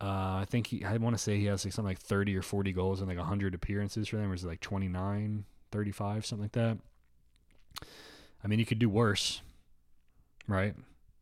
Uh, 0.00 0.40
I 0.40 0.46
think 0.48 0.66
he. 0.66 0.84
I 0.84 0.96
want 0.98 1.16
to 1.16 1.22
say 1.22 1.38
he 1.38 1.46
has 1.46 1.64
like 1.64 1.72
something 1.72 1.90
like 1.90 1.98
30 1.98 2.36
or 2.36 2.42
40 2.42 2.72
goals 2.72 3.00
and 3.00 3.08
like 3.08 3.18
100 3.18 3.54
appearances 3.54 4.08
for 4.08 4.16
them. 4.16 4.30
Or 4.30 4.34
is 4.34 4.44
it 4.44 4.48
like 4.48 4.60
29, 4.60 5.44
35, 5.72 6.26
something 6.26 6.44
like 6.44 6.52
that? 6.52 6.78
I 8.44 8.48
mean, 8.48 8.58
he 8.58 8.64
could 8.64 8.78
do 8.78 8.88
worse, 8.88 9.40
right? 10.46 10.74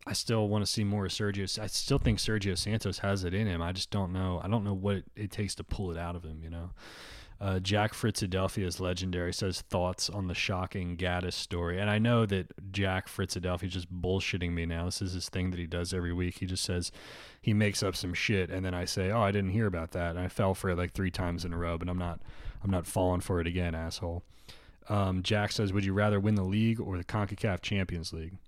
I 0.07 0.13
still 0.13 0.49
want 0.49 0.65
to 0.65 0.71
see 0.71 0.85
more 0.85 1.07
of 1.07 1.13
Sergio. 1.13 1.59
I 1.59 1.67
still 1.69 1.99
think 1.99 2.19
Sergio 2.19 2.59
Santos 2.59 2.99
has 2.99 3.25
it 3.25 3.33
in 3.33 3.47
him. 3.47 3.63
I 3.63 3.73
just 3.73 3.91
don't 3.91 4.13
know. 4.13 4.41
I 4.43 4.49
don't 4.49 4.65
know 4.65 4.75
what 4.75 4.97
it, 4.97 5.05
it 5.17 5.31
takes 5.31 5.55
to 5.57 5.65
pull 5.65 5.91
it 5.91 5.97
out 5.97 6.17
of 6.17 6.25
him. 6.25 6.41
You 6.43 6.51
know. 6.51 6.71
Uh, 7.45 7.61
Jack 7.61 7.93
Fritzadelphia 7.93 8.65
is 8.65 8.81
legendary. 8.81 9.31
Says 9.31 9.61
thoughts 9.61 10.09
on 10.09 10.29
the 10.29 10.35
shocking 10.35 10.97
Gaddis 10.97 11.35
story, 11.35 11.79
and 11.79 11.91
I 11.91 11.99
know 11.99 12.25
that 12.25 12.73
Jack 12.73 13.07
Fritzadelphia 13.07 13.65
is 13.65 13.75
just 13.75 13.93
bullshitting 13.93 14.53
me 14.53 14.65
now. 14.65 14.87
This 14.87 15.03
is 15.03 15.13
his 15.13 15.29
thing 15.29 15.51
that 15.51 15.61
he 15.61 15.67
does 15.67 15.93
every 15.93 16.15
week. 16.15 16.39
He 16.39 16.47
just 16.47 16.65
says 16.65 16.91
he 17.43 17.53
makes 17.53 17.83
up 17.83 17.97
some 17.97 18.15
shit, 18.15 18.49
and 18.49 18.65
then 18.65 18.73
I 18.73 18.87
say, 18.87 19.11
"Oh, 19.11 19.21
I 19.21 19.31
didn't 19.31 19.51
hear 19.51 19.67
about 19.67 19.91
that," 19.91 20.17
and 20.17 20.19
I 20.19 20.29
fell 20.29 20.55
for 20.55 20.71
it 20.71 20.79
like 20.79 20.93
three 20.93 21.11
times 21.11 21.45
in 21.45 21.53
a 21.53 21.59
row. 21.59 21.77
But 21.77 21.91
I'm 21.91 21.99
not. 21.99 22.21
I'm 22.63 22.71
not 22.71 22.87
falling 22.87 23.21
for 23.21 23.43
it 23.43 23.47
again, 23.47 23.75
asshole. 23.75 24.23
Um, 24.89 25.23
Jack 25.23 25.53
says, 25.53 25.71
"Would 25.71 25.85
you 25.85 25.93
rather 25.93 26.19
win 26.19 26.37
the 26.37 26.45
league 26.45 26.81
or 26.81 26.97
the 26.97 27.05
Concacaf 27.05 27.61
Champions 27.61 28.11
League?" 28.15 28.39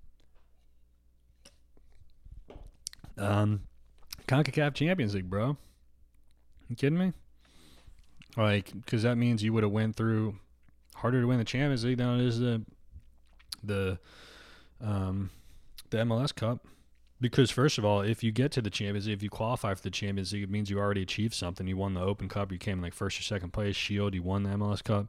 Um, 3.15 3.61
Concacaf 4.27 4.73
Champions 4.73 5.13
League, 5.13 5.29
bro. 5.29 5.55
You 6.67 6.75
kidding 6.75 6.97
me? 6.97 7.13
Like, 8.37 8.71
because 8.71 9.03
that 9.03 9.17
means 9.17 9.43
you 9.43 9.51
would 9.53 9.63
have 9.63 9.71
went 9.71 9.95
through 9.95 10.35
harder 10.95 11.21
to 11.21 11.27
win 11.27 11.39
the 11.39 11.43
Champions 11.43 11.83
League 11.83 11.97
than 11.97 12.19
it 12.19 12.25
is 12.25 12.39
to 12.39 12.61
the 13.63 13.99
um, 14.79 15.31
the 15.89 15.97
MLS 15.97 16.33
Cup. 16.33 16.65
Because 17.19 17.49
first 17.49 17.79
of 17.79 17.85
all, 17.85 18.01
if 18.01 18.23
you 18.23 18.31
get 18.31 18.51
to 18.51 18.61
the 18.61 18.69
Champions 18.69 19.07
League, 19.07 19.17
if 19.17 19.23
you 19.23 19.29
qualify 19.31 19.73
for 19.73 19.81
the 19.81 19.89
Champions 19.89 20.31
League, 20.33 20.43
it 20.43 20.51
means 20.51 20.69
you 20.69 20.77
already 20.77 21.01
achieved 21.01 21.33
something. 21.33 21.65
You 21.65 21.75
won 21.75 21.95
the 21.95 22.01
Open 22.01 22.29
Cup, 22.29 22.51
you 22.51 22.59
came 22.59 22.77
in 22.77 22.83
like 22.83 22.93
first 22.93 23.19
or 23.19 23.23
second 23.23 23.53
place. 23.53 23.75
Shield, 23.75 24.13
you 24.13 24.21
won 24.21 24.43
the 24.43 24.49
MLS 24.51 24.83
Cup, 24.83 25.07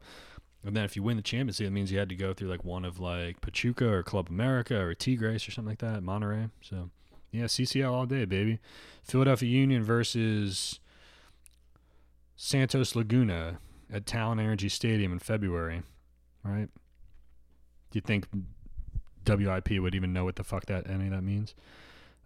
and 0.65 0.75
then 0.75 0.83
if 0.85 0.95
you 0.95 1.03
win 1.03 1.17
the 1.17 1.23
Champions 1.23 1.59
League, 1.59 1.67
it 1.67 1.71
means 1.71 1.91
you 1.91 1.99
had 1.99 2.09
to 2.09 2.15
go 2.15 2.33
through 2.33 2.49
like 2.49 2.65
one 2.65 2.83
of 2.83 2.99
like 2.99 3.41
Pachuca 3.41 3.87
or 3.87 4.01
Club 4.01 4.27
America 4.29 4.79
or 4.79 4.95
Tigres 4.95 5.47
or 5.47 5.51
something 5.51 5.69
like 5.69 5.79
that, 5.79 6.01
Monterrey. 6.01 6.49
So 6.61 6.89
yeah, 7.31 7.45
CCL 7.45 7.91
all 7.91 8.07
day, 8.07 8.25
baby. 8.25 8.59
Philadelphia 9.03 9.49
Union 9.49 9.83
versus 9.83 10.79
Santos 12.41 12.95
Laguna 12.95 13.59
at 13.91 14.05
Talen 14.05 14.39
Energy 14.39 14.69
Stadium 14.69 15.11
in 15.11 15.19
February, 15.19 15.83
right? 16.41 16.69
Do 17.91 17.97
you 17.97 18.01
think 18.01 18.27
WIP 19.27 19.71
would 19.71 19.93
even 19.93 20.13
know 20.13 20.23
what 20.23 20.37
the 20.37 20.45
fuck 20.45 20.65
that 20.67 20.89
any 20.89 21.07
of 21.07 21.11
that 21.11 21.21
means? 21.21 21.53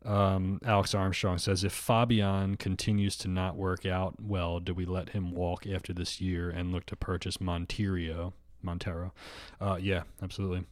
Um, 0.06 0.60
Alex 0.64 0.94
Armstrong 0.94 1.40
says 1.40 1.64
if 1.64 1.74
Fabian 1.74 2.58
continues 2.58 3.18
to 3.18 3.28
not 3.28 3.56
work 3.56 3.88
out 3.88 4.22
well, 4.22 4.60
do 4.60 4.76
we 4.76 4.86
let 4.86 5.10
him 5.10 5.32
walk 5.32 5.66
after 5.66 5.94
this 5.94 6.22
year 6.22 6.48
and 6.48 6.72
look 6.72 6.86
to 6.86 6.96
purchase 6.96 7.38
Monteiro? 7.38 8.34
Monteiro, 8.64 9.14
uh, 9.60 9.80
yeah, 9.82 10.04
absolutely, 10.22 10.64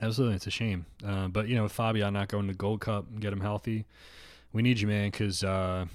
absolutely. 0.00 0.36
It's 0.36 0.46
a 0.46 0.52
shame, 0.52 0.86
uh, 1.04 1.26
but 1.26 1.48
you 1.48 1.56
know, 1.56 1.66
Fabian 1.66 2.12
not 2.14 2.28
going 2.28 2.46
to 2.46 2.54
Gold 2.54 2.82
Cup, 2.82 3.06
and 3.10 3.20
get 3.20 3.32
him 3.32 3.40
healthy. 3.40 3.84
We 4.52 4.62
need 4.62 4.78
you, 4.78 4.86
man, 4.86 5.10
because 5.10 5.42
uh, 5.42 5.86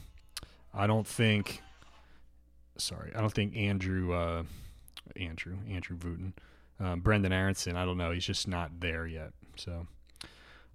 I 0.73 0.87
don't 0.87 1.07
think. 1.07 1.61
Sorry, 2.77 3.11
I 3.15 3.21
don't 3.21 3.33
think 3.33 3.55
Andrew, 3.55 4.13
uh, 4.13 4.43
Andrew, 5.15 5.57
Andrew 5.69 5.97
Wooten, 6.03 6.33
um, 6.79 7.01
Brenden 7.01 7.31
Aaronson. 7.31 7.75
I 7.75 7.85
don't 7.85 7.97
know. 7.97 8.11
He's 8.11 8.25
just 8.25 8.47
not 8.47 8.79
there 8.79 9.05
yet. 9.05 9.31
So. 9.55 9.87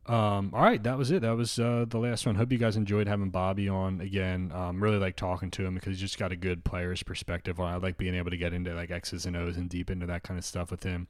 Um, 0.07 0.53
all 0.55 0.63
right, 0.63 0.83
that 0.85 0.97
was 0.97 1.11
it. 1.11 1.21
That 1.21 1.37
was 1.37 1.59
uh, 1.59 1.85
the 1.87 1.99
last 1.99 2.25
one. 2.25 2.35
Hope 2.35 2.51
you 2.51 2.57
guys 2.57 2.79
enjoyed 2.79 3.07
having 3.07 3.29
Bobby 3.29 3.69
on 3.69 4.01
again. 4.01 4.51
Um, 4.55 4.83
really 4.83 4.97
like 4.97 5.17
talking 5.17 5.51
to 5.51 5.67
him 5.67 5.75
because 5.75 5.91
he's 5.91 6.01
just 6.01 6.19
got 6.19 6.33
a 6.33 6.37
good 6.37 6.65
player's 6.65 7.03
perspective. 7.03 7.61
On. 7.61 7.71
I 7.71 7.77
like 7.77 7.99
being 7.99 8.15
able 8.15 8.31
to 8.31 8.39
get 8.39 8.55
into 8.55 8.75
like 8.75 8.91
X's 8.91 9.27
and 9.27 9.37
O's 9.37 9.59
and 9.59 9.69
deep 9.69 9.91
into 9.91 10.07
that 10.07 10.23
kind 10.23 10.39
of 10.39 10.47
stuff 10.47 10.71
with 10.71 10.83
him. 10.83 11.09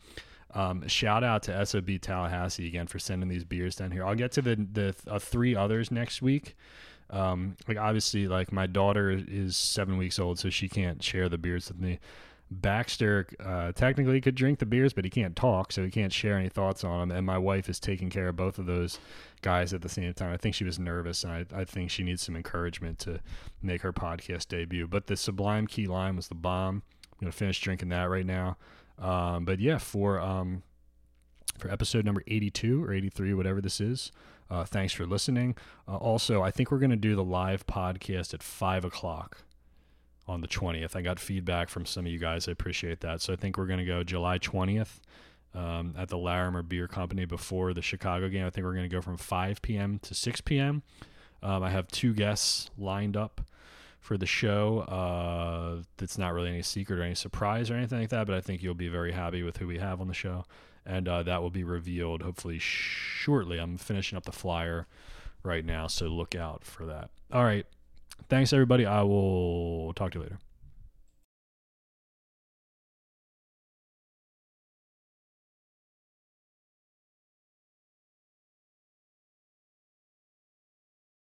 Um, 0.52 0.88
shout 0.88 1.22
out 1.22 1.44
to 1.44 1.64
SOB 1.64 2.00
Tallahassee 2.00 2.66
again 2.66 2.88
for 2.88 2.98
sending 2.98 3.28
these 3.28 3.44
beers 3.44 3.76
down 3.76 3.92
here. 3.92 4.04
I'll 4.04 4.16
get 4.16 4.32
to 4.32 4.42
the 4.42 4.56
the 4.56 4.94
uh, 5.06 5.20
three 5.20 5.54
others 5.54 5.92
next 5.92 6.20
week. 6.20 6.56
Um, 7.10 7.56
like 7.66 7.78
obviously, 7.78 8.28
like 8.28 8.52
my 8.52 8.66
daughter 8.66 9.10
is 9.10 9.56
seven 9.56 9.96
weeks 9.96 10.18
old, 10.18 10.38
so 10.38 10.50
she 10.50 10.68
can't 10.68 11.02
share 11.02 11.28
the 11.28 11.38
beers 11.38 11.68
with 11.68 11.80
me. 11.80 12.00
Baxter 12.50 13.26
uh, 13.44 13.72
technically 13.72 14.20
could 14.22 14.34
drink 14.34 14.58
the 14.58 14.66
beers, 14.66 14.94
but 14.94 15.04
he 15.04 15.10
can't 15.10 15.36
talk, 15.36 15.70
so 15.70 15.84
he 15.84 15.90
can't 15.90 16.12
share 16.12 16.38
any 16.38 16.48
thoughts 16.48 16.82
on 16.82 17.08
them. 17.08 17.16
And 17.16 17.26
my 17.26 17.36
wife 17.36 17.68
is 17.68 17.78
taking 17.78 18.08
care 18.08 18.28
of 18.28 18.36
both 18.36 18.58
of 18.58 18.64
those 18.64 18.98
guys 19.42 19.74
at 19.74 19.82
the 19.82 19.88
same 19.88 20.14
time. 20.14 20.32
I 20.32 20.38
think 20.38 20.54
she 20.54 20.64
was 20.64 20.78
nervous, 20.78 21.24
and 21.24 21.32
I, 21.32 21.44
I 21.54 21.64
think 21.64 21.90
she 21.90 22.02
needs 22.02 22.22
some 22.22 22.36
encouragement 22.36 22.98
to 23.00 23.20
make 23.62 23.82
her 23.82 23.92
podcast 23.92 24.48
debut. 24.48 24.86
But 24.86 25.08
the 25.08 25.16
Sublime 25.16 25.66
Key 25.66 25.86
Lime 25.86 26.16
was 26.16 26.28
the 26.28 26.34
bomb. 26.34 26.82
I'm 27.12 27.18
gonna 27.20 27.32
finish 27.32 27.60
drinking 27.60 27.90
that 27.90 28.08
right 28.08 28.26
now. 28.26 28.56
Um, 28.98 29.44
but 29.44 29.60
yeah, 29.60 29.78
for 29.78 30.18
um, 30.18 30.62
for 31.58 31.70
episode 31.70 32.04
number 32.04 32.22
82 32.26 32.82
or 32.82 32.92
83, 32.92 33.34
whatever 33.34 33.60
this 33.60 33.80
is. 33.80 34.10
Uh, 34.50 34.64
thanks 34.64 34.92
for 34.92 35.06
listening. 35.06 35.54
Uh, 35.86 35.96
also, 35.96 36.42
I 36.42 36.50
think 36.50 36.70
we're 36.70 36.78
going 36.78 36.90
to 36.90 36.96
do 36.96 37.14
the 37.14 37.24
live 37.24 37.66
podcast 37.66 38.32
at 38.32 38.42
5 38.42 38.84
o'clock 38.84 39.42
on 40.26 40.40
the 40.40 40.48
20th. 40.48 40.96
I 40.96 41.02
got 41.02 41.18
feedback 41.18 41.68
from 41.68 41.86
some 41.86 42.06
of 42.06 42.12
you 42.12 42.18
guys. 42.18 42.48
I 42.48 42.52
appreciate 42.52 43.00
that. 43.00 43.20
So 43.20 43.32
I 43.32 43.36
think 43.36 43.56
we're 43.56 43.66
going 43.66 43.78
to 43.78 43.84
go 43.84 44.02
July 44.02 44.38
20th 44.38 45.00
um, 45.54 45.94
at 45.98 46.08
the 46.08 46.18
Larimer 46.18 46.62
Beer 46.62 46.86
Company 46.86 47.24
before 47.24 47.74
the 47.74 47.82
Chicago 47.82 48.28
game. 48.28 48.46
I 48.46 48.50
think 48.50 48.64
we're 48.64 48.74
going 48.74 48.88
to 48.88 48.94
go 48.94 49.00
from 49.00 49.16
5 49.16 49.62
p.m. 49.62 49.98
to 50.00 50.14
6 50.14 50.40
p.m. 50.42 50.82
Um, 51.42 51.62
I 51.62 51.70
have 51.70 51.88
two 51.88 52.14
guests 52.14 52.70
lined 52.78 53.16
up 53.16 53.40
for 54.00 54.16
the 54.16 54.26
show. 54.26 54.80
Uh, 54.80 55.82
it's 56.00 56.18
not 56.18 56.32
really 56.32 56.48
any 56.48 56.62
secret 56.62 56.98
or 56.98 57.02
any 57.02 57.14
surprise 57.14 57.70
or 57.70 57.74
anything 57.74 58.00
like 58.00 58.10
that, 58.10 58.26
but 58.26 58.36
I 58.36 58.40
think 58.40 58.62
you'll 58.62 58.74
be 58.74 58.88
very 58.88 59.12
happy 59.12 59.42
with 59.42 59.58
who 59.58 59.66
we 59.66 59.78
have 59.78 60.00
on 60.00 60.08
the 60.08 60.14
show. 60.14 60.44
And 60.88 61.06
uh, 61.06 61.22
that 61.24 61.42
will 61.42 61.50
be 61.50 61.64
revealed 61.64 62.22
hopefully 62.22 62.58
shortly. 62.58 63.58
I'm 63.58 63.76
finishing 63.76 64.16
up 64.16 64.24
the 64.24 64.32
flyer 64.32 64.86
right 65.42 65.64
now, 65.64 65.86
so 65.86 66.06
look 66.06 66.34
out 66.34 66.64
for 66.64 66.86
that. 66.86 67.10
All 67.30 67.44
right. 67.44 67.66
Thanks, 68.30 68.54
everybody. 68.54 68.86
I 68.86 69.02
will 69.02 69.92
talk 69.92 70.12
to 70.12 70.18
you 70.18 70.22
later. 70.24 70.38